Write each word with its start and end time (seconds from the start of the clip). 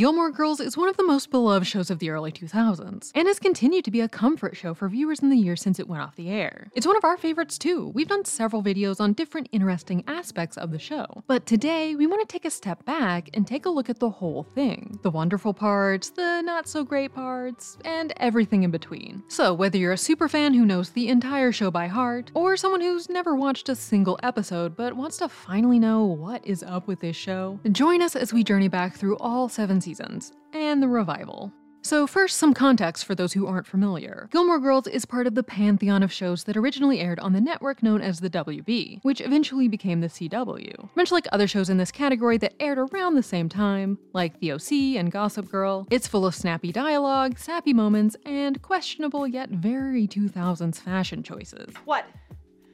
Gilmore 0.00 0.30
Girls 0.30 0.60
is 0.60 0.78
one 0.78 0.88
of 0.88 0.96
the 0.96 1.04
most 1.04 1.30
beloved 1.30 1.66
shows 1.66 1.90
of 1.90 1.98
the 1.98 2.08
early 2.08 2.32
2000s, 2.32 3.12
and 3.14 3.28
has 3.28 3.38
continued 3.38 3.84
to 3.84 3.90
be 3.90 4.00
a 4.00 4.08
comfort 4.08 4.56
show 4.56 4.72
for 4.72 4.88
viewers 4.88 5.20
in 5.20 5.28
the 5.28 5.36
years 5.36 5.60
since 5.60 5.78
it 5.78 5.86
went 5.86 6.02
off 6.02 6.16
the 6.16 6.30
air. 6.30 6.68
It's 6.74 6.86
one 6.86 6.96
of 6.96 7.04
our 7.04 7.18
favorites 7.18 7.58
too. 7.58 7.88
We've 7.88 8.08
done 8.08 8.24
several 8.24 8.62
videos 8.62 8.98
on 8.98 9.12
different 9.12 9.50
interesting 9.52 10.02
aspects 10.06 10.56
of 10.56 10.70
the 10.70 10.78
show. 10.78 11.04
But 11.26 11.44
today, 11.44 11.96
we 11.96 12.06
want 12.06 12.26
to 12.26 12.32
take 12.32 12.46
a 12.46 12.50
step 12.50 12.82
back 12.86 13.28
and 13.34 13.46
take 13.46 13.66
a 13.66 13.68
look 13.68 13.90
at 13.90 13.98
the 13.98 14.08
whole 14.08 14.42
thing 14.42 14.98
the 15.02 15.10
wonderful 15.10 15.52
parts, 15.52 16.08
the 16.08 16.40
not 16.40 16.66
so 16.66 16.82
great 16.82 17.14
parts, 17.14 17.76
and 17.84 18.14
everything 18.16 18.62
in 18.62 18.70
between. 18.70 19.22
So, 19.28 19.52
whether 19.52 19.76
you're 19.76 19.92
a 19.92 19.98
super 19.98 20.30
fan 20.30 20.54
who 20.54 20.64
knows 20.64 20.88
the 20.88 21.08
entire 21.08 21.52
show 21.52 21.70
by 21.70 21.88
heart, 21.88 22.30
or 22.32 22.56
someone 22.56 22.80
who's 22.80 23.10
never 23.10 23.36
watched 23.36 23.68
a 23.68 23.76
single 23.76 24.18
episode 24.22 24.76
but 24.76 24.96
wants 24.96 25.18
to 25.18 25.28
finally 25.28 25.78
know 25.78 26.04
what 26.04 26.46
is 26.46 26.62
up 26.62 26.86
with 26.86 27.00
this 27.00 27.16
show, 27.16 27.60
join 27.70 28.00
us 28.00 28.16
as 28.16 28.32
we 28.32 28.42
journey 28.42 28.68
back 28.68 28.96
through 28.96 29.18
all 29.18 29.50
seven 29.50 29.78
seasons 29.78 29.89
seasons, 29.90 30.32
and 30.52 30.80
the 30.80 30.88
revival. 30.88 31.52
So, 31.82 32.06
first, 32.06 32.36
some 32.36 32.52
context 32.52 33.06
for 33.06 33.14
those 33.14 33.32
who 33.32 33.46
aren't 33.46 33.66
familiar. 33.66 34.28
Gilmore 34.30 34.58
Girls 34.58 34.86
is 34.86 35.06
part 35.06 35.26
of 35.26 35.34
the 35.34 35.42
pantheon 35.42 36.02
of 36.02 36.12
shows 36.12 36.44
that 36.44 36.56
originally 36.56 37.00
aired 37.00 37.18
on 37.18 37.32
the 37.32 37.40
network 37.40 37.82
known 37.82 38.02
as 38.02 38.20
the 38.20 38.28
WB, 38.28 39.00
which 39.02 39.22
eventually 39.22 39.66
became 39.66 40.02
the 40.02 40.08
CW. 40.08 40.90
Much 40.94 41.10
like 41.10 41.26
other 41.32 41.48
shows 41.48 41.70
in 41.70 41.78
this 41.78 41.90
category 41.90 42.36
that 42.36 42.52
aired 42.60 42.78
around 42.78 43.14
the 43.14 43.22
same 43.22 43.48
time, 43.48 43.98
like 44.12 44.38
The 44.40 44.52
OC 44.52 44.72
and 44.98 45.10
Gossip 45.10 45.48
Girl, 45.48 45.86
it's 45.90 46.06
full 46.06 46.26
of 46.26 46.34
snappy 46.34 46.70
dialogue, 46.70 47.38
sappy 47.38 47.72
moments, 47.72 48.14
and 48.26 48.60
questionable 48.60 49.26
yet 49.26 49.48
very 49.48 50.06
2000s 50.06 50.78
fashion 50.82 51.22
choices. 51.22 51.74
What? 51.86 52.04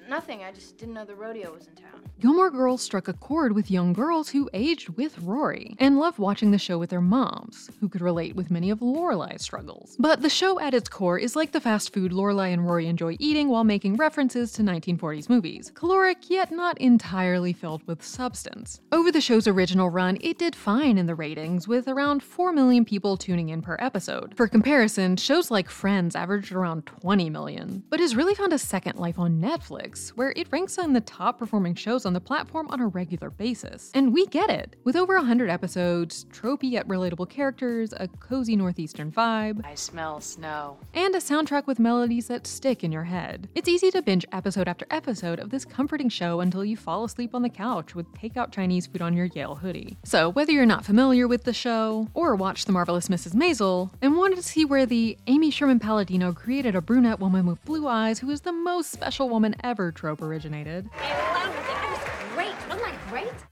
Nothing, 0.09 0.45
I 0.45 0.53
just 0.53 0.79
didn't 0.79 0.95
know 0.95 1.05
the 1.05 1.17
rodeo 1.17 1.53
was 1.53 1.67
in 1.67 1.75
town. 1.75 2.01
Gilmore 2.21 2.51
Girls 2.51 2.81
struck 2.81 3.09
a 3.09 3.13
chord 3.13 3.55
with 3.55 3.71
young 3.71 3.93
girls 3.93 4.29
who 4.29 4.49
aged 4.55 4.91
with 4.91 5.19
Rory 5.19 5.75
and 5.81 5.99
loved 5.99 6.19
watching 6.19 6.53
the 6.53 6.59
show 6.59 6.79
with 6.79 6.91
their 6.91 7.01
moms, 7.01 7.69
who 7.81 7.89
could 7.89 8.01
relate 8.01 8.37
with 8.37 8.51
many 8.51 8.71
of 8.71 8.79
Lorelai's 8.79 9.43
struggles. 9.43 9.97
But 9.99 10.23
the 10.23 10.31
show 10.31 10.61
at 10.61 10.75
its 10.75 10.89
core 10.89 11.19
is 11.19 11.35
like 11.35 11.51
the 11.51 11.61
fast 11.61 11.93
food 11.93 12.13
Lorelai 12.13 12.53
and 12.53 12.65
Rory 12.65 12.87
enjoy 12.87 13.17
eating 13.19 13.49
while 13.49 13.65
making 13.65 13.97
references 13.97 14.53
to 14.53 14.63
1940s 14.63 15.29
movies, 15.29 15.73
caloric 15.75 16.31
yet 16.31 16.53
not 16.53 16.79
entirely 16.79 17.53
filled 17.53 17.87
with 17.89 18.03
substance. 18.03 18.81
Over 18.93 19.11
the 19.11 19.21
show's 19.21 19.49
original 19.49 19.91
run, 19.91 20.19
it 20.21 20.39
did 20.39 20.55
fine 20.55 20.99
in 20.99 21.07
the 21.07 21.17
ratings, 21.17 21.67
with 21.67 21.89
around 21.89 22.23
4 22.23 22.53
million 22.53 22.85
people 22.85 23.17
tuning 23.17 23.49
in 23.49 23.61
per 23.61 23.77
episode. 23.81 24.35
For 24.37 24.47
comparison, 24.47 25.17
shows 25.17 25.51
like 25.51 25.69
Friends 25.69 26.15
averaged 26.15 26.53
around 26.53 26.87
20 26.87 27.29
million, 27.29 27.83
but 27.91 27.99
has 27.99 28.15
really 28.15 28.35
found 28.35 28.53
a 28.53 28.59
second 28.59 28.99
life 28.99 29.19
on 29.19 29.41
Netflix 29.41 29.96
where 30.11 30.33
it 30.37 30.49
ranks 30.51 30.79
on 30.79 30.93
the 30.93 31.01
top 31.01 31.39
performing 31.39 31.75
shows 31.75 32.05
on 32.05 32.13
the 32.13 32.21
platform 32.21 32.69
on 32.71 32.81
a 32.81 32.87
regular 32.87 33.31
basis. 33.31 33.91
And 33.95 34.13
we 34.13 34.27
get 34.27 34.51
it. 34.51 34.77
With 34.85 34.97
over 34.97 35.17
100 35.17 35.49
episodes, 35.49 36.27
tropey 36.27 36.71
yet 36.71 36.87
relatable 36.87 37.29
characters, 37.31 37.95
a 37.97 38.09
cozy 38.21 38.57
northeastern 38.57 39.11
vibe, 39.11 39.65
I 39.65 39.75
smell 39.75 40.21
snow, 40.21 40.77
and 40.95 41.15
a 41.15 41.19
soundtrack 41.19 41.67
with 41.67 41.79
melodies 41.79 42.29
that 42.29 42.47
stick 42.47 42.85
in 42.85 42.93
your 42.93 43.05
head. 43.05 43.49
It's 43.55 43.69
easy 43.69 43.91
to 43.93 44.03
binge 44.03 44.27
episode 44.33 44.69
after 44.69 44.87
episode 44.91 45.39
of 45.39 45.51
this 45.51 45.65
comforting 45.65 46.09
show 46.09 46.41
until 46.41 46.65
you 46.65 46.77
fall 46.77 47.05
asleep 47.05 47.35
on 47.35 47.43
the 47.43 47.49
couch 47.49 47.95
with 47.95 48.13
takeout 48.13 48.53
Chinese 48.53 48.87
food 48.87 49.03
on 49.03 49.15
your 49.15 49.27
Yale 49.27 49.55
hoodie. 49.55 49.97
So, 50.05 50.29
whether 50.29 50.53
you're 50.53 50.67
not 50.67 50.85
familiar 50.85 51.27
with 51.27 51.45
the 51.45 51.53
show, 51.53 52.09
or 52.15 52.37
watched 52.37 52.67
The 52.67 52.73
Marvelous 52.73 53.09
Mrs. 53.09 53.35
Maisel, 53.35 53.91
and 54.03 54.17
wanted 54.17 54.37
to 54.37 54.43
see 54.43 54.65
where 54.65 54.87
the 54.87 55.17
Amy 55.27 55.51
Sherman 55.51 55.79
Palladino 55.81 56.33
created 56.33 56.75
a 56.75 56.81
brunette 56.81 57.21
woman 57.21 57.47
with 57.47 57.65
blue 57.65 57.87
eyes 57.87 58.19
who 58.19 58.31
is 58.31 58.43
the 58.43 58.53
most 58.53 58.91
special 58.91 59.29
woman 59.29 59.55
ever 59.63 59.86
trope 59.93 60.23
originated. 60.23 60.89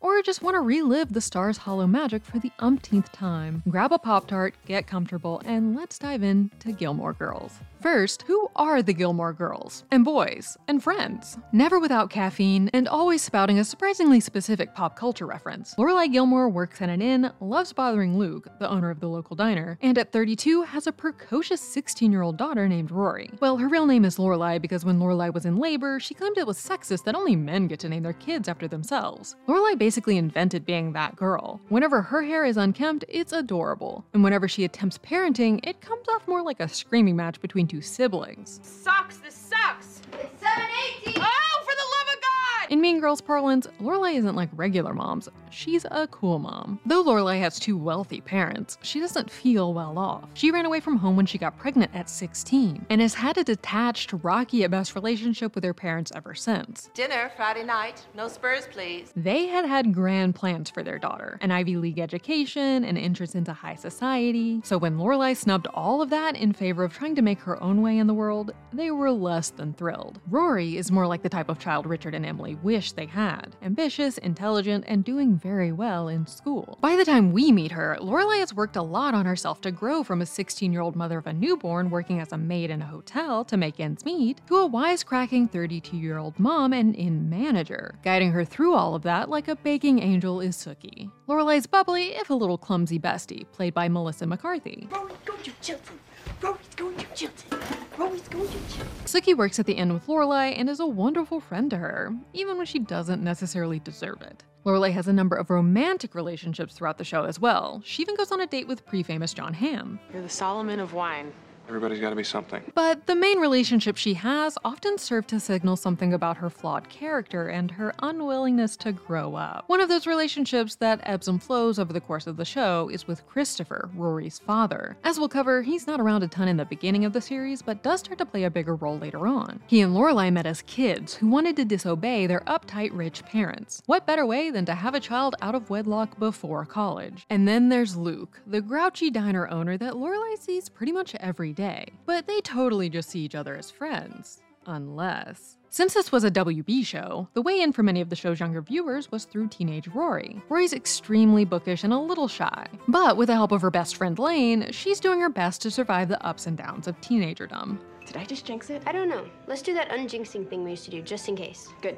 Or 0.05 0.21
just 0.21 0.43
want 0.43 0.55
to 0.55 0.61
relive 0.61 1.15
the 1.15 1.21
Stars 1.23 1.57
Hollow 1.57 1.87
magic 1.87 2.23
for 2.23 2.39
the 2.39 2.53
umpteenth 2.59 3.11
time. 3.11 3.63
Grab 3.71 3.91
a 3.91 3.99
Pop 3.99 4.27
Tart, 4.27 4.55
get 4.67 4.87
comfortable, 4.87 5.41
and 5.47 5.75
let's 5.75 5.99
dive 5.99 6.23
in 6.23 6.51
to 6.59 6.73
Gilmore 6.73 7.15
Girls. 7.15 7.59
First, 7.81 8.23
who 8.23 8.51
are 8.57 8.83
the 8.83 8.95
Gilmore 8.95 9.33
girls? 9.35 9.85
And 9.91 10.07
boys? 10.07 10.57
And 10.69 10.83
friends? 10.83 11.39
Never 11.53 11.79
without 11.79 12.09
caffeine, 12.09 12.71
and 12.73 12.89
always 12.89 13.23
spouting 13.23 13.59
a 13.59 13.65
surprisingly 13.65 14.21
specific 14.21 14.75
pop 14.75 14.97
culture 14.97 15.27
reference. 15.27 15.75
Lorelai 15.75 16.11
Gilmore 16.11 16.49
works 16.49 16.81
at 16.81 16.89
an 16.89 17.03
inn, 17.03 17.31
loves 17.41 17.75
bothering 17.75 18.19
Luke, 18.19 18.49
the 18.59 18.71
owner 18.71 18.89
of 18.89 19.01
the 19.01 19.09
local 19.09 19.37
diner, 19.37 19.79
and 19.83 19.99
at 19.99 20.13
32 20.13 20.63
has 20.63 20.87
a 20.87 20.93
precocious 20.93 21.61
16 21.61 22.11
year 22.11 22.23
old 22.23 22.39
daughter 22.39 22.69
named 22.69 22.91
Rory. 22.91 23.31
Well, 23.41 23.59
her 23.59 23.69
real 23.69 23.85
name 23.85 24.07
is 24.07 24.17
Lorelai 24.17 24.63
because 24.63 24.87
when 24.87 24.99
Lorelai 24.99 25.33
was 25.33 25.45
in 25.45 25.59
labor, 25.59 26.01
she 26.01 26.15
claimed 26.15 26.39
it 26.39 26.47
was 26.47 26.59
sexist 26.59 27.05
that 27.05 27.15
only 27.15 27.37
men 27.37 27.69
get 27.69 27.81
to 27.81 27.89
name 27.91 28.03
their 28.03 28.15
kids 28.15 28.49
after 28.49 28.67
themselves. 28.67 29.37
Lorelai 29.47 29.77
basically 29.79 29.94
invented 29.97 30.67
being 30.67 30.93
that 30.93 31.17
girl. 31.17 31.61
Whenever 31.69 32.03
her 32.03 32.23
hair 32.23 32.45
is 32.45 32.57
unkempt, 32.57 33.05
it's 33.09 33.33
adorable. 33.33 34.05
And 34.13 34.23
whenever 34.23 34.49
she 34.49 34.65
attempts 34.65 34.99
parenting, 34.99 35.61
it 35.63 35.81
comes 35.81 36.09
off 36.09 36.27
more 36.29 36.43
like 36.43 36.61
a 36.61 36.69
screaming 36.69 37.17
match 37.17 37.41
between 37.41 37.67
two 37.67 37.81
siblings. 37.81 38.61
Sucks, 38.63 39.19
this 39.19 39.35
sucks! 39.35 40.01
It's 40.13 40.41
718! 40.41 41.15
Oh, 41.17 41.65
for 41.65 41.75
the 41.75 41.89
love 41.97 42.15
of 42.15 42.21
God! 42.23 42.73
In 42.73 42.81
Mean 42.81 43.01
Girls 43.01 43.21
parlance, 43.21 43.67
Lorelai 43.81 44.15
isn't 44.15 44.37
like 44.37 44.51
regular 44.55 44.95
moms. 44.95 45.29
She's 45.55 45.87
a 45.89 46.09
cool 46.09 46.41
mom. 46.41 46.81
Though 46.85 47.05
Lorelai 47.05 47.39
has 47.39 47.61
two 47.61 47.79
wealthy 47.79 48.21
parents, 48.21 48.77
she 48.83 48.99
doesn't 48.99 49.31
feel 49.31 49.73
well 49.73 49.97
off. 49.99 50.29
She 50.35 50.51
ran 50.51 50.67
away 50.67 50.81
from 50.81 50.97
home 50.97 51.15
when 51.15 51.27
she 51.27 51.39
got 51.39 51.57
pregnant 51.57 51.95
at 51.95 52.11
16 52.11 52.87
and 52.91 53.01
has 53.01 53.15
had 53.15 53.39
a 53.39 53.45
detached, 53.45 54.13
rocky 54.25 54.65
at 54.65 54.73
best 54.73 54.97
relationship 54.97 55.55
with 55.55 55.63
her 55.63 55.73
parents 55.73 56.11
ever 56.17 56.35
since. 56.35 56.91
Dinner 56.93 57.31
Friday 57.37 57.63
night. 57.63 58.05
No 58.17 58.27
spurs, 58.27 58.67
please. 58.69 59.13
They 59.15 59.47
had 59.47 59.65
had 59.65 59.95
grand 59.95 60.35
plans 60.35 60.71
for 60.71 60.83
their 60.83 60.99
daughter 60.99 61.39
an 61.41 61.53
Ivy 61.53 61.77
League 61.77 62.01
education, 62.01 62.83
an 62.83 62.97
entrance 62.97 63.37
into 63.37 63.53
high 63.53 63.77
society. 63.77 64.61
So 64.65 64.77
when 64.77 64.97
Lorelai 64.99 65.37
snubbed 65.37 65.69
all 65.69 66.03
of 66.03 66.11
that 66.11 66.37
in 66.37 66.53
favor 66.53 66.83
of 66.83 66.93
trying 66.93 67.15
to 67.15 67.23
make 67.23 67.39
her 67.41 67.63
own 67.63 67.81
way 67.81 67.99
in 67.99 68.09
the 68.09 68.15
world, 68.15 68.51
they 68.73 68.91
were 68.91 69.13
less 69.13 69.51
than 69.51 69.73
thrilled. 69.73 70.21
Rory 70.29 70.77
is 70.77 70.91
more 70.91 71.07
like 71.07 71.23
the 71.23 71.29
type 71.29 71.49
of 71.49 71.61
child 71.61 71.87
Richard 71.87 72.15
and 72.15 72.27
Emily 72.27 72.57
wish 72.57 72.91
they 72.91 73.07
had 73.07 73.55
ambitious, 73.63 74.19
intelligent, 74.19 74.85
and 74.89 75.05
doing 75.05 75.39
very 75.45 75.73
well 75.73 76.09
in 76.09 76.27
school. 76.27 76.79
By 76.81 76.97
the 76.97 77.05
time 77.05 77.31
we 77.31 77.53
meet 77.53 77.71
her, 77.73 77.99
Lorelai 78.01 78.39
has 78.39 78.55
worked 78.55 78.77
a 78.77 78.83
lot 78.83 79.13
on 79.13 79.27
herself 79.27 79.61
to 79.61 79.71
grow 79.71 80.03
from 80.03 80.23
a 80.23 80.27
16 80.27 80.73
year 80.73 80.81
old 80.81 80.97
mother 80.97 81.19
of 81.19 81.27
a 81.27 81.35
newborn 81.35 81.91
working 81.91 82.19
as 82.19 82.33
a 82.33 82.39
maid 82.39 82.71
in 82.71 82.81
a 82.81 82.87
hotel 82.87 83.45
to 83.45 83.59
make 83.59 83.79
ends 83.79 84.07
meet 84.07 84.41
to 84.47 84.57
a 84.57 84.69
wisecracking 84.69 85.51
32 85.51 85.99
year 85.99 86.17
old 86.17 86.39
mom 86.41 86.73
and 86.73 86.97
inn 86.97 87.29
manager. 87.29 87.95
Guiding 88.03 88.33
her 88.33 88.45
through 88.45 88.75
all 88.75 88.95
of 88.95 89.03
that 89.03 89.29
like 89.29 89.47
a 89.47 89.57
baking 89.57 89.99
angel 89.99 90.41
is 90.41 90.57
Sookie. 90.57 91.11
Lorelai's 91.29 91.67
bubbly, 91.67 92.15
if 92.15 92.31
a 92.31 92.35
little 92.35 92.59
clumsy 92.59 92.99
bestie, 92.99 93.45
played 93.53 93.75
by 93.75 93.87
Melissa 93.87 94.27
McCarthy. 94.27 94.89
Going 94.91 95.13
to 95.43 95.53
Chilton. 95.61 95.99
Rory's 96.45 96.75
going 96.77 96.97
to 96.99 97.07
Chilton. 97.15 97.59
Rory's 97.97 98.29
going 98.29 98.47
to 98.47 98.53
Chilton. 98.53 98.87
Sookie 99.07 99.35
works 99.35 99.59
at 99.59 99.65
the 99.65 99.73
inn 99.73 99.95
with 99.95 100.07
Lorelai 100.07 100.53
and 100.59 100.69
is 100.69 100.79
a 100.79 100.87
wonderful 100.87 101.41
friend 101.41 101.71
to 101.71 101.79
her, 101.79 102.15
even 102.35 102.59
when 102.59 102.67
she 102.67 102.79
doesn't 102.79 103.25
necessarily 103.25 103.79
deserve 103.79 104.21
it. 104.21 104.45
Lorelai 104.67 104.93
has 104.93 105.09
a 105.09 105.13
number 105.13 105.37
of 105.37 105.49
romantic 105.49 106.15
relationships 106.15 106.75
throughout 106.75 106.99
the 106.99 107.05
show 107.05 107.25
as 107.25 107.41
well. 107.41 107.81
She 107.87 108.03
even 108.03 108.15
goes 108.15 108.31
on 108.31 108.43
a 108.43 108.47
date 108.47 108.69
with 108.69 108.85
pre-famous 108.85 109.33
Jon 109.33 109.55
Hamm. 109.55 109.99
You're 110.13 110.21
the 110.21 110.29
Solomon 110.29 110.81
of 110.81 110.93
wine. 110.93 111.33
Everybody's 111.69 112.01
got 112.01 112.11
to 112.11 112.17
be 112.17 112.25
something. 112.25 112.63
But 112.75 113.07
the 113.07 113.15
main 113.15 113.39
relationship 113.39 113.97
she 113.97 114.15
has 114.15 114.59
often 114.65 114.99
served 114.99 115.29
to 115.29 115.41
signal 115.41 115.77
something 115.77 116.13
about 116.13 116.37
her 116.37 116.51
flawed 116.51 116.89
character 116.89 117.49
and 117.49 117.71
her 117.71 117.95
unwillingness 118.01 118.77
to 118.79 118.93
grow 118.93 119.35
up. 119.35 119.65
One 119.67 119.81
of 119.81 119.89
those 119.89 120.07
relationships 120.07 120.75
that 120.77 121.01
ebbs 121.05 121.27
and 121.27 121.43
flows 121.43 121.79
over 121.79 121.93
the 121.93 122.01
course 122.01 122.27
of 122.27 122.37
the 122.37 122.45
show 122.45 122.91
is 122.93 123.07
with 123.07 123.27
Christopher, 123.27 123.91
Rory's 123.95 124.39
father. 124.39 124.97
As 125.05 125.19
we'll 125.19 125.29
cover, 125.29 125.63
he's 125.63 125.87
not 125.87 126.01
around 126.01 126.23
a 126.23 126.29
ton 126.29 126.49
in 126.49 126.59
the 126.59 126.67
beginning 126.67 127.07
of 127.07 127.15
the 127.15 127.21
series, 127.21 127.63
but 127.63 127.83
does 127.83 128.01
start 128.01 128.19
to 128.19 128.27
play 128.27 128.45
a 128.45 128.51
bigger 128.51 128.75
role 128.75 128.99
later 128.99 129.27
on. 129.27 129.61
He 129.67 129.81
and 129.81 129.95
Lorelai 129.95 130.31
met 130.31 130.47
as 130.47 130.63
kids 130.63 131.15
who 131.15 131.29
wanted 131.29 131.57
to 131.57 131.65
disobey 131.65 132.27
their 132.27 132.41
uptight 132.41 132.91
rich 132.93 133.25
parents. 133.25 133.83
What 133.87 134.07
better 134.07 134.27
way 134.27 134.51
than 134.51 134.67
to 134.67 134.75
have 134.75 134.95
a 134.95 135.01
child 135.01 135.35
out 135.41 135.55
of 135.55 135.71
wedlock 135.71 136.19
before 136.19 136.67
college? 136.67 137.25
And 137.31 137.49
then 137.49 137.71
there's 137.71 137.97
Luke, 137.97 138.41
the 138.47 138.61
grouchy 138.61 139.11
diner 139.11 139.49
owner 139.49 139.79
that 139.79 139.95
Lorelai 139.95 140.37
sees 140.39 140.69
pretty 140.69 140.93
much 140.93 141.15
every 141.21 141.54
day. 141.55 141.93
But 142.07 142.27
they 142.27 142.41
totally 142.41 142.89
just 142.89 143.09
see 143.11 143.21
each 143.21 143.35
other 143.35 143.57
as 143.57 143.71
friends. 143.71 144.43
Unless. 144.67 145.57
Since 145.71 145.95
this 145.95 146.13
was 146.13 146.23
a 146.23 146.31
WB 146.31 146.87
show, 146.87 147.29
the 147.35 147.43
way 147.43 147.61
in 147.61 147.73
for 147.73 147.83
many 147.83 148.01
of 148.01 148.09
the 148.09 148.15
show's 148.15 148.39
younger 148.39 148.63
viewers 148.63 149.11
was 149.11 149.25
through 149.25 149.49
teenage 149.49 149.89
Rory. 149.89 150.41
Rory's 150.49 150.73
extremely 150.73 151.45
bookish 151.45 151.83
and 151.83 151.93
a 151.93 151.99
little 151.99 152.29
shy, 152.29 152.69
but 152.87 153.17
with 153.17 153.27
the 153.27 153.35
help 153.35 153.51
of 153.51 153.61
her 153.61 153.73
best 153.73 153.97
friend 153.97 154.17
Lane, 154.19 154.71
she's 154.71 155.01
doing 155.01 155.21
her 155.21 155.29
best 155.29 155.61
to 155.63 155.73
survive 155.73 156.09
the 156.09 156.25
ups 156.25 156.47
and 156.47 156.57
downs 156.57 156.87
of 156.87 157.01
teenagerdom. 157.01 157.81
Did 158.07 158.17
I 158.17 158.25
just 158.25 158.45
jinx 158.45 158.71
it? 158.71 158.83
I 158.87 158.93
don't 158.93 159.09
know. 159.09 159.27
Let's 159.49 159.63
do 159.63 159.75
that 159.75 159.91
unjinxing 159.91 160.49
thing 160.49 160.63
we 160.63 160.71
used 160.71 160.85
to 160.85 160.93
do, 160.93 161.03
just 161.03 161.29
in 161.29 161.35
case. 161.35 161.69
Good. 161.83 161.97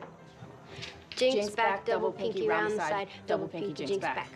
Jinx, 1.11 1.51
back, 1.51 1.85
double 1.85 2.13
pinky 2.13 2.49
round 2.49 2.73
the 2.73 2.89
side, 2.89 3.09
double 3.27 3.49
pinky 3.49 3.73
jinx 3.73 3.99
back. 3.99 4.31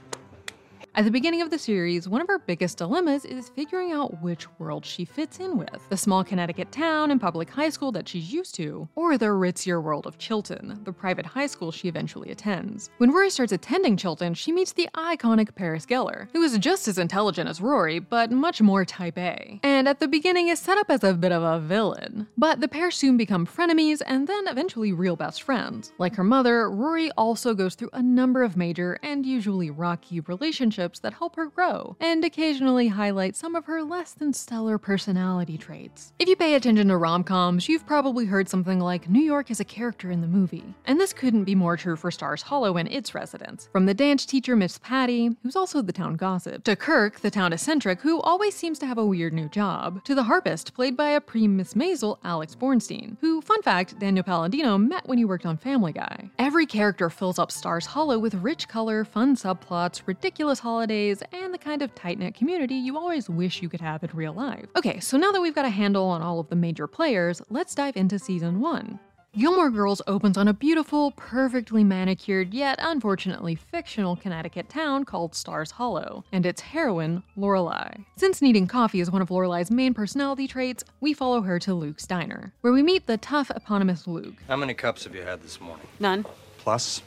At 0.96 1.04
the 1.04 1.10
beginning 1.10 1.40
of 1.40 1.50
the 1.50 1.58
series, 1.58 2.08
one 2.08 2.20
of 2.20 2.26
her 2.26 2.40
biggest 2.40 2.78
dilemmas 2.78 3.24
is 3.24 3.48
figuring 3.50 3.92
out 3.92 4.20
which 4.20 4.48
world 4.58 4.84
she 4.84 5.04
fits 5.04 5.38
in 5.38 5.56
with 5.56 5.88
the 5.88 5.96
small 5.96 6.24
Connecticut 6.24 6.72
town 6.72 7.12
and 7.12 7.20
public 7.20 7.48
high 7.48 7.68
school 7.68 7.92
that 7.92 8.08
she's 8.08 8.32
used 8.32 8.56
to, 8.56 8.88
or 8.96 9.16
the 9.16 9.26
ritzier 9.26 9.80
world 9.80 10.04
of 10.04 10.18
Chilton, 10.18 10.80
the 10.82 10.92
private 10.92 11.24
high 11.24 11.46
school 11.46 11.70
she 11.70 11.86
eventually 11.86 12.32
attends. 12.32 12.90
When 12.98 13.12
Rory 13.12 13.30
starts 13.30 13.52
attending 13.52 13.96
Chilton, 13.96 14.34
she 14.34 14.50
meets 14.50 14.72
the 14.72 14.88
iconic 14.96 15.54
Paris 15.54 15.86
Geller, 15.86 16.26
who 16.32 16.42
is 16.42 16.58
just 16.58 16.88
as 16.88 16.98
intelligent 16.98 17.48
as 17.48 17.60
Rory, 17.60 18.00
but 18.00 18.32
much 18.32 18.60
more 18.60 18.84
type 18.84 19.16
A, 19.16 19.60
and 19.62 19.88
at 19.88 20.00
the 20.00 20.08
beginning 20.08 20.48
is 20.48 20.58
set 20.58 20.76
up 20.76 20.90
as 20.90 21.04
a 21.04 21.14
bit 21.14 21.30
of 21.30 21.44
a 21.44 21.60
villain. 21.60 22.26
But 22.36 22.60
the 22.60 22.68
pair 22.68 22.90
soon 22.90 23.16
become 23.16 23.46
frenemies 23.46 24.02
and 24.04 24.26
then 24.26 24.48
eventually 24.48 24.92
real 24.92 25.14
best 25.14 25.44
friends. 25.44 25.92
Like 25.98 26.16
her 26.16 26.24
mother, 26.24 26.68
Rory 26.68 27.12
also 27.12 27.54
goes 27.54 27.76
through 27.76 27.90
a 27.92 28.02
number 28.02 28.42
of 28.42 28.56
major 28.56 28.98
and 29.04 29.24
usually 29.24 29.70
rocky 29.70 30.18
relationships 30.20 30.80
that 30.98 31.14
help 31.14 31.36
her 31.36 31.46
grow, 31.46 31.96
and 32.00 32.24
occasionally 32.24 32.88
highlight 32.88 33.36
some 33.36 33.54
of 33.54 33.66
her 33.66 33.84
less 33.84 34.12
than 34.12 34.32
stellar 34.32 34.76
personality 34.76 35.56
traits. 35.56 36.12
If 36.18 36.28
you 36.28 36.34
pay 36.34 36.54
attention 36.54 36.88
to 36.88 36.96
rom 36.96 37.22
coms, 37.22 37.68
you've 37.68 37.86
probably 37.86 38.26
heard 38.26 38.48
something 38.48 38.80
like 38.80 39.08
New 39.08 39.22
York 39.22 39.50
is 39.50 39.60
a 39.60 39.64
character 39.64 40.10
in 40.10 40.20
the 40.20 40.26
movie. 40.26 40.74
And 40.86 40.98
this 40.98 41.12
couldn't 41.12 41.44
be 41.44 41.54
more 41.54 41.76
true 41.76 41.94
for 41.96 42.10
Stars 42.10 42.42
Hollow 42.42 42.76
and 42.76 42.90
its 42.90 43.14
residents. 43.14 43.68
From 43.70 43.86
the 43.86 43.94
dance 43.94 44.26
teacher 44.26 44.56
Miss 44.56 44.78
Patty, 44.78 45.30
who's 45.42 45.56
also 45.56 45.80
the 45.80 45.92
town 45.92 46.16
gossip, 46.16 46.64
to 46.64 46.74
Kirk, 46.74 47.20
the 47.20 47.30
town 47.30 47.52
eccentric, 47.52 48.00
who 48.00 48.20
always 48.20 48.56
seems 48.56 48.78
to 48.80 48.86
have 48.86 48.98
a 48.98 49.06
weird 49.06 49.32
new 49.32 49.48
job, 49.48 50.02
to 50.04 50.14
the 50.14 50.24
harpist, 50.24 50.74
played 50.74 50.96
by 50.96 51.10
a 51.10 51.20
pre 51.20 51.46
Miss 51.46 51.74
Maisel, 51.74 52.18
Alex 52.24 52.56
Borstein, 52.56 53.16
who, 53.20 53.40
fun 53.40 53.62
fact, 53.62 53.98
Daniel 53.98 54.24
Palladino 54.24 54.78
met 54.78 55.06
when 55.06 55.18
he 55.18 55.24
worked 55.24 55.46
on 55.46 55.56
Family 55.56 55.92
Guy. 55.92 56.30
Every 56.38 56.66
character 56.66 57.10
fills 57.10 57.38
up 57.38 57.52
Stars 57.52 57.86
Hollow 57.86 58.18
with 58.18 58.34
rich 58.34 58.68
color, 58.68 59.04
fun 59.04 59.36
subplots, 59.36 60.02
ridiculous 60.06 60.60
holidays, 60.70 61.20
and 61.32 61.52
the 61.52 61.58
kind 61.58 61.82
of 61.82 61.92
tight 61.96 62.16
knit 62.16 62.32
community 62.34 62.76
you 62.76 62.96
always 62.96 63.28
wish 63.28 63.60
you 63.60 63.68
could 63.68 63.80
have 63.80 64.04
in 64.04 64.10
real 64.14 64.32
life. 64.32 64.66
Okay, 64.76 65.00
so 65.00 65.16
now 65.16 65.32
that 65.32 65.40
we've 65.40 65.54
got 65.54 65.64
a 65.64 65.70
handle 65.70 66.04
on 66.04 66.22
all 66.22 66.38
of 66.38 66.48
the 66.48 66.54
major 66.54 66.86
players, 66.86 67.42
let's 67.50 67.74
dive 67.74 67.96
into 67.96 68.20
season 68.20 68.60
1. 68.60 69.00
Gilmore 69.36 69.70
Girls 69.70 70.00
opens 70.06 70.38
on 70.38 70.46
a 70.46 70.52
beautiful, 70.52 71.10
perfectly 71.12 71.82
manicured, 71.82 72.54
yet 72.54 72.78
unfortunately 72.80 73.56
fictional 73.56 74.14
Connecticut 74.14 74.68
town 74.68 75.04
called 75.04 75.34
Stars 75.34 75.72
Hollow, 75.72 76.24
and 76.30 76.46
its 76.46 76.60
heroine, 76.60 77.24
Lorelai. 77.36 78.04
Since 78.16 78.40
needing 78.40 78.68
coffee 78.68 79.00
is 79.00 79.10
one 79.10 79.22
of 79.22 79.28
Lorelai's 79.28 79.72
main 79.72 79.92
personality 79.92 80.46
traits, 80.46 80.84
we 81.00 81.12
follow 81.12 81.40
her 81.42 81.58
to 81.60 81.74
Luke's 81.74 82.06
diner, 82.06 82.52
where 82.60 82.72
we 82.72 82.82
meet 82.82 83.06
the 83.08 83.18
tough 83.18 83.50
eponymous 83.50 84.06
Luke, 84.06 84.36
How 84.46 84.56
many 84.56 84.74
cups 84.74 85.02
have 85.02 85.16
you 85.16 85.22
had 85.22 85.42
this 85.42 85.60
morning? 85.60 85.86
None. 85.98 86.24
Plus? 86.58 87.02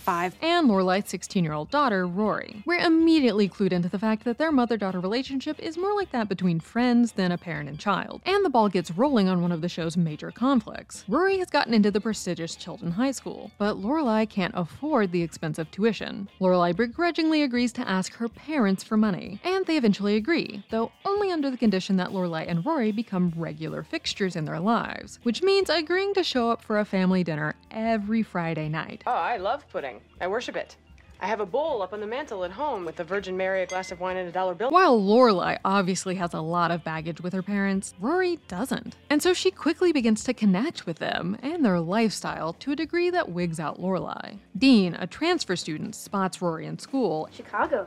Five. 0.00 0.34
and 0.40 0.68
Lorelai's 0.68 1.08
16 1.08 1.44
year 1.44 1.52
old 1.52 1.70
daughter, 1.70 2.06
Rory. 2.06 2.62
We're 2.66 2.78
immediately 2.84 3.48
clued 3.48 3.72
into 3.72 3.88
the 3.88 3.98
fact 3.98 4.24
that 4.24 4.38
their 4.38 4.50
mother 4.50 4.76
daughter 4.76 4.98
relationship 5.00 5.58
is 5.60 5.76
more 5.76 5.94
like 5.94 6.10
that 6.12 6.28
between 6.28 6.58
friends 6.60 7.12
than 7.12 7.32
a 7.32 7.38
parent 7.38 7.68
and 7.68 7.78
child, 7.78 8.20
and 8.24 8.44
the 8.44 8.50
ball 8.50 8.68
gets 8.68 8.90
rolling 8.90 9.28
on 9.28 9.42
one 9.42 9.52
of 9.52 9.60
the 9.60 9.68
show's 9.68 9.96
major 9.96 10.30
conflicts. 10.30 11.04
Rory 11.08 11.38
has 11.38 11.50
gotten 11.50 11.74
into 11.74 11.90
the 11.90 12.00
prestigious 12.00 12.56
Chilton 12.56 12.92
High 12.92 13.12
School, 13.12 13.50
but 13.58 13.76
Lorelai 13.76 14.28
can't 14.28 14.54
afford 14.56 15.12
the 15.12 15.22
expensive 15.22 15.70
tuition. 15.70 16.28
Lorelai 16.40 16.74
begrudgingly 16.74 17.42
agrees 17.42 17.72
to 17.74 17.88
ask 17.88 18.14
her 18.14 18.28
parents 18.28 18.82
for 18.82 18.96
money, 18.96 19.40
and 19.44 19.66
they 19.66 19.76
eventually 19.76 20.16
agree, 20.16 20.64
though 20.70 20.92
only 21.04 21.30
under 21.30 21.50
the 21.50 21.56
condition 21.56 21.96
that 21.96 22.10
Lorelai 22.10 22.46
and 22.48 22.64
Rory 22.64 22.92
become 22.92 23.32
regular 23.36 23.82
fixtures 23.82 24.36
in 24.36 24.44
their 24.44 24.60
lives, 24.60 25.18
which 25.24 25.42
means 25.42 25.68
agreeing 25.68 26.14
to 26.14 26.22
show 26.24 26.50
up 26.50 26.62
for 26.62 26.78
a 26.78 26.84
family 26.84 27.24
dinner 27.24 27.54
every 27.70 28.22
Friday 28.22 28.68
night. 28.68 29.02
Oh, 29.06 29.10
I 29.12 29.36
love 29.36 29.68
pudding. 29.68 29.89
I 30.20 30.28
worship 30.28 30.56
it. 30.56 30.76
I 31.22 31.26
have 31.26 31.40
a 31.40 31.46
bowl 31.46 31.82
up 31.82 31.92
on 31.92 32.00
the 32.00 32.06
mantle 32.06 32.44
at 32.44 32.50
home 32.50 32.86
with 32.86 32.96
the 32.96 33.04
Virgin 33.04 33.36
Mary, 33.36 33.62
a 33.62 33.66
glass 33.66 33.92
of 33.92 34.00
wine, 34.00 34.16
and 34.16 34.26
a 34.26 34.32
dollar 34.32 34.54
bill. 34.54 34.70
While 34.70 34.98
Lorelai 34.98 35.58
obviously 35.66 36.14
has 36.14 36.32
a 36.32 36.40
lot 36.40 36.70
of 36.70 36.82
baggage 36.82 37.20
with 37.20 37.34
her 37.34 37.42
parents, 37.42 37.92
Rory 38.00 38.38
doesn't. 38.48 38.96
And 39.10 39.22
so 39.22 39.34
she 39.34 39.50
quickly 39.50 39.92
begins 39.92 40.24
to 40.24 40.32
connect 40.32 40.86
with 40.86 40.98
them 40.98 41.36
and 41.42 41.62
their 41.62 41.78
lifestyle 41.78 42.54
to 42.54 42.72
a 42.72 42.76
degree 42.76 43.10
that 43.10 43.28
wigs 43.28 43.60
out 43.60 43.78
Lorelai. 43.78 44.38
Dean, 44.56 44.94
a 44.94 45.06
transfer 45.06 45.56
student, 45.56 45.94
spots 45.94 46.40
Rory 46.40 46.64
in 46.64 46.78
school 46.78 47.28
Chicago. 47.32 47.86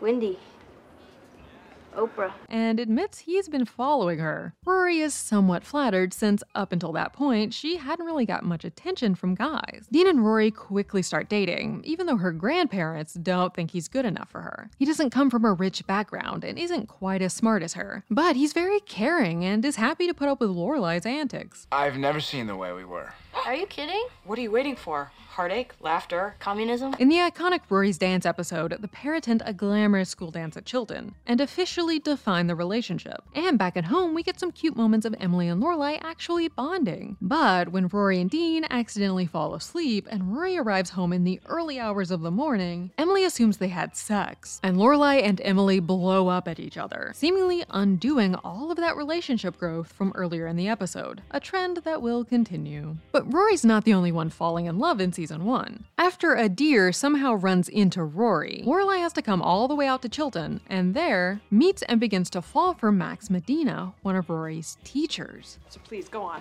Windy. 0.00 0.38
Oprah. 1.96 2.32
and 2.48 2.80
admits 2.80 3.20
he's 3.20 3.48
been 3.48 3.64
following 3.64 4.18
her. 4.18 4.54
Rory 4.64 5.00
is 5.00 5.14
somewhat 5.14 5.64
flattered 5.64 6.12
since 6.12 6.42
up 6.54 6.72
until 6.72 6.92
that 6.92 7.12
point, 7.12 7.52
she 7.54 7.76
hadn't 7.76 8.06
really 8.06 8.26
got 8.26 8.44
much 8.44 8.64
attention 8.64 9.14
from 9.14 9.34
guys. 9.34 9.86
Dean 9.90 10.06
and 10.08 10.24
Rory 10.24 10.50
quickly 10.50 11.02
start 11.02 11.28
dating, 11.28 11.82
even 11.84 12.06
though 12.06 12.16
her 12.16 12.32
grandparents 12.32 13.14
don't 13.14 13.54
think 13.54 13.70
he's 13.72 13.88
good 13.88 14.04
enough 14.04 14.30
for 14.30 14.40
her. 14.42 14.70
He 14.78 14.84
doesn't 14.84 15.10
come 15.10 15.30
from 15.30 15.44
a 15.44 15.52
rich 15.52 15.86
background 15.86 16.44
and 16.44 16.58
isn't 16.58 16.86
quite 16.86 17.22
as 17.22 17.32
smart 17.32 17.62
as 17.62 17.74
her, 17.74 18.04
but 18.10 18.36
he's 18.36 18.52
very 18.52 18.80
caring 18.80 19.44
and 19.44 19.64
is 19.64 19.76
happy 19.76 20.06
to 20.06 20.14
put 20.14 20.28
up 20.28 20.40
with 20.40 20.50
Lorelai's 20.50 21.06
antics. 21.06 21.66
I've 21.70 21.98
never 21.98 22.20
seen 22.20 22.46
the 22.46 22.56
way 22.56 22.72
we 22.72 22.84
were. 22.84 23.12
Are 23.34 23.54
you 23.54 23.66
kidding? 23.66 24.06
What 24.24 24.38
are 24.38 24.42
you 24.42 24.50
waiting 24.50 24.76
for? 24.76 25.10
Heartache? 25.30 25.72
Laughter? 25.80 26.36
Communism? 26.38 26.94
In 26.98 27.08
the 27.08 27.16
iconic 27.16 27.60
Rory's 27.70 27.96
Dance 27.96 28.26
episode, 28.26 28.76
the 28.78 28.86
pair 28.88 29.14
attend 29.14 29.42
a 29.46 29.54
glamorous 29.54 30.10
school 30.10 30.30
dance 30.30 30.58
at 30.58 30.66
Chilton 30.66 31.14
and 31.26 31.40
officially 31.40 31.98
define 31.98 32.46
the 32.46 32.54
relationship. 32.54 33.22
And 33.34 33.58
back 33.58 33.76
at 33.78 33.86
home, 33.86 34.12
we 34.14 34.22
get 34.22 34.38
some 34.38 34.52
cute 34.52 34.76
moments 34.76 35.06
of 35.06 35.14
Emily 35.18 35.48
and 35.48 35.60
Lorelai 35.62 35.98
actually 36.02 36.48
bonding. 36.48 37.16
But 37.22 37.70
when 37.70 37.88
Rory 37.88 38.20
and 38.20 38.28
Dean 38.28 38.66
accidentally 38.68 39.24
fall 39.24 39.54
asleep 39.54 40.06
and 40.10 40.36
Rory 40.36 40.58
arrives 40.58 40.90
home 40.90 41.14
in 41.14 41.24
the 41.24 41.40
early 41.46 41.80
hours 41.80 42.10
of 42.10 42.20
the 42.20 42.30
morning, 42.30 42.90
Emily 42.98 43.24
assumes 43.24 43.56
they 43.56 43.68
had 43.68 43.96
sex, 43.96 44.60
and 44.62 44.76
Lorelai 44.76 45.22
and 45.22 45.40
Emily 45.42 45.80
blow 45.80 46.28
up 46.28 46.46
at 46.46 46.60
each 46.60 46.76
other, 46.76 47.12
seemingly 47.16 47.64
undoing 47.70 48.34
all 48.36 48.70
of 48.70 48.76
that 48.76 48.96
relationship 48.96 49.58
growth 49.58 49.90
from 49.90 50.12
earlier 50.14 50.46
in 50.46 50.56
the 50.56 50.68
episode, 50.68 51.22
a 51.30 51.40
trend 51.40 51.78
that 51.78 52.02
will 52.02 52.22
continue. 52.22 52.96
But 53.12 53.21
Rory's 53.26 53.64
not 53.64 53.84
the 53.84 53.94
only 53.94 54.12
one 54.12 54.30
falling 54.30 54.66
in 54.66 54.78
love 54.78 55.00
in 55.00 55.12
season 55.12 55.44
1. 55.44 55.84
After 55.98 56.34
a 56.34 56.48
deer 56.48 56.92
somehow 56.92 57.34
runs 57.34 57.68
into 57.68 58.02
Rory, 58.02 58.62
Lorelai 58.66 58.98
has 58.98 59.12
to 59.14 59.22
come 59.22 59.40
all 59.42 59.68
the 59.68 59.74
way 59.74 59.86
out 59.86 60.02
to 60.02 60.08
Chilton, 60.08 60.60
and 60.68 60.94
there 60.94 61.40
meets 61.50 61.82
and 61.82 62.00
begins 62.00 62.30
to 62.30 62.42
fall 62.42 62.74
for 62.74 62.90
Max 62.92 63.30
Medina, 63.30 63.94
one 64.02 64.16
of 64.16 64.28
Rory's 64.28 64.76
teachers. 64.84 65.58
So 65.68 65.80
please, 65.84 66.08
go 66.08 66.22
on. 66.22 66.40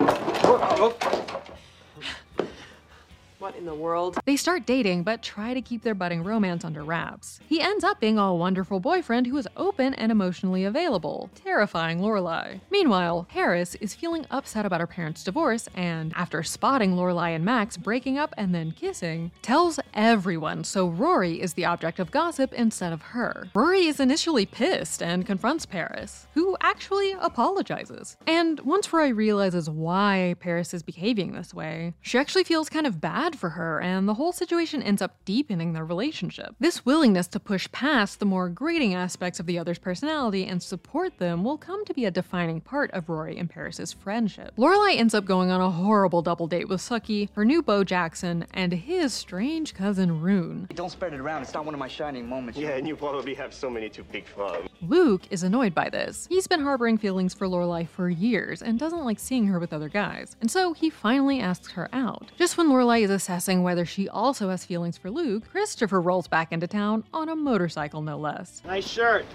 What 3.41 3.55
in 3.55 3.65
the 3.65 3.73
world? 3.73 4.19
They 4.25 4.35
start 4.35 4.67
dating, 4.67 5.01
but 5.01 5.23
try 5.23 5.55
to 5.55 5.63
keep 5.63 5.81
their 5.81 5.95
budding 5.95 6.23
romance 6.23 6.63
under 6.63 6.83
wraps. 6.83 7.39
He 7.47 7.59
ends 7.59 7.83
up 7.83 7.99
being 7.99 8.19
a 8.19 8.35
wonderful 8.35 8.79
boyfriend 8.79 9.25
who 9.25 9.35
is 9.35 9.47
open 9.57 9.95
and 9.95 10.11
emotionally 10.11 10.63
available, 10.63 11.31
terrifying 11.33 12.01
Lorelai. 12.01 12.59
Meanwhile, 12.69 13.25
Paris 13.31 13.73
is 13.81 13.95
feeling 13.95 14.27
upset 14.29 14.63
about 14.63 14.79
her 14.79 14.85
parents' 14.85 15.23
divorce 15.23 15.67
and, 15.73 16.13
after 16.15 16.43
spotting 16.43 16.95
Lorelai 16.95 17.33
and 17.35 17.43
Max 17.43 17.77
breaking 17.77 18.19
up 18.19 18.31
and 18.37 18.53
then 18.53 18.73
kissing, 18.73 19.31
tells 19.41 19.79
everyone 19.95 20.63
so 20.63 20.87
Rory 20.87 21.41
is 21.41 21.55
the 21.55 21.65
object 21.65 21.97
of 21.97 22.11
gossip 22.11 22.53
instead 22.53 22.93
of 22.93 23.01
her. 23.01 23.47
Rory 23.55 23.87
is 23.87 23.99
initially 23.99 24.45
pissed 24.45 25.01
and 25.01 25.25
confronts 25.25 25.65
Paris, 25.65 26.27
who 26.35 26.55
actually 26.61 27.13
apologizes. 27.13 28.17
And 28.27 28.59
once 28.59 28.93
Rory 28.93 29.13
realizes 29.13 29.67
why 29.67 30.35
Paris 30.39 30.75
is 30.75 30.83
behaving 30.83 31.31
this 31.31 31.55
way, 31.55 31.95
she 32.03 32.19
actually 32.19 32.43
feels 32.43 32.69
kind 32.69 32.85
of 32.85 33.01
bad 33.01 33.30
for 33.37 33.49
her, 33.49 33.79
and 33.79 34.07
the 34.07 34.15
whole 34.15 34.31
situation 34.31 34.81
ends 34.83 35.01
up 35.01 35.23
deepening 35.25 35.73
their 35.73 35.85
relationship. 35.85 36.55
This 36.59 36.85
willingness 36.85 37.27
to 37.27 37.39
push 37.39 37.71
past 37.71 38.19
the 38.19 38.25
more 38.25 38.49
grating 38.49 38.93
aspects 38.93 39.39
of 39.39 39.45
the 39.45 39.57
other's 39.57 39.79
personality 39.79 40.45
and 40.45 40.61
support 40.61 41.17
them 41.17 41.43
will 41.43 41.57
come 41.57 41.85
to 41.85 41.93
be 41.93 42.05
a 42.05 42.11
defining 42.11 42.61
part 42.61 42.91
of 42.91 43.09
Rory 43.09 43.37
and 43.37 43.49
Paris's 43.49 43.93
friendship. 43.93 44.53
Lorelai 44.57 44.97
ends 44.97 45.13
up 45.13 45.25
going 45.25 45.51
on 45.51 45.61
a 45.61 45.71
horrible 45.71 46.21
double 46.21 46.47
date 46.47 46.69
with 46.69 46.81
Sookie, 46.81 47.29
her 47.33 47.45
new 47.45 47.61
beau 47.61 47.83
Jackson, 47.83 48.45
and 48.53 48.73
his 48.73 49.13
strange 49.13 49.73
cousin 49.73 50.21
Rune. 50.21 50.67
Don't 50.73 50.91
spread 50.91 51.13
it 51.13 51.19
around. 51.19 51.43
It's 51.43 51.53
not 51.53 51.65
one 51.65 51.73
of 51.73 51.79
my 51.79 51.87
shining 51.87 52.27
moments. 52.27 52.59
Yeah, 52.59 52.69
and 52.69 52.87
you 52.87 52.95
probably 52.95 53.33
have 53.35 53.53
so 53.53 53.69
many 53.69 53.89
to 53.89 54.03
pick 54.03 54.27
from. 54.27 54.67
Luke 54.81 55.23
is 55.29 55.43
annoyed 55.43 55.75
by 55.75 55.89
this. 55.89 56.27
He's 56.29 56.47
been 56.47 56.61
harboring 56.61 56.97
feelings 56.97 57.33
for 57.33 57.47
Lorelai 57.47 57.87
for 57.87 58.09
years 58.09 58.61
and 58.61 58.79
doesn't 58.79 59.05
like 59.05 59.19
seeing 59.19 59.47
her 59.47 59.59
with 59.59 59.73
other 59.73 59.89
guys, 59.89 60.35
and 60.41 60.49
so 60.49 60.73
he 60.73 60.89
finally 60.89 61.39
asks 61.39 61.71
her 61.73 61.89
out. 61.93 62.31
Just 62.37 62.57
when 62.57 62.67
Lorelai 62.67 63.03
is 63.03 63.11
assessing 63.21 63.61
whether 63.61 63.85
she 63.85 64.09
also 64.09 64.49
has 64.49 64.65
feelings 64.65 64.97
for 64.97 65.11
Luke, 65.11 65.47
Christopher 65.51 66.01
rolls 66.01 66.27
back 66.27 66.51
into 66.51 66.65
town 66.65 67.03
on 67.13 67.29
a 67.29 67.35
motorcycle, 67.35 68.01
no 68.01 68.17
less. 68.17 68.63
Nice 68.65 68.87
shirt. 68.87 69.25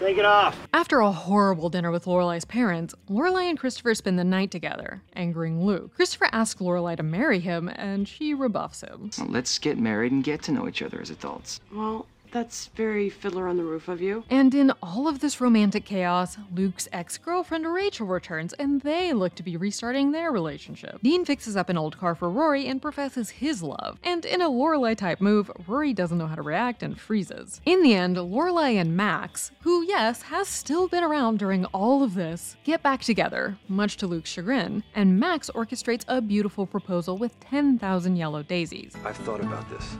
Take 0.00 0.18
it 0.18 0.24
off. 0.24 0.58
After 0.72 0.98
a 0.98 1.12
horrible 1.12 1.70
dinner 1.70 1.92
with 1.92 2.06
Lorelai's 2.06 2.44
parents, 2.44 2.92
Lorelai 3.08 3.48
and 3.48 3.56
Christopher 3.56 3.94
spend 3.94 4.18
the 4.18 4.24
night 4.24 4.50
together, 4.50 5.00
angering 5.14 5.64
Luke. 5.64 5.94
Christopher 5.94 6.28
asks 6.32 6.60
Lorelai 6.60 6.96
to 6.96 7.04
marry 7.04 7.38
him, 7.38 7.68
and 7.68 8.08
she 8.08 8.34
rebuffs 8.34 8.80
him. 8.80 9.10
Well, 9.16 9.28
let's 9.28 9.60
get 9.60 9.78
married 9.78 10.10
and 10.10 10.24
get 10.24 10.42
to 10.42 10.52
know 10.52 10.66
each 10.66 10.82
other 10.82 11.00
as 11.00 11.10
adults. 11.10 11.60
Well, 11.72 12.06
That's 12.34 12.66
very 12.74 13.10
fiddler 13.10 13.46
on 13.46 13.56
the 13.56 13.62
roof 13.62 13.86
of 13.86 14.00
you. 14.00 14.24
And 14.28 14.52
in 14.56 14.72
all 14.82 15.06
of 15.06 15.20
this 15.20 15.40
romantic 15.40 15.84
chaos, 15.84 16.36
Luke's 16.52 16.88
ex 16.92 17.16
girlfriend 17.16 17.64
Rachel 17.72 18.08
returns 18.08 18.52
and 18.54 18.80
they 18.80 19.12
look 19.12 19.36
to 19.36 19.44
be 19.44 19.56
restarting 19.56 20.10
their 20.10 20.32
relationship. 20.32 20.98
Dean 21.00 21.24
fixes 21.24 21.56
up 21.56 21.68
an 21.68 21.78
old 21.78 21.96
car 21.96 22.16
for 22.16 22.28
Rory 22.28 22.66
and 22.66 22.82
professes 22.82 23.30
his 23.30 23.62
love. 23.62 24.00
And 24.02 24.24
in 24.24 24.42
a 24.42 24.50
Lorelai 24.50 24.96
type 24.96 25.20
move, 25.20 25.48
Rory 25.68 25.94
doesn't 25.94 26.18
know 26.18 26.26
how 26.26 26.34
to 26.34 26.42
react 26.42 26.82
and 26.82 26.98
freezes. 26.98 27.60
In 27.64 27.84
the 27.84 27.94
end, 27.94 28.16
Lorelai 28.16 28.80
and 28.80 28.96
Max, 28.96 29.52
who, 29.60 29.84
yes, 29.84 30.22
has 30.22 30.48
still 30.48 30.88
been 30.88 31.04
around 31.04 31.38
during 31.38 31.66
all 31.66 32.02
of 32.02 32.14
this, 32.14 32.56
get 32.64 32.82
back 32.82 33.02
together, 33.02 33.56
much 33.68 33.96
to 33.98 34.08
Luke's 34.08 34.30
chagrin, 34.30 34.82
and 34.96 35.20
Max 35.20 35.50
orchestrates 35.54 36.04
a 36.08 36.20
beautiful 36.20 36.66
proposal 36.66 37.16
with 37.16 37.38
10,000 37.38 38.16
yellow 38.16 38.42
daisies. 38.42 38.92
I've 39.04 39.16
thought 39.18 39.40
about 39.40 39.70
this. 39.70 39.96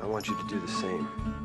I 0.00 0.06
want 0.06 0.28
you 0.28 0.36
to 0.36 0.48
do 0.48 0.60
the 0.60 0.68
same. 0.68 1.43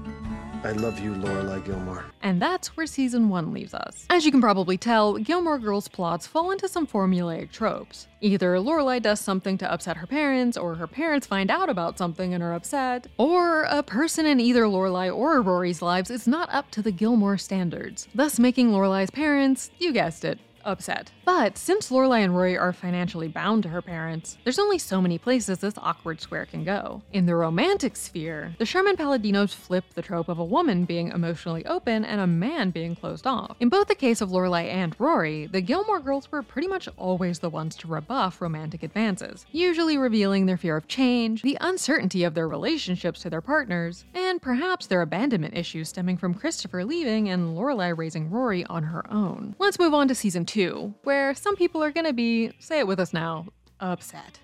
I 0.61 0.73
love 0.73 0.99
you, 0.99 1.13
Lorelai 1.13 1.63
Gilmore. 1.63 2.05
And 2.21 2.41
that's 2.41 2.75
where 2.75 2.85
season 2.85 3.29
1 3.29 3.53
leaves 3.53 3.73
us. 3.73 4.05
As 4.09 4.25
you 4.25 4.31
can 4.31 4.41
probably 4.41 4.77
tell, 4.77 5.13
Gilmore 5.17 5.57
Girls 5.57 5.87
plots 5.87 6.27
fall 6.27 6.51
into 6.51 6.67
some 6.67 6.85
formulaic 6.85 7.51
tropes. 7.51 8.09
Either 8.19 8.55
Lorelai 8.57 9.01
does 9.01 9.21
something 9.21 9.57
to 9.57 9.71
upset 9.71 9.95
her 9.95 10.05
parents, 10.05 10.57
or 10.57 10.75
her 10.75 10.85
parents 10.85 11.25
find 11.25 11.49
out 11.49 11.69
about 11.69 11.97
something 11.97 12.33
and 12.33 12.43
are 12.43 12.53
upset, 12.53 13.07
or 13.17 13.63
a 13.63 13.81
person 13.81 14.25
in 14.25 14.41
either 14.41 14.63
Lorelai 14.63 15.15
or 15.15 15.41
Rory's 15.41 15.81
lives 15.81 16.11
is 16.11 16.27
not 16.27 16.53
up 16.53 16.69
to 16.71 16.81
the 16.81 16.91
Gilmore 16.91 17.37
standards, 17.37 18.09
thus 18.13 18.37
making 18.37 18.71
Lorelai's 18.71 19.11
parents, 19.11 19.71
you 19.79 19.93
guessed 19.93 20.25
it, 20.25 20.39
upset. 20.69 21.11
But 21.25 21.57
since 21.57 21.91
Lorelai 21.91 22.23
and 22.23 22.35
Rory 22.35 22.57
are 22.57 22.73
financially 22.73 23.27
bound 23.27 23.63
to 23.63 23.69
her 23.69 23.81
parents, 23.81 24.37
there's 24.43 24.59
only 24.59 24.77
so 24.77 25.01
many 25.01 25.17
places 25.17 25.59
this 25.59 25.77
awkward 25.77 26.21
square 26.21 26.45
can 26.45 26.63
go. 26.63 27.01
In 27.11 27.25
the 27.25 27.35
romantic 27.35 27.95
sphere, 27.95 28.55
the 28.57 28.65
Sherman 28.65 28.95
Palladinos 28.95 29.53
flip 29.53 29.83
the 29.95 30.01
trope 30.01 30.29
of 30.29 30.39
a 30.39 30.45
woman 30.45 30.85
being 30.85 31.09
emotionally 31.09 31.65
open 31.65 32.05
and 32.05 32.21
a 32.21 32.27
man 32.27 32.69
being 32.71 32.95
closed 32.95 33.27
off. 33.27 33.57
In 33.59 33.69
both 33.69 33.87
the 33.87 33.95
case 33.95 34.21
of 34.21 34.29
Lorelai 34.29 34.65
and 34.65 34.95
Rory, 34.99 35.47
the 35.47 35.61
Gilmore 35.61 35.99
girls 35.99 36.31
were 36.31 36.41
pretty 36.41 36.67
much 36.67 36.87
always 36.97 37.39
the 37.39 37.49
ones 37.49 37.75
to 37.77 37.87
rebuff 37.87 38.41
romantic 38.41 38.83
advances, 38.83 39.45
usually 39.51 39.97
revealing 39.97 40.45
their 40.45 40.57
fear 40.57 40.77
of 40.77 40.87
change, 40.87 41.41
the 41.41 41.57
uncertainty 41.61 42.23
of 42.23 42.33
their 42.33 42.47
relationships 42.47 43.21
to 43.21 43.29
their 43.29 43.41
partners, 43.41 44.05
and 44.13 44.41
perhaps 44.41 44.87
their 44.87 45.01
abandonment 45.01 45.57
issues 45.57 45.89
stemming 45.89 46.17
from 46.17 46.33
Christopher 46.33 46.85
leaving 46.85 47.29
and 47.29 47.57
Lorelai 47.57 47.97
raising 47.97 48.29
Rory 48.29 48.65
on 48.65 48.83
her 48.83 49.09
own. 49.11 49.55
Let's 49.59 49.79
move 49.79 49.93
on 49.93 50.07
to 50.07 50.15
season 50.15 50.45
2, 50.59 50.93
where 51.03 51.33
some 51.33 51.55
people 51.55 51.81
are 51.81 51.89
gonna 51.89 52.11
be, 52.11 52.51
say 52.59 52.79
it 52.79 52.87
with 52.87 52.99
us 52.99 53.13
now, 53.13 53.45
upset. 53.79 54.39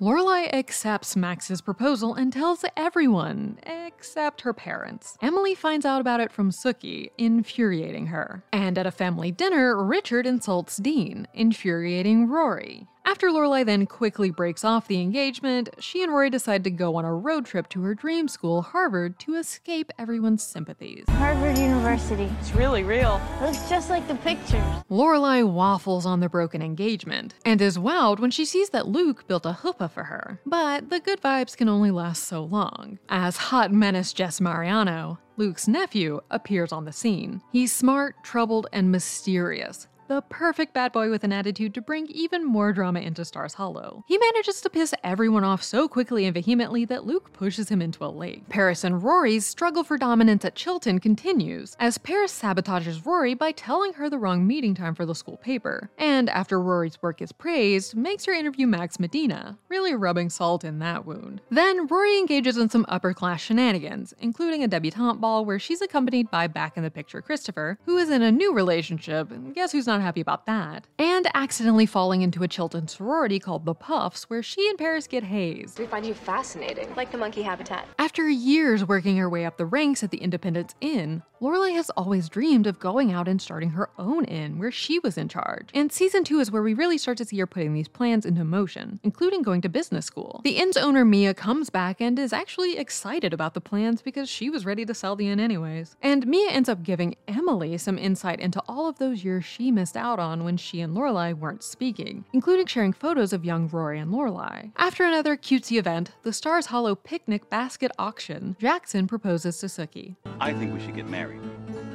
Lorelai 0.00 0.52
accepts 0.52 1.14
Max's 1.14 1.60
proposal 1.60 2.14
and 2.14 2.32
tells 2.32 2.64
everyone, 2.76 3.56
except 3.62 4.40
her 4.40 4.52
parents. 4.52 5.16
Emily 5.22 5.54
finds 5.54 5.86
out 5.86 6.00
about 6.00 6.18
it 6.18 6.32
from 6.32 6.50
Sookie, 6.50 7.10
infuriating 7.18 8.06
her. 8.06 8.42
And 8.52 8.78
at 8.78 8.86
a 8.86 8.90
family 8.90 9.30
dinner, 9.30 9.80
Richard 9.80 10.26
insults 10.26 10.76
Dean, 10.78 11.28
infuriating 11.34 12.28
Rory. 12.28 12.88
After 13.04 13.28
Lorelai 13.28 13.64
then 13.64 13.86
quickly 13.86 14.30
breaks 14.30 14.64
off 14.64 14.86
the 14.86 15.00
engagement, 15.00 15.70
she 15.78 16.02
and 16.02 16.12
Rory 16.12 16.30
decide 16.30 16.64
to 16.64 16.70
go 16.70 16.96
on 16.96 17.04
a 17.04 17.12
road 17.12 17.44
trip 17.44 17.68
to 17.70 17.82
her 17.82 17.94
dream 17.94 18.28
school, 18.28 18.62
Harvard, 18.62 19.18
to 19.20 19.34
escape 19.34 19.90
everyone's 19.98 20.42
sympathies. 20.42 21.04
Harvard 21.08 21.58
University. 21.58 22.30
It's 22.40 22.54
really 22.54 22.84
real. 22.84 23.20
Looks 23.40 23.68
just 23.68 23.90
like 23.90 24.06
the 24.06 24.14
pictures. 24.16 24.62
Lorelai 24.90 25.46
waffles 25.46 26.06
on 26.06 26.20
the 26.20 26.28
broken 26.28 26.62
engagement 26.62 27.34
and 27.44 27.60
is 27.60 27.78
wowed 27.78 28.20
when 28.20 28.30
she 28.30 28.44
sees 28.44 28.70
that 28.70 28.88
Luke 28.88 29.26
built 29.26 29.46
a 29.46 29.52
chuppah 29.52 29.90
for 29.90 30.04
her. 30.04 30.38
But 30.46 30.90
the 30.90 31.00
good 31.00 31.20
vibes 31.20 31.56
can 31.56 31.68
only 31.68 31.90
last 31.90 32.24
so 32.24 32.44
long. 32.44 32.98
As 33.08 33.36
hot 33.36 33.72
menace 33.72 34.12
Jess 34.12 34.40
Mariano, 34.40 35.18
Luke's 35.36 35.66
nephew, 35.66 36.20
appears 36.30 36.70
on 36.70 36.84
the 36.84 36.92
scene. 36.92 37.40
He's 37.50 37.72
smart, 37.72 38.16
troubled, 38.22 38.66
and 38.72 38.92
mysterious, 38.92 39.88
the 40.10 40.22
perfect 40.22 40.74
bad 40.74 40.90
boy 40.90 41.08
with 41.08 41.22
an 41.22 41.32
attitude 41.32 41.72
to 41.72 41.80
bring 41.80 42.04
even 42.08 42.44
more 42.44 42.72
drama 42.72 42.98
into 42.98 43.24
Stars 43.24 43.54
Hollow. 43.54 44.02
He 44.08 44.18
manages 44.18 44.60
to 44.60 44.68
piss 44.68 44.92
everyone 45.04 45.44
off 45.44 45.62
so 45.62 45.86
quickly 45.86 46.24
and 46.24 46.34
vehemently 46.34 46.84
that 46.86 47.06
Luke 47.06 47.32
pushes 47.32 47.68
him 47.68 47.80
into 47.80 48.04
a 48.04 48.10
lake. 48.10 48.48
Paris 48.48 48.82
and 48.82 49.04
Rory's 49.04 49.46
struggle 49.46 49.84
for 49.84 49.96
dominance 49.96 50.44
at 50.44 50.56
Chilton 50.56 50.98
continues, 50.98 51.76
as 51.78 51.96
Paris 51.96 52.36
sabotages 52.36 53.06
Rory 53.06 53.34
by 53.34 53.52
telling 53.52 53.92
her 53.92 54.10
the 54.10 54.18
wrong 54.18 54.44
meeting 54.44 54.74
time 54.74 54.96
for 54.96 55.06
the 55.06 55.14
school 55.14 55.36
paper, 55.36 55.90
and 55.96 56.28
after 56.28 56.60
Rory's 56.60 57.00
work 57.00 57.22
is 57.22 57.30
praised, 57.30 57.94
makes 57.94 58.24
her 58.24 58.32
interview 58.32 58.66
Max 58.66 58.98
Medina, 58.98 59.58
really 59.68 59.94
rubbing 59.94 60.28
salt 60.28 60.64
in 60.64 60.80
that 60.80 61.06
wound. 61.06 61.40
Then 61.52 61.86
Rory 61.86 62.18
engages 62.18 62.56
in 62.56 62.68
some 62.68 62.84
upper 62.88 63.14
class 63.14 63.42
shenanigans, 63.42 64.12
including 64.18 64.64
a 64.64 64.68
debutante 64.68 65.20
ball 65.20 65.44
where 65.44 65.60
she's 65.60 65.80
accompanied 65.80 66.32
by 66.32 66.48
back 66.48 66.76
in 66.76 66.82
the 66.82 66.90
picture 66.90 67.22
Christopher, 67.22 67.78
who 67.86 67.96
is 67.96 68.10
in 68.10 68.22
a 68.22 68.32
new 68.32 68.52
relationship, 68.52 69.30
and 69.30 69.54
guess 69.54 69.70
who's 69.70 69.86
not 69.86 69.99
happy 70.00 70.20
about 70.20 70.46
that, 70.46 70.86
and 70.98 71.26
accidentally 71.34 71.86
falling 71.86 72.22
into 72.22 72.42
a 72.42 72.48
Chilton 72.48 72.88
sorority 72.88 73.38
called 73.38 73.64
the 73.64 73.74
Puffs, 73.74 74.24
where 74.24 74.42
she 74.42 74.68
and 74.68 74.78
Paris 74.78 75.06
get 75.06 75.24
hazed. 75.24 75.78
We 75.78 75.86
find 75.86 76.04
you 76.04 76.14
fascinating. 76.14 76.94
Like 76.96 77.12
the 77.12 77.18
monkey 77.18 77.42
habitat. 77.42 77.86
After 77.98 78.28
years 78.28 78.84
working 78.84 79.16
her 79.16 79.28
way 79.28 79.44
up 79.44 79.56
the 79.56 79.66
ranks 79.66 80.02
at 80.02 80.10
the 80.10 80.18
Independence 80.18 80.74
Inn, 80.80 81.22
Lorelai 81.40 81.72
has 81.72 81.88
always 81.96 82.28
dreamed 82.28 82.66
of 82.66 82.78
going 82.78 83.12
out 83.12 83.26
and 83.26 83.40
starting 83.40 83.70
her 83.70 83.88
own 83.98 84.26
inn 84.26 84.58
where 84.58 84.70
she 84.70 84.98
was 84.98 85.16
in 85.16 85.26
charge. 85.26 85.70
And 85.72 85.90
season 85.90 86.22
two 86.22 86.38
is 86.38 86.50
where 86.50 86.62
we 86.62 86.74
really 86.74 86.98
start 86.98 87.16
to 87.16 87.24
see 87.24 87.38
her 87.38 87.46
putting 87.46 87.72
these 87.72 87.88
plans 87.88 88.26
into 88.26 88.44
motion, 88.44 89.00
including 89.02 89.40
going 89.40 89.62
to 89.62 89.70
business 89.70 90.04
school. 90.04 90.42
The 90.44 90.58
inn's 90.58 90.76
owner 90.76 91.02
Mia 91.02 91.32
comes 91.32 91.70
back 91.70 91.98
and 91.98 92.18
is 92.18 92.34
actually 92.34 92.76
excited 92.76 93.32
about 93.32 93.54
the 93.54 93.60
plans 93.62 94.02
because 94.02 94.28
she 94.28 94.50
was 94.50 94.66
ready 94.66 94.84
to 94.84 94.92
sell 94.92 95.16
the 95.16 95.28
inn 95.28 95.40
anyways. 95.40 95.96
And 96.02 96.26
Mia 96.26 96.50
ends 96.50 96.68
up 96.68 96.82
giving 96.82 97.16
Emily 97.26 97.78
some 97.78 97.96
insight 97.96 98.38
into 98.38 98.62
all 98.68 98.86
of 98.86 98.98
those 98.98 99.24
years 99.24 99.46
she 99.46 99.70
missed 99.70 99.89
out 99.96 100.18
on 100.18 100.44
when 100.44 100.56
she 100.56 100.80
and 100.80 100.96
Lorelai 100.96 101.32
weren't 101.34 101.62
speaking, 101.62 102.24
including 102.32 102.66
sharing 102.66 102.92
photos 102.92 103.32
of 103.32 103.44
young 103.44 103.68
Rory 103.68 103.98
and 103.98 104.12
Lorelai. 104.12 104.72
After 104.76 105.04
another 105.04 105.36
cutesy 105.36 105.78
event, 105.78 106.12
the 106.22 106.32
Stars 106.32 106.66
Hollow 106.66 106.94
picnic 106.94 107.50
basket 107.50 107.90
auction, 107.98 108.56
Jackson 108.58 109.06
proposes 109.06 109.58
to 109.58 109.66
Sookie. 109.66 110.16
I 110.40 110.52
think 110.52 110.72
we 110.72 110.80
should 110.80 110.94
get 110.96 111.08
married. 111.08 111.40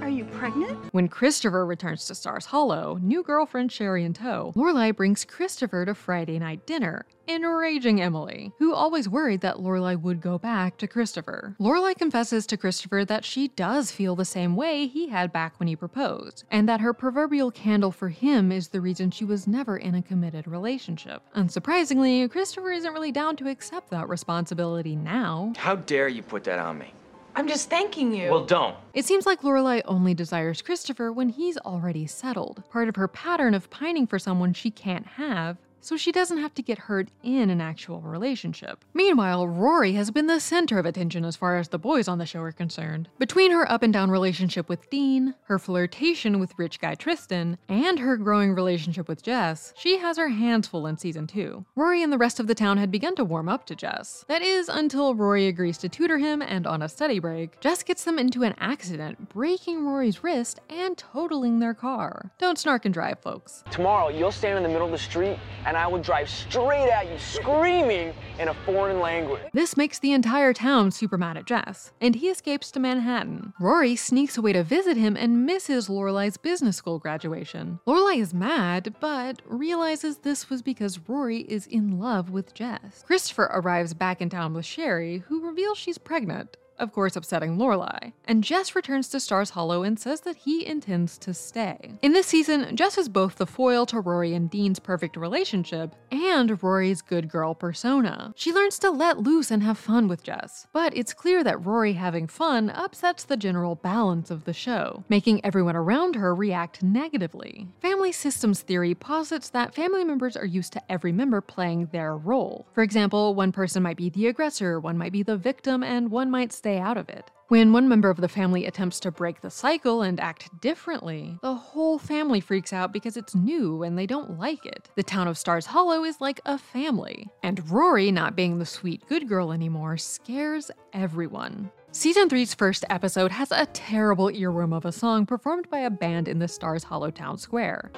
Are 0.06 0.10
you 0.10 0.26
pregnant? 0.26 0.78
When 0.94 1.08
Christopher 1.08 1.66
returns 1.66 2.06
to 2.06 2.14
Stars 2.14 2.46
Hollow, 2.46 3.00
new 3.02 3.24
girlfriend 3.24 3.72
Sherry 3.72 4.04
in 4.04 4.14
tow, 4.14 4.54
Lorelai 4.56 4.96
brings 4.96 5.26
Christopher 5.26 5.84
to 5.84 5.96
Friday 5.96 6.38
night 6.38 6.68
dinner, 6.68 7.08
enraging 7.28 8.04
Emily, 8.04 8.52
who 8.60 8.72
always 8.72 9.10
worried 9.10 9.42
that 9.42 9.56
Lorelai 9.56 10.00
would 10.00 10.22
go 10.22 10.38
back 10.38 10.78
to 10.78 10.88
Christopher. 10.88 11.56
Lorelai 11.60 11.96
confesses 11.96 12.46
to 12.46 12.56
Christopher 12.56 13.04
that 13.04 13.26
she 13.26 13.48
does 13.48 13.90
feel 13.90 14.16
the 14.16 14.26
same 14.26 14.56
way 14.56 14.86
he 14.86 15.08
had 15.10 15.34
back 15.34 15.60
when 15.60 15.68
he 15.68 15.76
proposed, 15.76 16.44
and 16.52 16.70
that 16.70 16.82
her 16.82 16.94
proverbial 16.94 17.50
candle 17.50 17.92
for 17.92 18.10
him 18.10 18.52
is 18.52 18.68
the 18.68 18.82
reason 18.82 19.10
she 19.10 19.26
was 19.26 19.48
never 19.48 19.76
in 19.76 19.96
a 19.96 20.04
committed 20.04 20.48
relationship. 20.48 21.24
Unsurprisingly, 21.36 22.30
Christopher 22.30 22.70
isn't 22.74 22.94
really 22.94 23.12
down 23.12 23.36
to 23.38 23.50
accept 23.50 23.90
that 23.90 24.08
responsibility 24.08 24.96
now. 24.96 25.54
How 25.58 25.78
dare 25.78 26.10
you 26.10 26.22
put 26.22 26.44
that 26.44 26.60
on 26.60 26.78
me? 26.78 26.94
I'm 27.36 27.48
just 27.48 27.70
thanking 27.70 28.14
you. 28.14 28.32
Well, 28.32 28.46
don't. 28.46 28.76
It 28.94 29.06
seems 29.06 29.26
like 29.26 29.42
Lorelai 29.42 29.82
only 29.86 30.14
desires 30.14 30.62
Christopher 30.62 31.12
when 31.12 31.30
he's 31.30 31.58
already 31.58 32.08
settled, 32.08 32.64
part 32.70 32.88
of 32.88 32.96
her 32.96 33.10
pattern 33.10 33.54
of 33.54 33.70
pining 33.70 34.08
for 34.08 34.18
someone 34.18 34.54
she 34.54 34.72
can't 34.72 35.06
have, 35.06 35.58
so 35.86 35.96
she 35.96 36.12
doesn't 36.12 36.40
have 36.40 36.54
to 36.56 36.64
get 36.64 36.80
hurt 36.80 37.10
in 37.22 37.52
an 37.52 37.62
actual 37.62 38.02
relationship. 38.02 38.84
Meanwhile, 38.94 39.48
Rory 39.48 39.94
has 39.94 40.10
been 40.10 40.26
the 40.26 40.40
center 40.40 40.80
of 40.80 40.86
attention 40.88 41.24
as 41.24 41.36
far 41.36 41.58
as 41.58 41.68
the 41.68 41.78
boys 41.78 42.08
on 42.08 42.18
the 42.18 42.26
show 42.26 42.42
are 42.42 42.52
concerned. 42.52 43.08
Between 43.20 43.52
her 43.52 43.72
up 43.72 43.84
and 43.84 43.94
down 43.94 44.10
relationship 44.10 44.68
with 44.68 44.90
Dean, 44.90 45.36
her 45.44 45.60
flirtation 45.60 46.40
with 46.40 46.58
rich 46.58 46.80
guy 46.80 46.96
Tristan, 46.96 47.60
and 47.70 48.00
her 48.00 48.18
growing 48.18 48.56
relationship 48.56 49.08
with 49.08 49.22
Jess, 49.22 49.74
she 49.78 50.00
has 50.00 50.18
her 50.18 50.30
hands 50.30 50.68
full 50.68 50.88
in 50.88 50.98
season 50.98 51.28
2. 51.28 51.64
Rory 51.76 52.02
and 52.02 52.12
the 52.12 52.18
rest 52.18 52.40
of 52.40 52.48
the 52.48 52.56
town 52.56 52.80
had 52.80 52.90
begun 52.90 53.16
to 53.16 53.24
warm 53.24 53.48
up 53.48 53.68
to 53.68 53.76
Jess. 53.76 54.26
That 54.28 54.42
is, 54.42 54.70
until 54.70 55.14
Rory 55.14 55.46
agrees 55.46 55.78
to 55.80 55.90
tutor 55.90 56.18
him, 56.18 56.42
and 56.42 56.66
on 56.66 56.82
a 56.82 56.90
study 56.90 57.20
break, 57.20 57.60
Jess 57.60 57.84
gets 57.84 58.04
them 58.04 58.18
into 58.18 58.42
an 58.42 58.56
accident, 58.58 59.30
breaking 59.30 59.86
Rory's 59.86 60.24
wrist 60.24 60.62
and 60.68 60.98
totaling 60.98 61.60
their 61.60 61.76
car. 61.76 62.32
Don't 62.40 62.58
snark 62.58 62.86
and 62.86 62.94
drive, 62.94 63.20
folks. 63.20 63.64
Tomorrow, 63.70 64.10
you'll 64.10 64.32
stand 64.32 64.58
in 64.58 64.64
the 64.64 64.70
middle 64.70 64.88
of 64.88 64.92
the 64.92 64.98
street, 64.98 65.38
and 65.66 65.75
I 65.78 65.88
will 65.88 66.02
drive 66.02 66.30
straight 66.30 66.90
at 66.90 67.10
you, 67.12 67.18
screaming 67.18 68.14
in 68.40 68.48
a 68.48 68.54
foreign 68.66 69.00
language. 69.00 69.42
This 69.54 69.78
makes 69.78 70.00
the 70.00 70.12
entire 70.12 70.54
town 70.54 70.92
super 70.92 71.18
mad 71.18 71.38
at 71.38 71.46
Jess, 71.46 71.92
and 72.02 72.16
he 72.16 72.30
escapes 72.30 72.72
to 72.72 72.80
Manhattan. 72.80 73.54
Rory 73.60 73.96
sneaks 73.96 74.38
away 74.38 74.54
to 74.54 74.64
visit 74.64 74.98
him 74.98 75.16
and 75.16 75.46
misses 75.46 75.88
Lorelai's 75.88 76.38
business 76.38 76.78
school 76.78 77.00
graduation. 77.00 77.80
Lorelai 77.88 78.20
is 78.20 78.34
mad, 78.34 78.96
but 79.00 79.42
realizes 79.46 80.18
this 80.18 80.50
was 80.50 80.62
because 80.62 81.00
Rory 81.08 81.40
is 81.40 81.68
in 81.68 82.00
love 82.00 82.30
with 82.30 82.54
Jess. 82.54 83.04
Christopher 83.06 83.50
arrives 83.54 83.94
back 83.94 84.22
in 84.22 84.30
town 84.30 84.54
with 84.54 84.66
Sherry, 84.66 85.24
who 85.28 85.46
reveals 85.46 85.78
she's 85.78 85.98
pregnant. 85.98 86.58
Of 86.80 86.92
course 86.92 87.16
upsetting 87.16 87.58
Lorelai. 87.58 88.14
And 88.26 88.44
Jess 88.44 88.76
returns 88.76 89.08
to 89.10 89.20
Stars 89.20 89.52
Hollow 89.52 89.84
and 89.84 90.00
says 90.00 90.22
that 90.22 90.38
he 90.38 90.66
intends 90.66 91.18
to 91.20 91.34
stay. 91.34 91.94
In 92.02 92.14
this 92.14 92.28
season, 92.28 92.76
Jess 92.76 92.98
is 92.98 93.10
both 93.10 93.36
the 93.36 93.46
foil 93.46 93.86
to 93.88 94.00
Rory 94.00 94.34
and 94.34 94.50
Dean's 94.50 94.80
perfect 94.80 95.16
relationship 95.16 95.96
and 96.12 96.62
Rory's 96.62 97.02
good 97.02 97.30
girl 97.30 97.54
persona. 97.54 98.34
She 98.36 98.54
learns 98.54 98.80
to 98.80 98.90
let 98.90 99.20
loose 99.20 99.52
and 99.52 99.64
have 99.64 99.78
fun 99.78 100.08
with 100.08 100.24
Jess, 100.24 100.68
but 100.74 100.96
it's 100.96 101.14
clear 101.14 101.44
that 101.44 101.64
Rory 101.66 101.94
having 101.94 102.28
fun 102.28 102.70
upsets 102.70 103.24
the 103.24 103.38
general 103.38 103.76
balance 103.76 104.32
of 104.32 104.46
the 104.46 104.54
show, 104.54 105.04
making 105.10 105.44
everyone 105.46 105.76
around 105.76 106.16
her 106.16 106.34
react 106.34 106.84
negatively. 106.84 107.68
Family 107.82 108.12
systems 108.12 108.62
theory 108.62 108.96
posits 108.96 109.50
that 109.50 109.76
family 109.76 110.04
members 110.04 110.36
are 110.36 110.46
used 110.46 110.74
to 110.74 110.92
every 110.92 111.12
member 111.12 111.42
playing 111.42 111.88
their 111.92 112.16
role. 112.16 112.68
For 112.74 112.84
example, 112.84 113.36
one 113.36 113.52
person 113.52 113.84
might 113.84 113.98
be 113.98 114.10
the 114.10 114.28
aggressor, 114.28 114.80
one 114.80 114.98
might 114.98 115.12
be 115.12 115.24
the 115.24 115.38
victim, 115.38 115.84
and 115.84 116.12
one 116.12 116.32
might 116.32 116.54
stay 116.66 116.80
out 116.80 116.98
of 116.98 117.08
it. 117.10 117.30
When 117.50 117.74
one 117.74 117.88
member 117.88 118.10
of 118.10 118.18
the 118.18 118.28
family 118.28 118.66
attempts 118.66 119.00
to 119.02 119.12
break 119.12 119.40
the 119.40 119.52
cycle 119.52 120.02
and 120.02 120.20
act 120.20 120.50
differently, 120.62 121.38
the 121.44 121.54
whole 121.54 122.00
family 122.00 122.40
freaks 122.40 122.74
out 122.74 122.92
because 122.92 123.18
it's 123.18 123.36
new 123.36 123.84
and 123.84 123.96
they 123.96 124.08
don't 124.08 124.40
like 124.40 124.66
it. 124.66 124.90
The 124.96 125.04
town 125.04 125.28
of 125.28 125.38
Stars 125.38 125.68
Hollow 125.68 126.04
is 126.04 126.20
like 126.20 126.42
a 126.48 126.58
family, 126.58 127.28
and 127.44 127.70
Rory 127.70 128.12
not 128.12 128.36
being 128.36 128.58
the 128.58 128.66
sweet 128.66 129.08
good 129.08 129.30
girl 129.30 129.52
anymore 129.52 129.98
scares 129.98 130.72
everyone. 130.92 131.70
Season 131.92 132.28
3's 132.28 132.56
first 132.56 132.84
episode 132.90 133.32
has 133.32 133.52
a 133.52 133.68
terrible 133.68 134.30
earworm 134.30 134.76
of 134.76 134.86
a 134.86 134.92
song 134.92 135.28
performed 135.28 135.70
by 135.70 135.82
a 135.82 135.92
band 135.92 136.28
in 136.28 136.40
the 136.40 136.48
Stars 136.48 136.84
Hollow 136.84 137.12
town 137.12 137.38
square. 137.38 137.92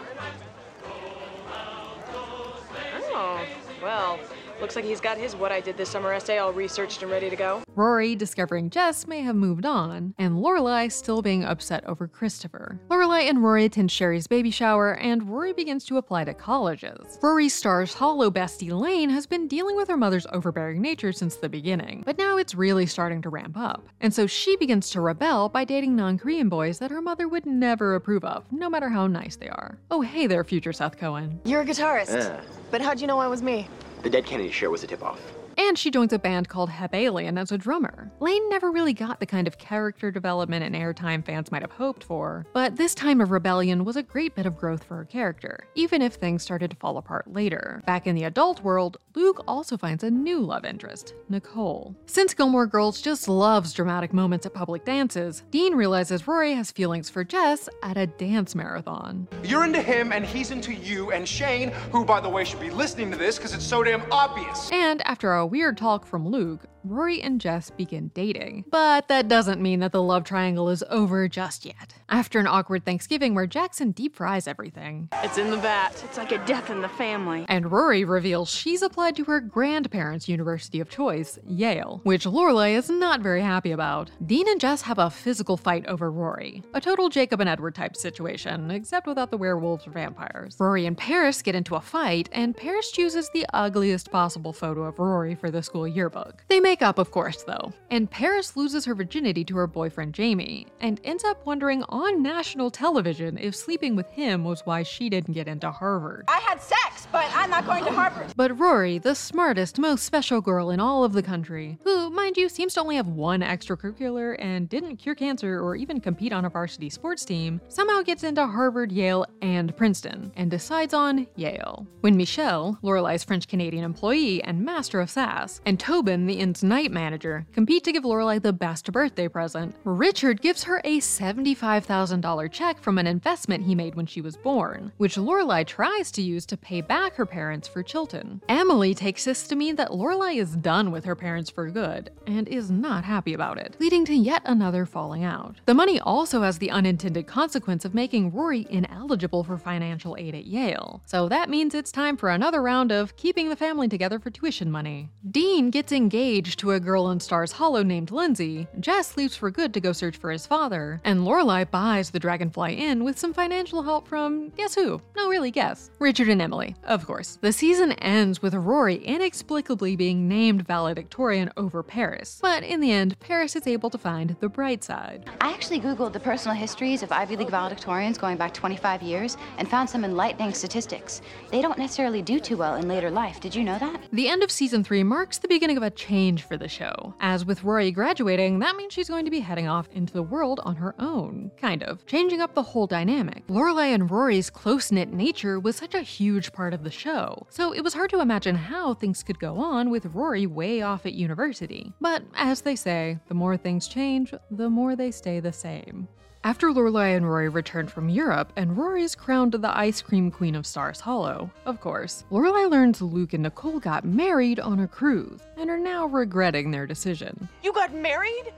Oh, 3.13 3.45
well, 3.81 4.19
looks 4.61 4.75
like 4.75 4.85
he's 4.85 5.01
got 5.01 5.17
his 5.17 5.35
What 5.35 5.51
I 5.51 5.59
Did 5.59 5.77
This 5.77 5.89
Summer 5.89 6.13
essay 6.13 6.37
all 6.37 6.53
researched 6.53 7.01
and 7.01 7.11
ready 7.11 7.29
to 7.29 7.35
go. 7.35 7.61
Rory 7.75 8.15
discovering 8.15 8.69
Jess 8.69 9.07
may 9.07 9.21
have 9.21 9.35
moved 9.35 9.65
on, 9.65 10.13
and 10.17 10.37
Lorelai 10.37 10.91
still 10.91 11.21
being 11.21 11.43
upset 11.43 11.83
over 11.85 12.07
Christopher. 12.07 12.79
Lorelai 12.89 13.29
and 13.29 13.43
Rory 13.43 13.65
attend 13.65 13.91
Sherry's 13.91 14.27
baby 14.27 14.51
shower, 14.51 14.93
and 14.95 15.23
Rory 15.29 15.53
begins 15.53 15.85
to 15.85 15.97
apply 15.97 16.23
to 16.25 16.33
colleges. 16.33 17.19
Rory's 17.21 17.53
Stars 17.53 17.93
Hollow 17.93 18.31
bestie 18.31 18.71
Lane 18.71 19.09
has 19.09 19.27
been 19.27 19.47
dealing 19.47 19.75
with 19.75 19.87
her 19.89 19.97
mother's 19.97 20.27
overbearing 20.31 20.81
nature 20.81 21.11
since 21.11 21.35
the 21.35 21.49
beginning, 21.49 22.03
but 22.05 22.17
now 22.17 22.37
it's 22.37 22.55
really 22.55 22.85
starting 22.85 23.21
to 23.21 23.29
ramp 23.29 23.57
up. 23.57 23.87
And 24.01 24.13
so 24.13 24.27
she 24.27 24.55
begins 24.55 24.89
to 24.91 25.01
rebel 25.01 25.49
by 25.49 25.65
dating 25.65 25.95
non-Korean 25.95 26.49
boys 26.49 26.79
that 26.79 26.91
her 26.91 27.01
mother 27.01 27.27
would 27.27 27.45
never 27.45 27.95
approve 27.95 28.23
of, 28.23 28.51
no 28.51 28.69
matter 28.69 28.89
how 28.89 29.07
nice 29.07 29.35
they 29.35 29.49
are. 29.49 29.77
Oh 29.91 30.01
hey 30.01 30.27
there, 30.27 30.43
future 30.43 30.73
Seth 30.73 30.97
Cohen. 30.97 31.39
You're 31.45 31.61
a 31.61 31.65
guitarist. 31.65 32.13
Yeah. 32.13 32.41
But 32.71 32.81
how'd 32.81 32.99
you 32.99 33.07
know 33.07 33.19
I 33.19 33.27
was 33.27 33.41
me? 33.41 33.67
The 34.07 34.11
Dead 34.11 34.25
Kennedy 34.25 34.51
show 34.51 34.69
was 34.69 34.83
a 34.83 34.87
tip-off. 34.87 35.36
And 35.57 35.77
she 35.77 35.89
joins 35.89 36.13
a 36.13 36.19
band 36.19 36.49
called 36.49 36.69
Hep 36.69 36.93
Alien 36.93 37.37
as 37.37 37.51
a 37.51 37.57
drummer. 37.57 38.11
Lane 38.19 38.47
never 38.49 38.69
really 38.69 38.93
got 38.93 39.19
the 39.19 39.25
kind 39.25 39.47
of 39.47 39.57
character 39.57 40.11
development 40.11 40.63
and 40.63 40.75
airtime 40.75 41.25
fans 41.25 41.51
might 41.51 41.63
have 41.63 41.71
hoped 41.71 42.03
for, 42.03 42.45
but 42.53 42.75
this 42.75 42.93
time 42.93 43.21
of 43.21 43.31
rebellion 43.31 43.83
was 43.83 43.95
a 43.95 44.03
great 44.03 44.35
bit 44.35 44.45
of 44.45 44.55
growth 44.55 44.83
for 44.83 44.97
her 44.97 45.05
character, 45.05 45.67
even 45.73 46.01
if 46.01 46.13
things 46.13 46.43
started 46.43 46.69
to 46.69 46.77
fall 46.77 46.97
apart 46.97 47.33
later. 47.33 47.81
Back 47.87 48.05
in 48.05 48.15
the 48.15 48.25
adult 48.25 48.63
world, 48.63 48.97
Luke 49.15 49.43
also 49.47 49.77
finds 49.77 50.03
a 50.03 50.11
new 50.11 50.39
love 50.39 50.63
interest, 50.63 51.15
Nicole. 51.27 51.95
Since 52.05 52.35
Gilmore 52.35 52.67
Girls 52.67 53.01
just 53.01 53.27
loves 53.27 53.73
dramatic 53.73 54.13
moments 54.13 54.45
at 54.45 54.53
public 54.53 54.85
dances, 54.85 55.41
Dean 55.49 55.73
realizes 55.73 56.27
Rory 56.27 56.53
has 56.53 56.71
feelings 56.71 57.09
for 57.09 57.23
Jess 57.23 57.67
at 57.81 57.97
a 57.97 58.05
dance 58.05 58.53
marathon. 58.53 59.27
You're 59.43 59.65
into 59.65 59.81
him, 59.81 60.11
and 60.11 60.23
he's 60.23 60.51
into 60.51 60.71
you 60.71 61.11
and 61.11 61.27
Shane, 61.27 61.71
who, 61.91 62.05
by 62.05 62.21
the 62.21 62.29
way, 62.29 62.43
should 62.43 62.59
be 62.59 62.69
listening 62.69 63.09
to 63.09 63.17
this 63.17 63.37
because 63.37 63.55
it's 63.55 63.65
so 63.65 63.83
damn 63.83 64.03
obvious. 64.11 64.71
And 64.71 65.01
after 65.07 65.33
a 65.33 65.46
weird 65.47 65.77
talk 65.77 66.05
from 66.05 66.27
Luke, 66.27 66.65
Rory 66.89 67.21
and 67.21 67.41
Jess 67.41 67.69
begin 67.69 68.11
dating. 68.13 68.65
But 68.71 69.07
that 69.09 69.27
doesn't 69.27 69.61
mean 69.61 69.79
that 69.81 69.91
the 69.91 70.01
love 70.01 70.23
triangle 70.23 70.69
is 70.69 70.83
over 70.89 71.27
just 71.27 71.65
yet. 71.65 71.95
After 72.09 72.39
an 72.39 72.47
awkward 72.47 72.85
Thanksgiving 72.85 73.35
where 73.35 73.45
Jackson 73.47 73.91
deep 73.91 74.15
fries 74.15 74.47
everything, 74.47 75.09
It's 75.23 75.37
in 75.37 75.49
the 75.51 75.57
vat. 75.57 76.01
It's 76.05 76.17
like 76.17 76.31
a 76.31 76.43
death 76.45 76.69
in 76.69 76.81
the 76.81 76.87
family. 76.89 77.45
and 77.49 77.71
Rory 77.71 78.03
reveals 78.05 78.49
she's 78.49 78.81
applied 78.81 79.15
to 79.17 79.25
her 79.25 79.39
grandparents' 79.41 80.29
university 80.29 80.79
of 80.79 80.89
choice, 80.89 81.37
Yale, 81.45 81.99
which 82.03 82.25
Lorelai 82.25 82.75
is 82.75 82.89
not 82.89 83.19
very 83.21 83.41
happy 83.41 83.71
about. 83.71 84.09
Dean 84.25 84.47
and 84.47 84.59
Jess 84.61 84.81
have 84.83 84.97
a 84.99 85.09
physical 85.09 85.57
fight 85.57 85.85
over 85.87 86.09
Rory, 86.09 86.63
a 86.73 86.79
total 86.81 87.09
Jacob 87.09 87.41
and 87.41 87.49
Edward 87.49 87.75
type 87.75 87.95
situation, 87.95 88.71
except 88.71 89.07
without 89.07 89.31
the 89.31 89.37
werewolves 89.37 89.85
or 89.85 89.91
vampires. 89.91 90.55
Rory 90.59 90.85
and 90.85 90.97
Paris 90.97 91.41
get 91.41 91.55
into 91.55 91.75
a 91.75 91.81
fight, 91.81 92.29
and 92.31 92.55
Paris 92.55 92.91
chooses 92.91 93.29
the 93.33 93.45
ugliest 93.53 94.11
possible 94.11 94.53
photo 94.53 94.83
of 94.83 94.97
Rory 94.99 95.35
for 95.35 95.51
the 95.51 95.61
school 95.61 95.87
yearbook. 95.87 96.43
They 96.47 96.59
make 96.61 96.76
up, 96.81 96.97
of 96.97 97.11
course, 97.11 97.43
though, 97.43 97.73
and 97.89 98.09
Paris 98.09 98.55
loses 98.55 98.85
her 98.85 98.95
virginity 98.95 99.43
to 99.45 99.57
her 99.57 99.67
boyfriend 99.67 100.13
Jamie, 100.13 100.67
and 100.79 100.99
ends 101.03 101.23
up 101.23 101.45
wondering 101.45 101.83
on 101.89 102.21
national 102.21 102.71
television 102.71 103.37
if 103.37 103.55
sleeping 103.55 103.95
with 103.95 104.07
him 104.07 104.43
was 104.43 104.65
why 104.65 104.83
she 104.83 105.09
didn't 105.09 105.33
get 105.33 105.47
into 105.47 105.71
Harvard. 105.71 106.25
I 106.27 106.39
had 106.39 106.61
sex, 106.61 107.07
but 107.11 107.25
I'm 107.33 107.49
not 107.49 107.65
going 107.65 107.85
to 107.85 107.91
Harvard. 107.91 108.33
But 108.35 108.57
Rory, 108.59 108.97
the 108.97 109.15
smartest, 109.15 109.79
most 109.79 110.03
special 110.03 110.41
girl 110.41 110.69
in 110.69 110.79
all 110.79 111.03
of 111.03 111.13
the 111.13 111.23
country, 111.23 111.77
who, 111.83 112.09
mind 112.09 112.37
you, 112.37 112.49
seems 112.49 112.73
to 112.73 112.81
only 112.81 112.95
have 112.95 113.07
one 113.07 113.41
extracurricular 113.41 114.35
and 114.39 114.69
didn't 114.69 114.97
cure 114.97 115.15
cancer 115.15 115.59
or 115.59 115.75
even 115.75 115.99
compete 115.99 116.33
on 116.33 116.45
a 116.45 116.49
varsity 116.49 116.89
sports 116.89 117.25
team, 117.25 117.61
somehow 117.67 118.01
gets 118.01 118.23
into 118.23 118.45
Harvard, 118.45 118.91
Yale, 118.91 119.25
and 119.41 119.75
Princeton, 119.75 120.31
and 120.35 120.51
decides 120.51 120.93
on 120.93 121.27
Yale. 121.35 121.85
When 122.01 122.17
Michelle, 122.17 122.77
Lorelai's 122.81 123.23
French 123.23 123.47
Canadian 123.47 123.83
employee 123.83 124.43
and 124.43 124.63
master 124.63 125.01
of 125.01 125.09
sass, 125.09 125.61
and 125.65 125.79
Tobin, 125.79 126.25
the 126.25 126.39
inn's 126.57 126.69
night 126.69 126.91
manager, 126.91 127.45
compete 127.53 127.83
to 127.83 127.91
give 127.91 128.03
Lorelai 128.03 128.41
the 128.41 128.53
best 128.53 128.91
birthday 128.91 129.27
present, 129.27 129.75
Richard 129.83 130.41
gives 130.41 130.63
her 130.63 130.81
a 130.83 130.99
$75,000 130.99 132.51
check 132.51 132.79
from 132.79 132.97
an 132.97 133.05
investment 133.05 133.65
he 133.65 133.75
made 133.75 133.93
when 133.93 134.07
she 134.07 134.21
was 134.21 134.37
born, 134.37 134.91
which 134.97 135.17
Lorelai 135.17 135.65
tries 135.65 136.11
to 136.11 136.21
use 136.21 136.45
to 136.47 136.57
pay 136.57 136.81
back 136.81 137.15
her 137.15 137.25
parents 137.25 137.67
for 137.67 137.83
Chilton. 137.83 138.41
Emily 138.49 138.95
takes 138.95 139.25
this 139.25 139.47
to 139.47 139.55
mean 139.55 139.75
that 139.75 139.91
Lorelai 139.91 140.39
is 140.39 140.55
done 140.55 140.91
with 140.91 141.05
her 141.05 141.15
parents 141.15 141.51
for 141.51 141.69
good, 141.69 142.09
and 142.25 142.47
is 142.47 142.71
not 142.71 143.03
happy 143.03 143.33
about 143.33 143.59
it, 143.59 143.75
leading 143.79 144.05
to 144.05 144.15
yet 144.15 144.41
another 144.45 144.85
falling 144.85 145.23
out. 145.23 145.57
The 145.65 145.75
money 145.75 145.99
also 145.99 146.41
has 146.41 146.57
the 146.57 146.71
unintended 146.71 147.27
consequence 147.27 147.85
of 147.85 147.93
making 147.93 148.33
Rory 148.33 148.65
ineligible 148.69 149.43
for 149.43 149.57
financial 149.57 150.15
aid 150.17 150.33
at 150.33 150.45
Yale, 150.45 151.01
so 151.05 151.29
that 151.29 151.49
means 151.49 151.75
it's 151.75 151.91
time 151.91 152.17
for 152.17 152.29
another 152.29 152.61
round 152.63 152.91
of 152.91 153.15
keeping 153.15 153.49
the 153.49 153.55
family 153.55 153.87
together 153.87 154.19
for 154.19 154.31
tuition 154.31 154.71
money. 154.71 155.09
Dean 155.29 155.69
gets 155.69 155.91
engaged 155.91 156.46
to 156.55 156.71
a 156.71 156.79
girl 156.79 157.09
in 157.11 157.19
Stars 157.19 157.51
Hollow 157.51 157.83
named 157.83 158.11
Lindsay, 158.11 158.67
Jess 158.79 159.17
leaves 159.17 159.35
for 159.35 159.51
good 159.51 159.73
to 159.73 159.81
go 159.81 159.91
search 159.91 160.17
for 160.17 160.31
his 160.31 160.47
father, 160.47 161.01
and 161.03 161.21
Lorelai 161.21 161.69
buys 161.69 162.09
the 162.09 162.19
Dragonfly 162.19 162.75
Inn 162.75 163.03
with 163.03 163.19
some 163.19 163.33
financial 163.33 163.83
help 163.83 164.07
from 164.07 164.49
guess 164.49 164.75
who? 164.75 165.01
No, 165.15 165.29
really, 165.29 165.51
guess. 165.51 165.91
Richard 165.99 166.29
and 166.29 166.41
Emily, 166.41 166.75
of 166.85 167.05
course. 167.05 167.37
The 167.41 167.51
season 167.51 167.91
ends 167.93 168.41
with 168.41 168.53
Rory 168.53 168.95
inexplicably 168.95 169.95
being 169.95 170.27
named 170.27 170.65
valedictorian 170.65 171.51
over 171.57 171.83
Paris, 171.83 172.39
but 172.41 172.63
in 172.63 172.79
the 172.79 172.91
end, 172.91 173.19
Paris 173.19 173.55
is 173.55 173.67
able 173.67 173.89
to 173.89 173.97
find 173.97 174.35
the 174.39 174.49
bright 174.49 174.83
side. 174.83 175.29
I 175.41 175.51
actually 175.51 175.79
Googled 175.81 176.13
the 176.13 176.19
personal 176.19 176.55
histories 176.55 177.03
of 177.03 177.11
Ivy 177.11 177.35
League 177.35 177.49
valedictorians 177.49 178.19
going 178.19 178.37
back 178.37 178.53
25 178.53 179.01
years 179.01 179.37
and 179.57 179.67
found 179.67 179.89
some 179.89 180.05
enlightening 180.05 180.53
statistics. 180.53 181.21
They 181.51 181.61
don't 181.61 181.77
necessarily 181.77 182.21
do 182.21 182.39
too 182.39 182.57
well 182.57 182.75
in 182.75 182.87
later 182.87 183.09
life. 183.09 183.39
Did 183.39 183.55
you 183.55 183.63
know 183.63 183.77
that? 183.79 184.03
The 184.11 184.29
end 184.29 184.43
of 184.43 184.51
season 184.51 184.83
3 184.83 185.03
marks 185.03 185.37
the 185.37 185.47
beginning 185.47 185.77
of 185.77 185.83
a 185.83 185.89
change 185.89 186.36
for 186.43 186.57
the 186.57 186.67
show. 186.67 187.13
As 187.19 187.45
with 187.45 187.63
Rory 187.63 187.91
graduating, 187.91 188.59
that 188.59 188.75
means 188.75 188.93
she's 188.93 189.09
going 189.09 189.25
to 189.25 189.31
be 189.31 189.39
heading 189.39 189.67
off 189.67 189.87
into 189.91 190.13
the 190.13 190.23
world 190.23 190.59
on 190.63 190.75
her 190.75 190.95
own, 190.99 191.51
kind 191.57 191.83
of, 191.83 192.05
changing 192.05 192.41
up 192.41 192.53
the 192.53 192.63
whole 192.63 192.87
dynamic. 192.87 193.45
Lorelai 193.47 193.93
and 193.93 194.09
Rory's 194.09 194.49
close 194.49 194.91
knit 194.91 195.11
nature 195.11 195.59
was 195.59 195.75
such 195.75 195.93
a 195.93 196.01
huge 196.01 196.53
part 196.53 196.73
of 196.73 196.83
the 196.83 196.91
show, 196.91 197.45
so 197.49 197.73
it 197.73 197.81
was 197.81 197.93
hard 197.93 198.09
to 198.11 198.21
imagine 198.21 198.55
how 198.55 198.93
things 198.93 199.23
could 199.23 199.39
go 199.39 199.57
on 199.57 199.89
with 199.89 200.05
Rory 200.07 200.47
way 200.47 200.81
off 200.81 201.05
at 201.05 201.13
university. 201.13 201.93
But 202.01 202.23
as 202.35 202.61
they 202.61 202.75
say, 202.75 203.19
the 203.27 203.33
more 203.33 203.57
things 203.57 203.87
change, 203.87 204.33
the 204.51 204.69
more 204.69 204.95
they 204.95 205.11
stay 205.11 205.39
the 205.39 205.53
same. 205.53 206.07
After 206.43 206.67
Lorelai 206.67 207.17
and 207.17 207.27
Rory 207.29 207.49
returned 207.49 207.91
from 207.91 208.09
Europe, 208.09 208.53
and 208.55 208.77
Rory 208.77 209.03
is 209.03 209.15
crowned 209.15 209.51
the 209.53 209.77
ice 209.77 210.01
cream 210.01 210.31
queen 210.31 210.55
of 210.55 210.65
Stars 210.65 211.01
Hollow, 211.01 211.51
of 211.65 211.81
course, 211.81 212.23
Lorelai 212.31 212.69
learns 212.69 213.01
Luke 213.01 213.33
and 213.33 213.43
Nicole 213.43 213.79
got 213.79 214.05
married 214.05 214.59
on 214.59 214.79
a 214.79 214.87
cruise 214.87 215.41
and 215.57 215.69
are 215.69 215.79
now 215.79 216.05
regretting 216.05 216.71
their 216.71 216.87
decision. 216.87 217.49
You 217.63 217.73
got 217.73 217.93
married? 217.93 218.53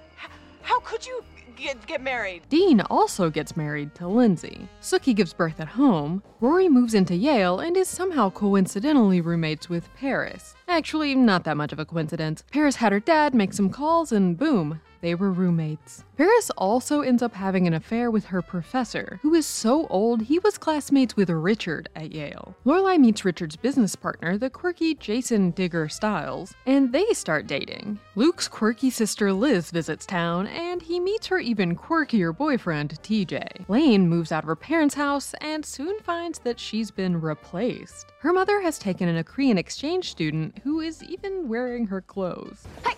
How 0.61 0.79
could 0.81 1.05
you 1.07 1.23
get, 1.55 1.83
get 1.87 2.01
married? 2.01 2.43
Dean 2.49 2.81
also 2.81 3.31
gets 3.31 3.57
married 3.57 3.95
to 3.95 4.07
Lindsay. 4.07 4.67
Sookie 4.81 5.15
gives 5.15 5.33
birth 5.33 5.59
at 5.59 5.67
home. 5.67 6.21
Rory 6.41 6.69
moves 6.69 6.93
into 6.93 7.15
Yale 7.15 7.59
and 7.59 7.75
is 7.75 7.87
somehow 7.87 8.29
coincidentally 8.29 9.19
roommates 9.19 9.67
with 9.67 9.91
Paris. 9.95 10.53
Actually, 10.67 11.15
not 11.15 11.43
that 11.45 11.57
much 11.57 11.73
of 11.73 11.79
a 11.79 11.85
coincidence. 11.85 12.43
Paris 12.51 12.75
had 12.75 12.91
her 12.91 12.99
dad 12.99 13.33
make 13.33 13.53
some 13.53 13.71
calls 13.71 14.11
and 14.11 14.37
boom, 14.37 14.79
they 15.01 15.15
were 15.15 15.31
roommates. 15.31 16.03
Paris 16.17 16.49
also 16.57 17.01
ends 17.01 17.23
up 17.23 17.33
having 17.33 17.65
an 17.65 17.73
affair 17.73 18.11
with 18.11 18.25
her 18.25 18.41
professor, 18.41 19.19
who 19.21 19.33
is 19.33 19.45
so 19.45 19.87
old 19.87 20.23
he 20.23 20.39
was 20.39 20.57
classmates 20.57 21.15
with 21.15 21.29
Richard 21.29 21.89
at 21.95 22.11
Yale. 22.11 22.55
Lorelai 22.65 22.99
meets 22.99 23.23
Richard's 23.23 23.55
business 23.55 23.95
partner, 23.95 24.37
the 24.37 24.49
quirky 24.49 24.95
Jason 24.95 25.51
Digger 25.51 25.87
Stiles, 25.87 26.53
and 26.65 26.91
they 26.91 27.05
start 27.13 27.47
dating. 27.47 27.99
Luke's 28.15 28.47
quirky 28.47 28.89
sister 28.89 29.31
Liz 29.31 29.71
visits 29.71 30.05
town, 30.05 30.47
and 30.47 30.81
he 30.81 30.99
meets 30.99 31.27
her 31.27 31.39
even 31.39 31.75
quirkier 31.75 32.35
boyfriend, 32.35 33.01
TJ. 33.01 33.69
Lane 33.69 34.09
moves 34.09 34.31
out 34.31 34.43
of 34.43 34.47
her 34.47 34.55
parents' 34.55 34.95
house 34.95 35.33
and 35.41 35.65
soon 35.65 35.99
finds 36.01 36.39
that 36.39 36.59
she's 36.59 36.91
been 36.91 37.19
replaced. 37.19 38.11
Her 38.19 38.33
mother 38.33 38.59
has 38.61 38.77
taken 38.77 39.07
in 39.07 39.15
a 39.15 39.23
Korean 39.23 39.57
exchange 39.57 40.11
student 40.11 40.59
who 40.63 40.81
is 40.81 41.01
even 41.03 41.47
wearing 41.47 41.87
her 41.87 42.01
clothes. 42.01 42.67
Oh, 42.85 42.93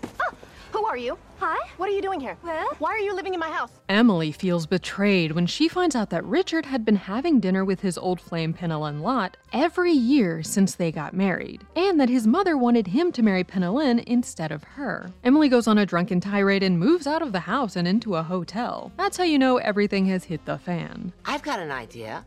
who 0.81 0.87
are 0.87 0.97
you? 0.97 1.15
Hi. 1.37 1.57
What 1.77 1.89
are 1.89 1.93
you 1.93 2.01
doing 2.01 2.19
here? 2.19 2.35
Well? 2.43 2.69
Why 2.79 2.89
are 2.89 2.99
you 2.99 3.13
living 3.13 3.35
in 3.35 3.39
my 3.39 3.51
house? 3.51 3.69
Emily 3.87 4.31
feels 4.31 4.65
betrayed 4.65 5.31
when 5.31 5.45
she 5.45 5.67
finds 5.67 5.95
out 5.95 6.09
that 6.09 6.25
Richard 6.25 6.65
had 6.65 6.83
been 6.83 6.95
having 6.95 7.39
dinner 7.39 7.63
with 7.63 7.81
his 7.81 7.99
old 7.99 8.19
flame 8.19 8.51
Pennilyn 8.51 8.99
Lott 9.01 9.37
every 9.53 9.91
year 9.91 10.41
since 10.41 10.73
they 10.73 10.91
got 10.91 11.13
married, 11.13 11.63
and 11.75 11.99
that 11.99 12.09
his 12.09 12.25
mother 12.25 12.57
wanted 12.57 12.87
him 12.87 13.11
to 13.11 13.21
marry 13.21 13.43
Pennilyn 13.43 14.03
instead 14.05 14.51
of 14.51 14.63
her. 14.63 15.11
Emily 15.23 15.49
goes 15.49 15.67
on 15.67 15.77
a 15.77 15.85
drunken 15.85 16.19
tirade 16.19 16.63
and 16.63 16.79
moves 16.79 17.05
out 17.05 17.21
of 17.21 17.31
the 17.31 17.41
house 17.41 17.75
and 17.75 17.87
into 17.87 18.15
a 18.15 18.23
hotel. 18.23 18.91
That's 18.97 19.17
how 19.17 19.23
you 19.23 19.37
know 19.37 19.57
everything 19.57 20.07
has 20.07 20.23
hit 20.23 20.45
the 20.45 20.57
fan. 20.57 21.13
I've 21.25 21.43
got 21.43 21.59
an 21.59 21.71
idea. 21.71 22.25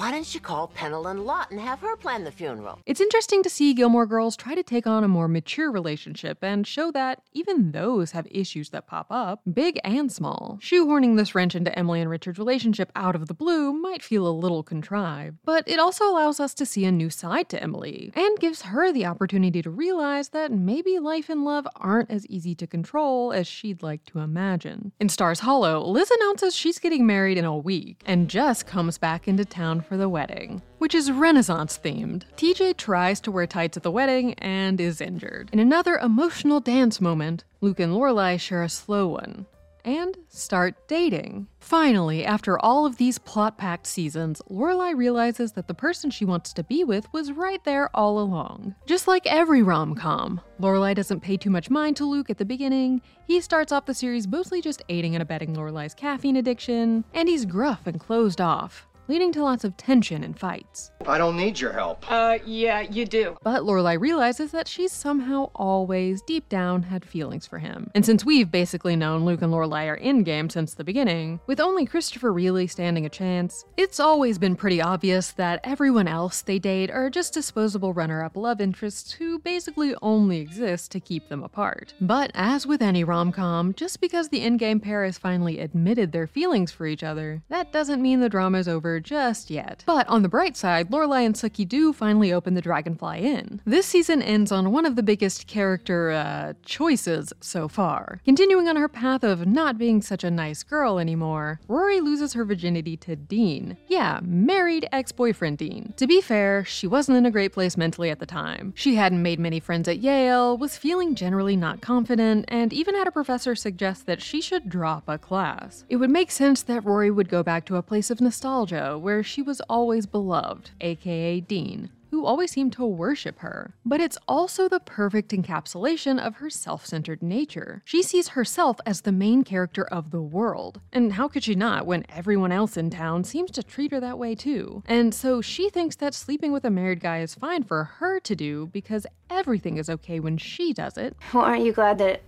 Why 0.00 0.10
don't 0.10 0.34
you 0.34 0.40
call 0.40 0.68
Pennilyn 0.68 1.26
Lott 1.26 1.50
and 1.50 1.60
have 1.60 1.80
her 1.80 1.94
plan 1.94 2.24
the 2.24 2.30
funeral? 2.30 2.78
It's 2.86 3.02
interesting 3.02 3.42
to 3.42 3.50
see 3.50 3.74
Gilmore 3.74 4.06
Girls 4.06 4.34
try 4.34 4.54
to 4.54 4.62
take 4.62 4.86
on 4.86 5.04
a 5.04 5.08
more 5.08 5.28
mature 5.28 5.70
relationship 5.70 6.38
and 6.40 6.66
show 6.66 6.90
that 6.92 7.20
even 7.34 7.72
those 7.72 8.12
have 8.12 8.26
issues 8.30 8.70
that 8.70 8.86
pop 8.86 9.08
up, 9.10 9.42
big 9.52 9.78
and 9.84 10.10
small. 10.10 10.58
Shoehorning 10.62 11.18
this 11.18 11.34
wrench 11.34 11.54
into 11.54 11.78
Emily 11.78 12.00
and 12.00 12.08
Richard's 12.08 12.38
relationship 12.38 12.90
out 12.96 13.14
of 13.14 13.26
the 13.26 13.34
blue 13.34 13.74
might 13.74 14.02
feel 14.02 14.26
a 14.26 14.32
little 14.32 14.62
contrived, 14.62 15.36
but 15.44 15.68
it 15.68 15.78
also 15.78 16.08
allows 16.08 16.40
us 16.40 16.54
to 16.54 16.64
see 16.64 16.86
a 16.86 16.90
new 16.90 17.10
side 17.10 17.50
to 17.50 17.62
Emily 17.62 18.10
and 18.14 18.40
gives 18.40 18.62
her 18.62 18.90
the 18.90 19.04
opportunity 19.04 19.60
to 19.60 19.68
realize 19.68 20.30
that 20.30 20.50
maybe 20.50 20.98
life 20.98 21.28
and 21.28 21.44
love 21.44 21.68
aren't 21.76 22.10
as 22.10 22.26
easy 22.28 22.54
to 22.54 22.66
control 22.66 23.34
as 23.34 23.46
she'd 23.46 23.82
like 23.82 24.06
to 24.06 24.20
imagine. 24.20 24.92
In 24.98 25.10
Stars 25.10 25.40
Hollow, 25.40 25.84
Liz 25.84 26.10
announces 26.10 26.56
she's 26.56 26.78
getting 26.78 27.06
married 27.06 27.36
in 27.36 27.44
a 27.44 27.54
week, 27.54 28.02
and 28.06 28.30
Jess 28.30 28.62
comes 28.62 28.96
back 28.96 29.28
into 29.28 29.44
town 29.44 29.82
for 29.90 29.96
the 29.96 30.08
wedding, 30.08 30.62
which 30.78 30.94
is 30.94 31.10
Renaissance 31.10 31.76
themed. 31.82 32.22
TJ 32.36 32.76
tries 32.76 33.18
to 33.22 33.32
wear 33.32 33.44
tights 33.44 33.76
at 33.76 33.82
the 33.82 33.90
wedding 33.90 34.34
and 34.34 34.80
is 34.80 35.00
injured. 35.00 35.50
In 35.52 35.58
another 35.58 35.96
emotional 35.96 36.60
dance 36.60 37.00
moment, 37.00 37.42
Luke 37.60 37.80
and 37.80 37.92
Lorelai 37.92 38.38
share 38.38 38.62
a 38.62 38.68
slow 38.68 39.08
one 39.08 39.46
and 39.84 40.16
start 40.28 40.76
dating. 40.86 41.48
Finally, 41.58 42.24
after 42.24 42.56
all 42.60 42.86
of 42.86 42.98
these 42.98 43.18
plot-packed 43.18 43.86
seasons, 43.86 44.40
Lorelai 44.48 44.96
realizes 44.96 45.52
that 45.52 45.66
the 45.66 45.74
person 45.74 46.08
she 46.08 46.24
wants 46.24 46.52
to 46.52 46.62
be 46.62 46.84
with 46.84 47.12
was 47.12 47.32
right 47.32 47.64
there 47.64 47.90
all 47.96 48.20
along. 48.20 48.76
Just 48.86 49.08
like 49.08 49.26
every 49.26 49.62
rom-com, 49.62 50.40
Lorelai 50.60 50.94
doesn't 50.94 51.20
pay 51.20 51.36
too 51.36 51.50
much 51.50 51.68
mind 51.68 51.96
to 51.96 52.04
Luke 52.04 52.30
at 52.30 52.38
the 52.38 52.44
beginning. 52.44 53.02
He 53.26 53.40
starts 53.40 53.72
off 53.72 53.86
the 53.86 53.94
series 53.94 54.28
mostly 54.28 54.60
just 54.60 54.82
aiding 54.88 55.16
and 55.16 55.22
abetting 55.22 55.56
Lorelai's 55.56 55.94
caffeine 55.94 56.36
addiction, 56.36 57.04
and 57.12 57.28
he's 57.28 57.44
gruff 57.44 57.88
and 57.88 57.98
closed 57.98 58.40
off 58.40 58.86
leading 59.10 59.32
to 59.32 59.42
lots 59.42 59.64
of 59.64 59.76
tension 59.76 60.22
and 60.22 60.38
fights. 60.38 60.92
I 61.04 61.18
don't 61.18 61.36
need 61.36 61.58
your 61.58 61.72
help. 61.72 62.08
Uh, 62.08 62.38
yeah, 62.46 62.82
you 62.82 63.04
do. 63.04 63.36
But 63.42 63.62
Lorelai 63.62 64.00
realizes 64.00 64.52
that 64.52 64.68
she's 64.68 64.92
somehow 64.92 65.50
always, 65.52 66.22
deep 66.22 66.48
down, 66.48 66.84
had 66.84 67.04
feelings 67.04 67.44
for 67.44 67.58
him. 67.58 67.90
And 67.96 68.06
since 68.06 68.24
we've 68.24 68.52
basically 68.52 68.94
known 68.94 69.24
Luke 69.24 69.42
and 69.42 69.52
Lorelai 69.52 69.88
are 69.88 69.96
in 69.96 70.22
game 70.22 70.48
since 70.48 70.74
the 70.74 70.84
beginning, 70.84 71.40
with 71.48 71.58
only 71.58 71.86
Christopher 71.86 72.32
really 72.32 72.68
standing 72.68 73.04
a 73.04 73.08
chance, 73.08 73.64
it's 73.76 73.98
always 73.98 74.38
been 74.38 74.54
pretty 74.54 74.80
obvious 74.80 75.32
that 75.32 75.58
everyone 75.64 76.06
else 76.06 76.42
they 76.42 76.60
date 76.60 76.88
are 76.88 77.10
just 77.10 77.34
disposable 77.34 77.92
runner-up 77.92 78.36
love 78.36 78.60
interests 78.60 79.10
who 79.10 79.40
basically 79.40 79.92
only 80.02 80.38
exist 80.38 80.92
to 80.92 81.00
keep 81.00 81.28
them 81.28 81.42
apart. 81.42 81.94
But 82.00 82.30
as 82.34 82.64
with 82.64 82.80
any 82.80 83.02
rom-com, 83.02 83.74
just 83.74 84.00
because 84.00 84.28
the 84.28 84.42
in-game 84.42 84.78
pair 84.78 85.04
has 85.04 85.18
finally 85.18 85.58
admitted 85.58 86.12
their 86.12 86.28
feelings 86.28 86.70
for 86.70 86.86
each 86.86 87.02
other, 87.02 87.42
that 87.48 87.72
doesn't 87.72 88.00
mean 88.00 88.20
the 88.20 88.28
drama's 88.28 88.68
over 88.68 88.99
just 89.00 89.50
yet. 89.50 89.82
But 89.86 90.08
on 90.08 90.22
the 90.22 90.28
bright 90.28 90.56
side, 90.56 90.90
Lorelai 90.90 91.26
and 91.26 91.34
Sookie 91.34 91.68
do 91.68 91.92
finally 91.92 92.32
open 92.32 92.54
the 92.54 92.62
Dragonfly 92.62 93.20
Inn. 93.20 93.60
This 93.64 93.86
season 93.86 94.22
ends 94.22 94.52
on 94.52 94.72
one 94.72 94.86
of 94.86 94.96
the 94.96 95.02
biggest 95.02 95.46
character, 95.46 96.10
uh, 96.10 96.54
choices 96.64 97.32
so 97.40 97.68
far. 97.68 98.20
Continuing 98.24 98.68
on 98.68 98.76
her 98.76 98.88
path 98.88 99.24
of 99.24 99.46
not 99.46 99.78
being 99.78 100.02
such 100.02 100.24
a 100.24 100.30
nice 100.30 100.62
girl 100.62 100.98
anymore, 100.98 101.60
Rory 101.68 102.00
loses 102.00 102.32
her 102.34 102.44
virginity 102.44 102.96
to 102.98 103.16
Dean. 103.16 103.76
Yeah, 103.88 104.20
married 104.22 104.88
ex-boyfriend 104.92 105.58
Dean. 105.58 105.94
To 105.96 106.06
be 106.06 106.20
fair, 106.20 106.64
she 106.64 106.86
wasn't 106.86 107.18
in 107.18 107.26
a 107.26 107.30
great 107.30 107.52
place 107.52 107.76
mentally 107.76 108.10
at 108.10 108.18
the 108.18 108.26
time. 108.26 108.72
She 108.76 108.94
hadn't 108.94 109.22
made 109.22 109.38
many 109.38 109.60
friends 109.60 109.88
at 109.88 109.98
Yale, 109.98 110.56
was 110.56 110.76
feeling 110.76 111.14
generally 111.14 111.56
not 111.56 111.80
confident, 111.80 112.44
and 112.48 112.72
even 112.72 112.94
had 112.94 113.06
a 113.06 113.12
professor 113.12 113.54
suggest 113.54 114.06
that 114.06 114.22
she 114.22 114.40
should 114.40 114.68
drop 114.68 115.04
a 115.08 115.18
class. 115.18 115.84
It 115.88 115.96
would 115.96 116.10
make 116.10 116.30
sense 116.30 116.62
that 116.62 116.84
Rory 116.84 117.10
would 117.10 117.28
go 117.28 117.42
back 117.42 117.64
to 117.66 117.76
a 117.76 117.82
place 117.82 118.10
of 118.10 118.20
nostalgia 118.20 118.89
where 118.98 119.22
she 119.22 119.42
was 119.42 119.60
always 119.62 120.06
beloved, 120.06 120.70
aka 120.80 121.40
Dean, 121.40 121.90
who 122.10 122.24
always 122.24 122.50
seemed 122.50 122.72
to 122.72 122.84
worship 122.84 123.38
her. 123.38 123.74
But 123.84 124.00
it's 124.00 124.18
also 124.26 124.68
the 124.68 124.80
perfect 124.80 125.30
encapsulation 125.30 126.18
of 126.18 126.36
her 126.36 126.50
self 126.50 126.84
centered 126.84 127.22
nature. 127.22 127.82
She 127.84 128.02
sees 128.02 128.28
herself 128.28 128.78
as 128.84 129.00
the 129.02 129.12
main 129.12 129.44
character 129.44 129.84
of 129.84 130.10
the 130.10 130.20
world. 130.20 130.80
And 130.92 131.14
how 131.14 131.28
could 131.28 131.44
she 131.44 131.54
not 131.54 131.86
when 131.86 132.04
everyone 132.08 132.52
else 132.52 132.76
in 132.76 132.90
town 132.90 133.24
seems 133.24 133.50
to 133.52 133.62
treat 133.62 133.92
her 133.92 134.00
that 134.00 134.18
way 134.18 134.34
too? 134.34 134.82
And 134.86 135.14
so 135.14 135.40
she 135.40 135.70
thinks 135.70 135.96
that 135.96 136.14
sleeping 136.14 136.52
with 136.52 136.64
a 136.64 136.70
married 136.70 137.00
guy 137.00 137.20
is 137.20 137.34
fine 137.34 137.62
for 137.62 137.84
her 137.84 138.20
to 138.20 138.36
do 138.36 138.66
because 138.72 139.06
everything 139.28 139.76
is 139.76 139.88
okay 139.88 140.20
when 140.20 140.36
she 140.36 140.72
does 140.72 140.98
it. 140.98 141.16
Well, 141.32 141.44
aren't 141.44 141.64
you 141.64 141.72
glad 141.72 141.98
that 141.98 142.22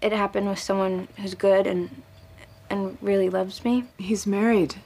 it 0.00 0.12
happened 0.12 0.48
with 0.48 0.58
someone 0.58 1.08
who's 1.18 1.34
good 1.34 1.66
and 1.66 1.90
and 2.70 2.96
really 3.00 3.30
loves 3.30 3.64
me? 3.64 3.84
He's 3.98 4.26
married. 4.26 4.76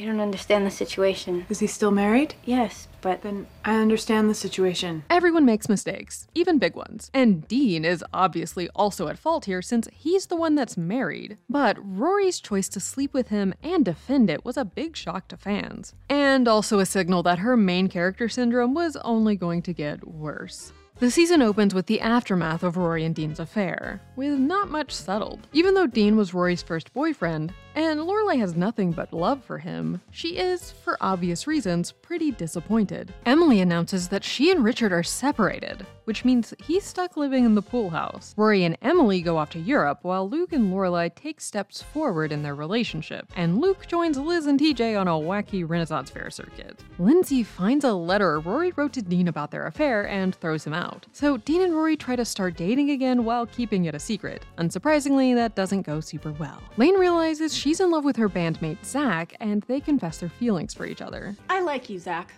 You 0.00 0.06
don't 0.06 0.20
understand 0.20 0.64
the 0.64 0.70
situation. 0.70 1.44
Is 1.50 1.58
he 1.58 1.66
still 1.66 1.90
married? 1.90 2.34
Yes, 2.46 2.88
but 3.02 3.20
then 3.20 3.46
I 3.66 3.74
understand 3.74 4.30
the 4.30 4.34
situation. 4.34 5.04
Everyone 5.10 5.44
makes 5.44 5.68
mistakes, 5.68 6.26
even 6.34 6.58
big 6.58 6.74
ones. 6.74 7.10
And 7.12 7.46
Dean 7.46 7.84
is 7.84 8.02
obviously 8.10 8.70
also 8.74 9.08
at 9.08 9.18
fault 9.18 9.44
here 9.44 9.60
since 9.60 9.88
he's 9.92 10.28
the 10.28 10.36
one 10.36 10.54
that's 10.54 10.78
married. 10.78 11.36
But 11.50 11.76
Rory's 11.78 12.40
choice 12.40 12.70
to 12.70 12.80
sleep 12.80 13.12
with 13.12 13.28
him 13.28 13.52
and 13.62 13.84
defend 13.84 14.30
it 14.30 14.42
was 14.42 14.56
a 14.56 14.64
big 14.64 14.96
shock 14.96 15.28
to 15.28 15.36
fans. 15.36 15.92
And 16.08 16.48
also 16.48 16.78
a 16.78 16.86
signal 16.86 17.22
that 17.24 17.40
her 17.40 17.54
main 17.54 17.88
character 17.88 18.26
syndrome 18.26 18.72
was 18.72 18.96
only 19.04 19.36
going 19.36 19.60
to 19.60 19.74
get 19.74 20.08
worse. 20.08 20.72
The 21.00 21.10
season 21.10 21.40
opens 21.40 21.74
with 21.74 21.86
the 21.86 22.02
aftermath 22.02 22.62
of 22.62 22.76
Rory 22.76 23.06
and 23.06 23.14
Dean's 23.14 23.40
affair, 23.40 24.02
with 24.16 24.38
not 24.38 24.68
much 24.68 24.92
settled. 24.92 25.46
Even 25.54 25.72
though 25.72 25.86
Dean 25.86 26.14
was 26.14 26.34
Rory's 26.34 26.62
first 26.62 26.92
boyfriend, 26.92 27.54
and 27.74 28.00
Lorelai 28.00 28.38
has 28.38 28.56
nothing 28.56 28.92
but 28.92 29.12
love 29.12 29.44
for 29.44 29.58
him, 29.58 30.00
she 30.10 30.36
is, 30.36 30.70
for 30.70 30.96
obvious 31.00 31.46
reasons, 31.46 31.92
pretty 31.92 32.30
disappointed. 32.32 33.12
Emily 33.26 33.60
announces 33.60 34.08
that 34.08 34.24
she 34.24 34.50
and 34.50 34.64
Richard 34.64 34.92
are 34.92 35.02
separated, 35.02 35.86
which 36.04 36.24
means 36.24 36.54
he's 36.64 36.84
stuck 36.84 37.16
living 37.16 37.44
in 37.44 37.54
the 37.54 37.62
pool 37.62 37.90
house. 37.90 38.34
Rory 38.36 38.64
and 38.64 38.76
Emily 38.82 39.22
go 39.22 39.36
off 39.36 39.50
to 39.50 39.58
Europe, 39.58 40.00
while 40.02 40.28
Luke 40.28 40.52
and 40.52 40.72
Lorelai 40.72 41.14
take 41.14 41.40
steps 41.40 41.82
forward 41.82 42.32
in 42.32 42.42
their 42.42 42.54
relationship, 42.54 43.30
and 43.36 43.60
Luke 43.60 43.86
joins 43.86 44.18
Liz 44.18 44.46
and 44.46 44.58
TJ 44.58 44.98
on 44.98 45.06
a 45.06 45.12
wacky 45.12 45.68
Renaissance 45.68 46.10
fair 46.10 46.30
circuit. 46.30 46.80
Lindsay 46.98 47.42
finds 47.42 47.84
a 47.84 47.92
letter 47.92 48.40
Rory 48.40 48.72
wrote 48.72 48.92
to 48.94 49.02
Dean 49.02 49.28
about 49.28 49.50
their 49.50 49.66
affair 49.66 50.08
and 50.08 50.34
throws 50.34 50.66
him 50.66 50.74
out. 50.74 51.06
So 51.12 51.36
Dean 51.36 51.62
and 51.62 51.74
Rory 51.74 51.96
try 51.96 52.16
to 52.16 52.24
start 52.24 52.56
dating 52.56 52.90
again 52.90 53.24
while 53.24 53.46
keeping 53.46 53.84
it 53.84 53.94
a 53.94 53.98
secret. 53.98 54.44
Unsurprisingly, 54.58 55.34
that 55.34 55.54
doesn't 55.54 55.82
go 55.82 56.00
super 56.00 56.32
well. 56.32 56.60
Lane 56.76 56.94
realizes 56.94 57.59
she's 57.60 57.78
in 57.78 57.90
love 57.90 58.06
with 58.06 58.16
her 58.16 58.28
bandmate 58.28 58.82
Zach, 58.84 59.34
and 59.38 59.62
they 59.64 59.80
confess 59.80 60.18
their 60.18 60.30
feelings 60.30 60.72
for 60.72 60.86
each 60.86 61.02
other. 61.02 61.36
I 61.50 61.60
like 61.60 61.90
you, 61.90 61.98
Zach. 61.98 62.32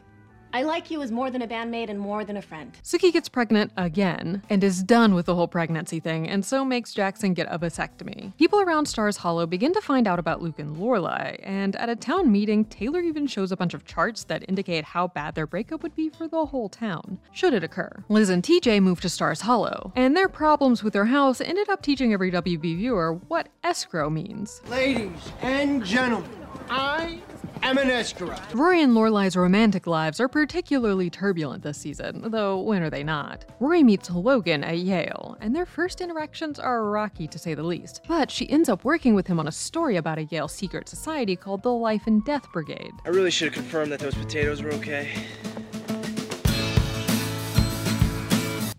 I 0.54 0.64
like 0.64 0.90
you 0.90 1.00
as 1.00 1.10
more 1.10 1.30
than 1.30 1.40
a 1.40 1.48
bandmate 1.48 1.88
and 1.88 1.98
more 1.98 2.24
than 2.24 2.36
a 2.36 2.42
friend. 2.42 2.76
Sookie 2.82 3.12
gets 3.12 3.28
pregnant 3.28 3.72
again 3.78 4.42
and 4.50 4.62
is 4.62 4.82
done 4.82 5.14
with 5.14 5.24
the 5.26 5.34
whole 5.34 5.48
pregnancy 5.48 5.98
thing, 5.98 6.28
and 6.28 6.44
so 6.44 6.62
makes 6.62 6.92
Jackson 6.92 7.32
get 7.32 7.46
a 7.50 7.58
vasectomy. 7.58 8.36
People 8.36 8.60
around 8.60 8.86
Stars 8.86 9.16
Hollow 9.16 9.46
begin 9.46 9.72
to 9.72 9.80
find 9.80 10.06
out 10.06 10.18
about 10.18 10.42
Luke 10.42 10.58
and 10.58 10.76
Lorelai, 10.76 11.40
and 11.42 11.74
at 11.76 11.88
a 11.88 11.96
town 11.96 12.30
meeting, 12.30 12.66
Taylor 12.66 13.00
even 13.00 13.26
shows 13.26 13.50
a 13.50 13.56
bunch 13.56 13.72
of 13.72 13.86
charts 13.86 14.24
that 14.24 14.44
indicate 14.46 14.84
how 14.84 15.08
bad 15.08 15.34
their 15.34 15.46
breakup 15.46 15.82
would 15.82 15.96
be 15.96 16.10
for 16.10 16.28
the 16.28 16.44
whole 16.44 16.68
town, 16.68 17.18
should 17.32 17.54
it 17.54 17.64
occur. 17.64 18.04
Liz 18.10 18.28
and 18.28 18.42
TJ 18.42 18.82
move 18.82 19.00
to 19.00 19.08
Stars 19.08 19.40
Hollow, 19.40 19.92
and 19.96 20.14
their 20.14 20.28
problems 20.28 20.84
with 20.84 20.92
their 20.92 21.06
house 21.06 21.40
ended 21.40 21.70
up 21.70 21.80
teaching 21.80 22.12
every 22.12 22.30
WB 22.30 22.76
viewer 22.76 23.14
what 23.28 23.48
escrow 23.64 24.10
means. 24.10 24.60
Ladies 24.68 25.32
and 25.40 25.82
gentlemen, 25.82 26.30
I 26.68 27.20
Emanescura. 27.60 28.40
Rory 28.54 28.82
and 28.82 28.94
Lorelai's 28.94 29.36
romantic 29.36 29.86
lives 29.86 30.20
are 30.20 30.28
particularly 30.28 31.10
turbulent 31.10 31.62
this 31.62 31.78
season, 31.78 32.30
though 32.30 32.60
when 32.60 32.82
are 32.82 32.90
they 32.90 33.04
not? 33.04 33.44
Rory 33.60 33.82
meets 33.82 34.10
Logan 34.10 34.64
at 34.64 34.78
Yale, 34.78 35.36
and 35.40 35.54
their 35.54 35.66
first 35.66 36.00
interactions 36.00 36.58
are 36.58 36.90
rocky 36.90 37.28
to 37.28 37.38
say 37.38 37.54
the 37.54 37.62
least. 37.62 38.02
But 38.08 38.30
she 38.30 38.50
ends 38.50 38.68
up 38.68 38.84
working 38.84 39.14
with 39.14 39.26
him 39.26 39.38
on 39.38 39.48
a 39.48 39.52
story 39.52 39.96
about 39.96 40.18
a 40.18 40.24
Yale 40.24 40.48
secret 40.48 40.88
society 40.88 41.36
called 41.36 41.62
the 41.62 41.72
Life 41.72 42.06
and 42.06 42.24
Death 42.24 42.50
Brigade. 42.52 42.92
I 43.04 43.10
really 43.10 43.30
should 43.30 43.46
have 43.46 43.54
confirmed 43.54 43.92
that 43.92 44.00
those 44.00 44.14
potatoes 44.14 44.62
were 44.62 44.72
okay. 44.72 45.12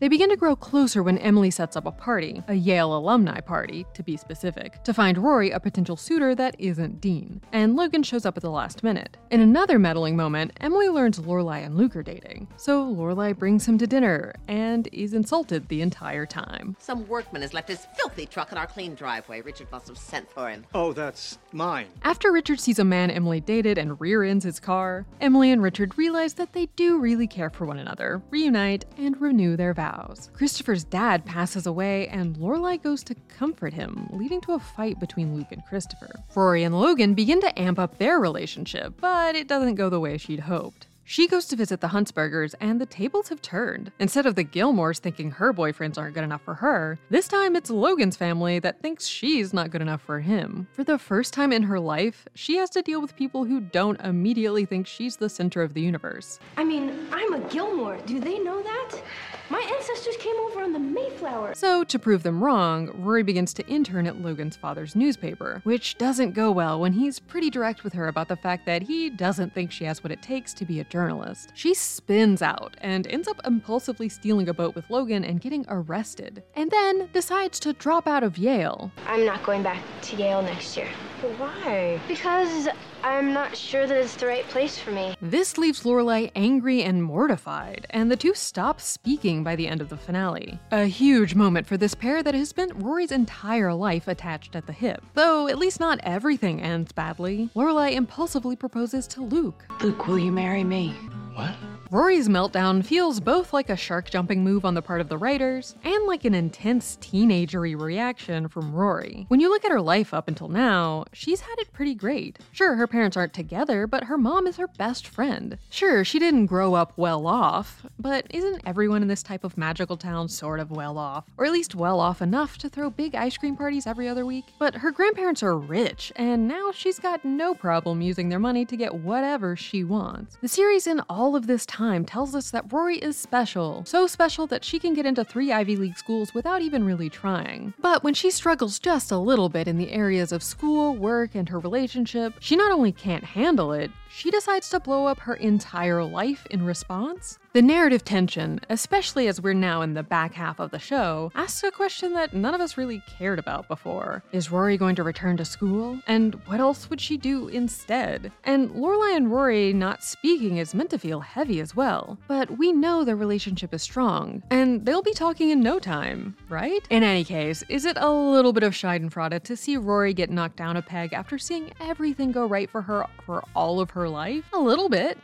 They 0.03 0.09
begin 0.09 0.31
to 0.31 0.35
grow 0.35 0.57
closer 0.57 1.01
when 1.01 1.17
Emily 1.19 1.49
sets 1.49 1.77
up 1.77 1.85
a 1.85 1.91
party, 1.93 2.43
a 2.49 2.55
Yale 2.55 2.93
alumni 2.93 3.39
party, 3.39 3.85
to 3.93 4.03
be 4.03 4.17
specific, 4.17 4.83
to 4.83 4.93
find 4.93 5.17
Rory 5.17 5.51
a 5.51 5.61
potential 5.61 5.95
suitor 5.95 6.35
that 6.35 6.57
isn't 6.59 6.99
Dean. 6.99 7.39
And 7.53 7.77
Logan 7.77 8.03
shows 8.03 8.25
up 8.25 8.35
at 8.35 8.43
the 8.43 8.51
last 8.51 8.83
minute. 8.83 9.15
In 9.31 9.39
another 9.39 9.79
meddling 9.79 10.17
moment, 10.17 10.51
Emily 10.59 10.89
learns 10.89 11.19
Lorelai 11.19 11.65
and 11.65 11.77
Luke 11.77 11.95
are 11.95 12.03
dating. 12.03 12.49
So 12.57 12.83
Lorelai 12.83 13.31
brings 13.31 13.65
him 13.65 13.77
to 13.77 13.87
dinner 13.87 14.33
and 14.49 14.89
is 14.91 15.13
insulted 15.13 15.69
the 15.69 15.81
entire 15.81 16.25
time. 16.25 16.75
Some 16.79 17.07
workman 17.07 17.41
has 17.41 17.53
left 17.53 17.69
his 17.69 17.87
filthy 17.95 18.25
truck 18.25 18.51
in 18.51 18.57
our 18.57 18.67
clean 18.67 18.95
driveway. 18.95 19.39
Richard 19.39 19.71
must 19.71 19.87
have 19.87 19.97
sent 19.97 20.29
for 20.29 20.49
him. 20.49 20.65
Oh, 20.73 20.91
that's 20.91 21.37
mine. 21.53 21.87
After 22.01 22.29
Richard 22.29 22.59
sees 22.59 22.77
a 22.77 22.83
man 22.83 23.09
Emily 23.09 23.39
dated 23.39 23.77
and 23.77 24.01
rear 24.01 24.21
ends 24.21 24.43
his 24.43 24.59
car, 24.59 25.05
Emily 25.21 25.49
and 25.49 25.63
Richard 25.63 25.97
realize 25.97 26.33
that 26.33 26.51
they 26.51 26.65
do 26.75 26.99
really 26.99 27.25
care 27.25 27.49
for 27.49 27.65
one 27.65 27.79
another, 27.79 28.21
reunite, 28.31 28.83
and 28.97 29.21
renew 29.21 29.55
their 29.55 29.73
vows. 29.73 29.92
Christopher's 30.33 30.83
dad 30.83 31.25
passes 31.25 31.65
away, 31.65 32.07
and 32.07 32.35
Lorelai 32.37 32.81
goes 32.81 33.03
to 33.05 33.15
comfort 33.27 33.73
him, 33.73 34.07
leading 34.11 34.41
to 34.41 34.53
a 34.53 34.59
fight 34.59 34.99
between 34.99 35.35
Luke 35.35 35.51
and 35.51 35.65
Christopher. 35.65 36.11
Rory 36.35 36.63
and 36.63 36.79
Logan 36.79 37.13
begin 37.13 37.41
to 37.41 37.59
amp 37.59 37.79
up 37.79 37.97
their 37.97 38.19
relationship, 38.19 38.93
but 38.99 39.35
it 39.35 39.47
doesn't 39.47 39.75
go 39.75 39.89
the 39.89 39.99
way 39.99 40.17
she'd 40.17 40.41
hoped. 40.41 40.87
She 41.05 41.27
goes 41.27 41.45
to 41.47 41.57
visit 41.57 41.81
the 41.81 41.89
Huntsbergers, 41.89 42.55
and 42.61 42.79
the 42.79 42.85
tables 42.85 43.27
have 43.27 43.41
turned. 43.41 43.91
Instead 43.99 44.25
of 44.25 44.35
the 44.35 44.45
Gilmores 44.45 44.99
thinking 44.99 45.31
her 45.31 45.53
boyfriends 45.53 45.97
aren't 45.97 46.15
good 46.15 46.23
enough 46.23 46.41
for 46.43 46.53
her, 46.53 46.97
this 47.09 47.27
time 47.27 47.57
it's 47.57 47.69
Logan's 47.69 48.15
family 48.15 48.59
that 48.59 48.81
thinks 48.81 49.05
she's 49.05 49.53
not 49.53 49.69
good 49.69 49.81
enough 49.81 50.01
for 50.01 50.21
him. 50.21 50.65
For 50.71 50.85
the 50.85 50.97
first 50.97 51.33
time 51.33 51.51
in 51.51 51.63
her 51.63 51.79
life, 51.79 52.25
she 52.35 52.55
has 52.55 52.69
to 52.71 52.81
deal 52.81 53.01
with 53.01 53.17
people 53.17 53.43
who 53.43 53.59
don't 53.59 53.99
immediately 53.99 54.63
think 54.63 54.87
she's 54.87 55.17
the 55.17 55.29
center 55.29 55.61
of 55.61 55.73
the 55.73 55.81
universe. 55.81 56.39
I 56.55 56.63
mean, 56.63 56.97
I'm 57.11 57.33
a 57.33 57.39
Gilmore. 57.49 57.97
Do 58.05 58.21
they 58.21 58.39
know 58.39 58.63
that? 58.63 59.01
My 59.49 59.59
ancestors 59.75 60.15
came 60.17 60.35
over 60.45 60.61
on 60.61 60.71
the 60.71 60.79
Mayflower. 60.79 61.53
So, 61.55 61.83
to 61.83 61.99
prove 61.99 62.23
them 62.23 62.43
wrong, 62.43 62.89
Rory 63.03 63.23
begins 63.23 63.53
to 63.55 63.67
intern 63.67 64.07
at 64.07 64.21
Logan's 64.21 64.55
father's 64.55 64.95
newspaper, 64.95 65.61
which 65.63 65.97
doesn't 65.97 66.31
go 66.31 66.51
well 66.51 66.79
when 66.79 66.93
he's 66.93 67.19
pretty 67.19 67.49
direct 67.49 67.83
with 67.83 67.93
her 67.93 68.07
about 68.07 68.29
the 68.29 68.35
fact 68.35 68.65
that 68.65 68.83
he 68.83 69.09
doesn't 69.09 69.53
think 69.53 69.71
she 69.71 69.83
has 69.85 70.03
what 70.03 70.11
it 70.11 70.21
takes 70.21 70.53
to 70.53 70.65
be 70.65 70.79
a 70.79 70.85
journalist. 70.85 71.51
She 71.55 71.73
spins 71.73 72.41
out 72.41 72.77
and 72.81 73.05
ends 73.07 73.27
up 73.27 73.41
impulsively 73.45 74.07
stealing 74.09 74.47
a 74.47 74.53
boat 74.53 74.75
with 74.75 74.89
Logan 74.89 75.25
and 75.25 75.41
getting 75.41 75.65
arrested, 75.67 76.43
and 76.55 76.71
then 76.71 77.09
decides 77.13 77.59
to 77.61 77.73
drop 77.73 78.07
out 78.07 78.23
of 78.23 78.37
Yale. 78.37 78.91
I'm 79.07 79.25
not 79.25 79.43
going 79.43 79.63
back 79.63 79.81
to 80.03 80.15
Yale 80.15 80.41
next 80.41 80.77
year. 80.77 80.89
Why? 81.37 82.01
Because 82.07 82.67
I'm 83.01 83.33
not 83.33 83.55
sure 83.55 83.87
that 83.87 83.97
it's 83.97 84.15
the 84.15 84.27
right 84.27 84.45
place 84.49 84.77
for 84.77 84.91
me. 84.91 85.15
This 85.21 85.57
leaves 85.57 85.83
Lorelai 85.83 86.31
angry 86.35 86.83
and 86.83 87.01
mortified, 87.01 87.87
and 87.91 88.11
the 88.11 88.17
two 88.17 88.33
stop 88.33 88.81
speaking 88.81 89.32
by 89.41 89.55
the 89.55 89.69
end 89.69 89.79
of 89.79 89.87
the 89.87 89.95
finale. 89.95 90.59
A 90.71 90.83
huge 90.83 91.33
moment 91.33 91.65
for 91.65 91.77
this 91.77 91.95
pair 91.95 92.21
that 92.21 92.35
has 92.35 92.49
spent 92.49 92.75
Rory's 92.75 93.13
entire 93.13 93.73
life 93.73 94.09
attached 94.09 94.53
at 94.53 94.67
the 94.67 94.73
hip. 94.73 95.01
Though 95.13 95.47
at 95.47 95.57
least 95.57 95.79
not 95.79 96.01
everything 96.03 96.61
ends 96.61 96.91
badly. 96.91 97.49
Lorelai 97.55 97.93
impulsively 97.93 98.57
proposes 98.57 99.07
to 99.07 99.21
Luke. 99.21 99.65
Luke, 99.81 100.07
will 100.07 100.19
you 100.19 100.33
marry 100.33 100.65
me? 100.65 100.89
What? 101.35 101.55
Rory's 101.93 102.27
meltdown 102.27 102.83
feels 102.83 103.19
both 103.19 103.53
like 103.53 103.69
a 103.69 103.77
shark 103.77 104.09
jumping 104.09 104.43
move 104.43 104.65
on 104.65 104.73
the 104.73 104.81
part 104.81 104.99
of 104.99 105.09
the 105.09 105.17
writers 105.19 105.75
and 105.83 106.07
like 106.07 106.25
an 106.25 106.33
intense 106.33 106.97
teenagery 106.99 107.79
reaction 107.79 108.47
from 108.47 108.73
Rory. 108.73 109.25
When 109.27 109.39
you 109.39 109.47
look 109.47 109.63
at 109.63 109.69
her 109.69 109.79
life 109.79 110.11
up 110.11 110.27
until 110.27 110.47
now, 110.47 111.05
she's 111.13 111.41
had 111.41 111.53
it 111.59 111.71
pretty 111.71 111.93
great. 111.93 112.39
Sure, 112.51 112.73
her 112.73 112.87
parents 112.87 113.15
aren't 113.15 113.35
together, 113.35 113.85
but 113.85 114.05
her 114.05 114.17
mom 114.17 114.47
is 114.47 114.57
her 114.57 114.65
best 114.65 115.05
friend. 115.05 115.59
Sure, 115.69 116.03
she 116.03 116.17
didn't 116.17 116.47
grow 116.47 116.73
up 116.73 116.93
well 116.97 117.27
off, 117.27 117.85
but 117.99 118.25
isn't 118.31 118.63
everyone 118.65 119.03
in 119.03 119.07
this 119.07 119.21
type 119.21 119.43
of 119.43 119.55
magical 119.55 119.95
town 119.95 120.27
sort 120.27 120.59
of 120.59 120.71
well 120.71 120.97
off? 120.97 121.25
Or 121.37 121.45
at 121.45 121.51
least 121.51 121.75
well 121.75 121.99
off 121.99 122.23
enough 122.23 122.57
to 122.57 122.69
throw 122.69 122.89
big 122.89 123.13
ice 123.13 123.37
cream 123.37 123.55
parties 123.55 123.85
every 123.85 124.07
other 124.07 124.25
week? 124.25 124.45
But 124.57 124.73
her 124.73 124.89
grandparents 124.89 125.43
are 125.43 125.59
rich, 125.59 126.11
and 126.15 126.47
now 126.47 126.71
she's 126.71 126.97
got 126.97 127.23
no 127.23 127.53
problem 127.53 128.01
using 128.01 128.29
their 128.29 128.39
money 128.39 128.65
to 128.65 128.75
get 128.75 128.95
whatever 128.95 129.55
she 129.55 129.83
wants. 129.83 130.39
The 130.41 130.47
series 130.47 130.87
in 130.87 130.99
all 131.07 131.35
of 131.35 131.45
this 131.45 131.67
time 131.67 131.82
tells 132.05 132.33
us 132.33 132.49
that 132.51 132.71
Rory 132.71 132.97
is 132.97 133.17
special. 133.17 133.83
So 133.85 134.07
special 134.07 134.47
that 134.47 134.63
she 134.63 134.79
can 134.79 134.93
get 134.93 135.05
into 135.05 135.25
three 135.25 135.51
Ivy 135.51 135.75
League 135.75 135.97
schools 135.97 136.33
without 136.33 136.61
even 136.61 136.85
really 136.85 137.09
trying. 137.09 137.73
But 137.79 138.03
when 138.03 138.13
she 138.13 138.31
struggles 138.31 138.79
just 138.79 139.11
a 139.11 139.17
little 139.17 139.49
bit 139.49 139.67
in 139.67 139.77
the 139.77 139.91
areas 139.91 140.31
of 140.31 140.41
school, 140.41 140.95
work, 140.95 141.35
and 141.35 141.49
her 141.49 141.59
relationship, 141.59 142.35
she 142.39 142.55
not 142.55 142.71
only 142.71 142.93
can't 142.93 143.23
handle 143.23 143.73
it, 143.73 143.91
she 144.15 144.29
decides 144.29 144.69
to 144.69 144.79
blow 144.79 145.07
up 145.07 145.19
her 145.19 145.33
entire 145.33 146.03
life 146.03 146.45
in 146.51 146.63
response. 146.63 147.39
The 147.53 147.61
narrative 147.61 148.03
tension, 148.03 148.59
especially 148.69 149.27
as 149.27 149.39
we're 149.39 149.53
now 149.53 149.81
in 149.81 149.93
the 149.93 150.01
back 150.01 150.33
half 150.33 150.59
of 150.59 150.71
the 150.71 150.79
show, 150.79 151.31
asks 151.35 151.63
a 151.63 151.71
question 151.71 152.13
that 152.13 152.33
none 152.33 152.53
of 152.53 152.61
us 152.61 152.77
really 152.77 153.03
cared 153.07 153.37
about 153.37 153.67
before. 153.67 154.23
Is 154.31 154.51
Rory 154.51 154.75
going 154.77 154.95
to 154.95 155.03
return 155.03 155.37
to 155.37 155.45
school? 155.45 155.99
And 156.07 156.33
what 156.45 156.59
else 156.59 156.89
would 156.89 156.99
she 156.99 157.15
do 157.17 157.47
instead? 157.47 158.31
And 158.43 158.71
Lorelai 158.71 159.15
and 159.15 159.31
Rory 159.31 159.71
not 159.71 160.03
speaking 160.03 160.57
is 160.57 160.73
meant 160.73 160.89
to 160.91 160.99
feel 160.99 161.19
heavy 161.19 161.59
as 161.59 161.75
well. 161.75 162.17
But 162.27 162.57
we 162.57 162.71
know 162.71 163.03
their 163.03 163.15
relationship 163.15 163.71
is 163.73 163.83
strong, 163.83 164.41
and 164.49 164.83
they'll 164.83 165.03
be 165.03 165.13
talking 165.13 165.51
in 165.51 165.59
no 165.59 165.77
time, 165.77 166.35
right? 166.49 166.85
In 166.89 167.03
any 167.03 167.23
case, 167.23 167.63
is 167.69 167.85
it 167.85 167.97
a 167.99 168.09
little 168.09 168.53
bit 168.53 168.63
of 168.63 168.73
Schadenfreude 168.73 169.43
to 169.43 169.55
see 169.55 169.77
Rory 169.77 170.13
get 170.15 170.31
knocked 170.31 170.57
down 170.57 170.77
a 170.77 170.81
peg 170.81 171.13
after 171.13 171.37
seeing 171.37 171.71
everything 171.79 172.31
go 172.31 172.47
right 172.47 172.69
for 172.69 172.81
her 172.81 173.05
for 173.25 173.43
all 173.55 173.79
of 173.79 173.91
her 173.91 174.02
life? 174.09 174.45
A 174.53 174.59
little 174.59 174.89
bit. 174.89 175.17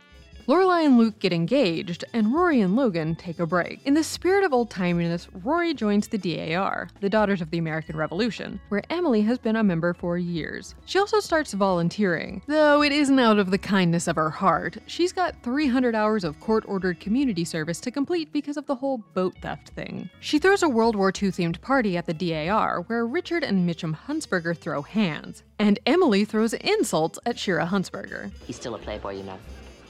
Lorelai 0.50 0.84
and 0.84 0.98
Luke 0.98 1.20
get 1.20 1.32
engaged, 1.32 2.04
and 2.12 2.34
Rory 2.34 2.60
and 2.60 2.74
Logan 2.74 3.14
take 3.14 3.38
a 3.38 3.46
break. 3.46 3.78
In 3.84 3.94
the 3.94 4.02
spirit 4.02 4.42
of 4.42 4.52
old 4.52 4.68
timiness, 4.68 5.28
Rory 5.44 5.72
joins 5.74 6.08
the 6.08 6.18
DAR, 6.18 6.88
the 6.98 7.08
Daughters 7.08 7.40
of 7.40 7.52
the 7.52 7.58
American 7.58 7.96
Revolution, 7.96 8.60
where 8.68 8.82
Emily 8.90 9.20
has 9.22 9.38
been 9.38 9.54
a 9.54 9.62
member 9.62 9.94
for 9.94 10.18
years. 10.18 10.74
She 10.86 10.98
also 10.98 11.20
starts 11.20 11.52
volunteering, 11.52 12.42
though 12.48 12.82
it 12.82 12.90
isn't 12.90 13.20
out 13.20 13.38
of 13.38 13.52
the 13.52 13.58
kindness 13.58 14.08
of 14.08 14.16
her 14.16 14.28
heart. 14.28 14.76
She's 14.88 15.12
got 15.12 15.40
300 15.44 15.94
hours 15.94 16.24
of 16.24 16.40
court 16.40 16.64
ordered 16.66 16.98
community 16.98 17.44
service 17.44 17.78
to 17.82 17.92
complete 17.92 18.32
because 18.32 18.56
of 18.56 18.66
the 18.66 18.74
whole 18.74 18.98
boat 19.14 19.36
theft 19.42 19.68
thing. 19.68 20.10
She 20.18 20.40
throws 20.40 20.64
a 20.64 20.68
World 20.68 20.96
War 20.96 21.10
II 21.10 21.30
themed 21.30 21.60
party 21.60 21.96
at 21.96 22.06
the 22.06 22.14
DAR, 22.14 22.80
where 22.88 23.06
Richard 23.06 23.44
and 23.44 23.70
Mitchum 23.70 23.96
Huntsberger 23.96 24.58
throw 24.58 24.82
hands, 24.82 25.44
and 25.60 25.78
Emily 25.86 26.24
throws 26.24 26.54
insults 26.54 27.20
at 27.24 27.38
Shira 27.38 27.66
Huntsberger. 27.66 28.32
He's 28.48 28.56
still 28.56 28.74
a 28.74 28.78
playboy, 28.78 29.18
you 29.18 29.22
know. 29.22 29.38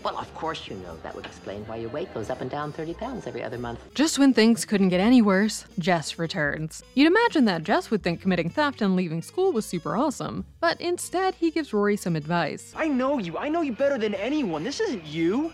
Well, 0.02 0.18
of 0.18 0.32
course 0.34 0.66
you 0.68 0.76
know. 0.76 0.96
That 1.02 1.14
would 1.14 1.26
explain 1.26 1.66
why 1.66 1.76
your 1.76 1.90
weight 1.90 2.12
goes 2.14 2.30
up 2.30 2.40
and 2.40 2.50
down 2.50 2.72
30 2.72 2.94
pounds 2.94 3.26
every 3.26 3.42
other 3.42 3.58
month. 3.58 3.80
Just 3.94 4.18
when 4.18 4.32
things 4.32 4.64
couldn't 4.64 4.88
get 4.88 5.00
any 5.00 5.20
worse, 5.22 5.64
Jess 5.78 6.18
returns. 6.18 6.82
You'd 6.94 7.06
imagine 7.06 7.44
that 7.46 7.64
Jess 7.64 7.90
would 7.90 8.02
think 8.02 8.20
committing 8.20 8.50
theft 8.50 8.80
and 8.82 8.96
leaving 8.96 9.22
school 9.22 9.52
was 9.52 9.66
super 9.66 9.96
awesome, 9.96 10.44
but 10.60 10.80
instead 10.80 11.34
he 11.34 11.50
gives 11.50 11.72
Rory 11.72 11.96
some 11.96 12.16
advice. 12.16 12.72
I 12.76 12.88
know 12.88 13.18
you. 13.18 13.36
I 13.36 13.48
know 13.48 13.62
you 13.62 13.72
better 13.72 13.98
than 13.98 14.14
anyone. 14.14 14.64
This 14.64 14.80
isn't 14.80 15.04
you. 15.04 15.52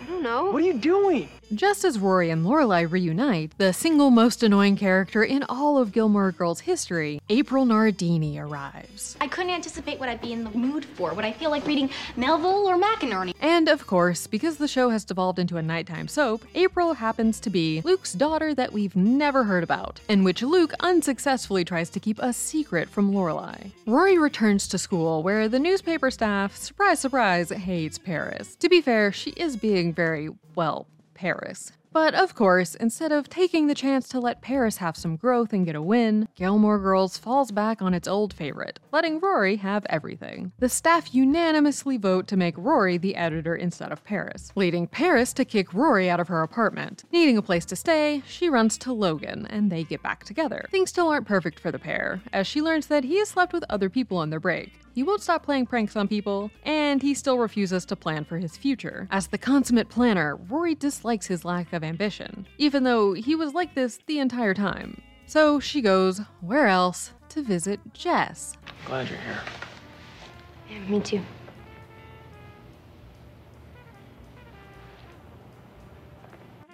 I 0.00 0.06
don't 0.06 0.22
know. 0.22 0.50
What 0.50 0.62
are 0.62 0.66
you 0.66 0.74
doing? 0.78 1.28
Just 1.54 1.82
as 1.82 1.98
Rory 1.98 2.28
and 2.28 2.44
Lorelai 2.44 2.90
reunite, 2.90 3.56
the 3.56 3.72
single 3.72 4.10
most 4.10 4.42
annoying 4.42 4.76
character 4.76 5.24
in 5.24 5.44
all 5.44 5.78
of 5.78 5.92
Gilmore 5.92 6.30
Girls 6.30 6.60
history, 6.60 7.22
April 7.30 7.64
Nardini, 7.64 8.38
arrives. 8.38 9.16
I 9.18 9.28
couldn't 9.28 9.52
anticipate 9.52 9.98
what 9.98 10.10
I'd 10.10 10.20
be 10.20 10.34
in 10.34 10.44
the 10.44 10.50
mood 10.50 10.84
for. 10.84 11.14
Would 11.14 11.24
I 11.24 11.32
feel 11.32 11.50
like 11.50 11.66
reading 11.66 11.88
Melville 12.18 12.68
or 12.68 12.76
McInerney? 12.78 13.34
And 13.40 13.66
of 13.66 13.86
course, 13.86 14.26
because 14.26 14.58
the 14.58 14.68
show 14.68 14.90
has 14.90 15.06
devolved 15.06 15.38
into 15.38 15.56
a 15.56 15.62
nighttime 15.62 16.06
soap, 16.06 16.44
April 16.54 16.92
happens 16.92 17.40
to 17.40 17.48
be 17.48 17.80
Luke's 17.82 18.12
daughter 18.12 18.54
that 18.54 18.74
we've 18.74 18.94
never 18.94 19.44
heard 19.44 19.64
about, 19.64 20.00
in 20.10 20.24
which 20.24 20.42
Luke 20.42 20.74
unsuccessfully 20.80 21.64
tries 21.64 21.88
to 21.90 22.00
keep 22.00 22.18
a 22.18 22.34
secret 22.34 22.90
from 22.90 23.10
Lorelai. 23.10 23.70
Rory 23.86 24.18
returns 24.18 24.68
to 24.68 24.76
school 24.76 25.22
where 25.22 25.48
the 25.48 25.58
newspaper 25.58 26.10
staff, 26.10 26.54
surprise 26.56 27.00
surprise, 27.00 27.48
hates 27.48 27.96
Paris. 27.96 28.54
To 28.56 28.68
be 28.68 28.82
fair, 28.82 29.12
she 29.12 29.30
is 29.30 29.56
being 29.56 29.94
very, 29.94 30.28
well, 30.54 30.86
Paris. 31.18 31.72
But 31.92 32.14
of 32.14 32.34
course, 32.34 32.74
instead 32.76 33.10
of 33.12 33.28
taking 33.28 33.66
the 33.66 33.74
chance 33.74 34.08
to 34.08 34.20
let 34.20 34.42
Paris 34.42 34.76
have 34.76 34.96
some 34.96 35.16
growth 35.16 35.52
and 35.52 35.66
get 35.66 35.74
a 35.74 35.82
win, 35.82 36.28
Gilmore 36.36 36.78
Girls 36.78 37.16
falls 37.16 37.50
back 37.50 37.82
on 37.82 37.92
its 37.92 38.06
old 38.06 38.32
favorite, 38.32 38.78
letting 38.92 39.18
Rory 39.18 39.56
have 39.56 39.84
everything. 39.88 40.52
The 40.58 40.68
staff 40.68 41.12
unanimously 41.14 41.96
vote 41.96 42.28
to 42.28 42.36
make 42.36 42.56
Rory 42.56 42.98
the 42.98 43.16
editor 43.16 43.56
instead 43.56 43.90
of 43.90 44.04
Paris, 44.04 44.52
leading 44.54 44.86
Paris 44.86 45.32
to 45.32 45.44
kick 45.44 45.74
Rory 45.74 46.08
out 46.08 46.20
of 46.20 46.28
her 46.28 46.42
apartment. 46.42 47.04
Needing 47.10 47.36
a 47.36 47.42
place 47.42 47.64
to 47.64 47.76
stay, 47.76 48.22
she 48.28 48.48
runs 48.48 48.78
to 48.78 48.92
Logan, 48.92 49.46
and 49.50 49.72
they 49.72 49.82
get 49.82 50.02
back 50.02 50.24
together. 50.24 50.66
Things 50.70 50.90
still 50.90 51.08
aren't 51.08 51.26
perfect 51.26 51.58
for 51.58 51.72
the 51.72 51.78
pair, 51.78 52.20
as 52.32 52.46
she 52.46 52.62
learns 52.62 52.86
that 52.88 53.04
he 53.04 53.18
has 53.18 53.30
slept 53.30 53.52
with 53.52 53.64
other 53.68 53.88
people 53.88 54.18
on 54.18 54.30
their 54.30 54.40
break. 54.40 54.72
He 54.98 55.04
won't 55.04 55.22
stop 55.22 55.44
playing 55.44 55.64
pranks 55.64 55.94
on 55.94 56.08
people, 56.08 56.50
and 56.64 57.00
he 57.00 57.14
still 57.14 57.38
refuses 57.38 57.84
to 57.84 57.94
plan 57.94 58.24
for 58.24 58.36
his 58.36 58.56
future. 58.56 59.06
As 59.12 59.28
the 59.28 59.38
consummate 59.38 59.88
planner, 59.88 60.34
Rory 60.48 60.74
dislikes 60.74 61.28
his 61.28 61.44
lack 61.44 61.72
of 61.72 61.84
ambition, 61.84 62.48
even 62.58 62.82
though 62.82 63.12
he 63.12 63.36
was 63.36 63.54
like 63.54 63.76
this 63.76 64.00
the 64.06 64.18
entire 64.18 64.54
time. 64.54 65.00
So 65.24 65.60
she 65.60 65.82
goes, 65.82 66.20
where 66.40 66.66
else, 66.66 67.12
to 67.28 67.42
visit 67.44 67.78
Jess. 67.94 68.56
Glad 68.86 69.08
you're 69.08 69.20
here. 69.20 69.38
Yeah, 70.68 70.80
me 70.90 70.98
too. 70.98 71.20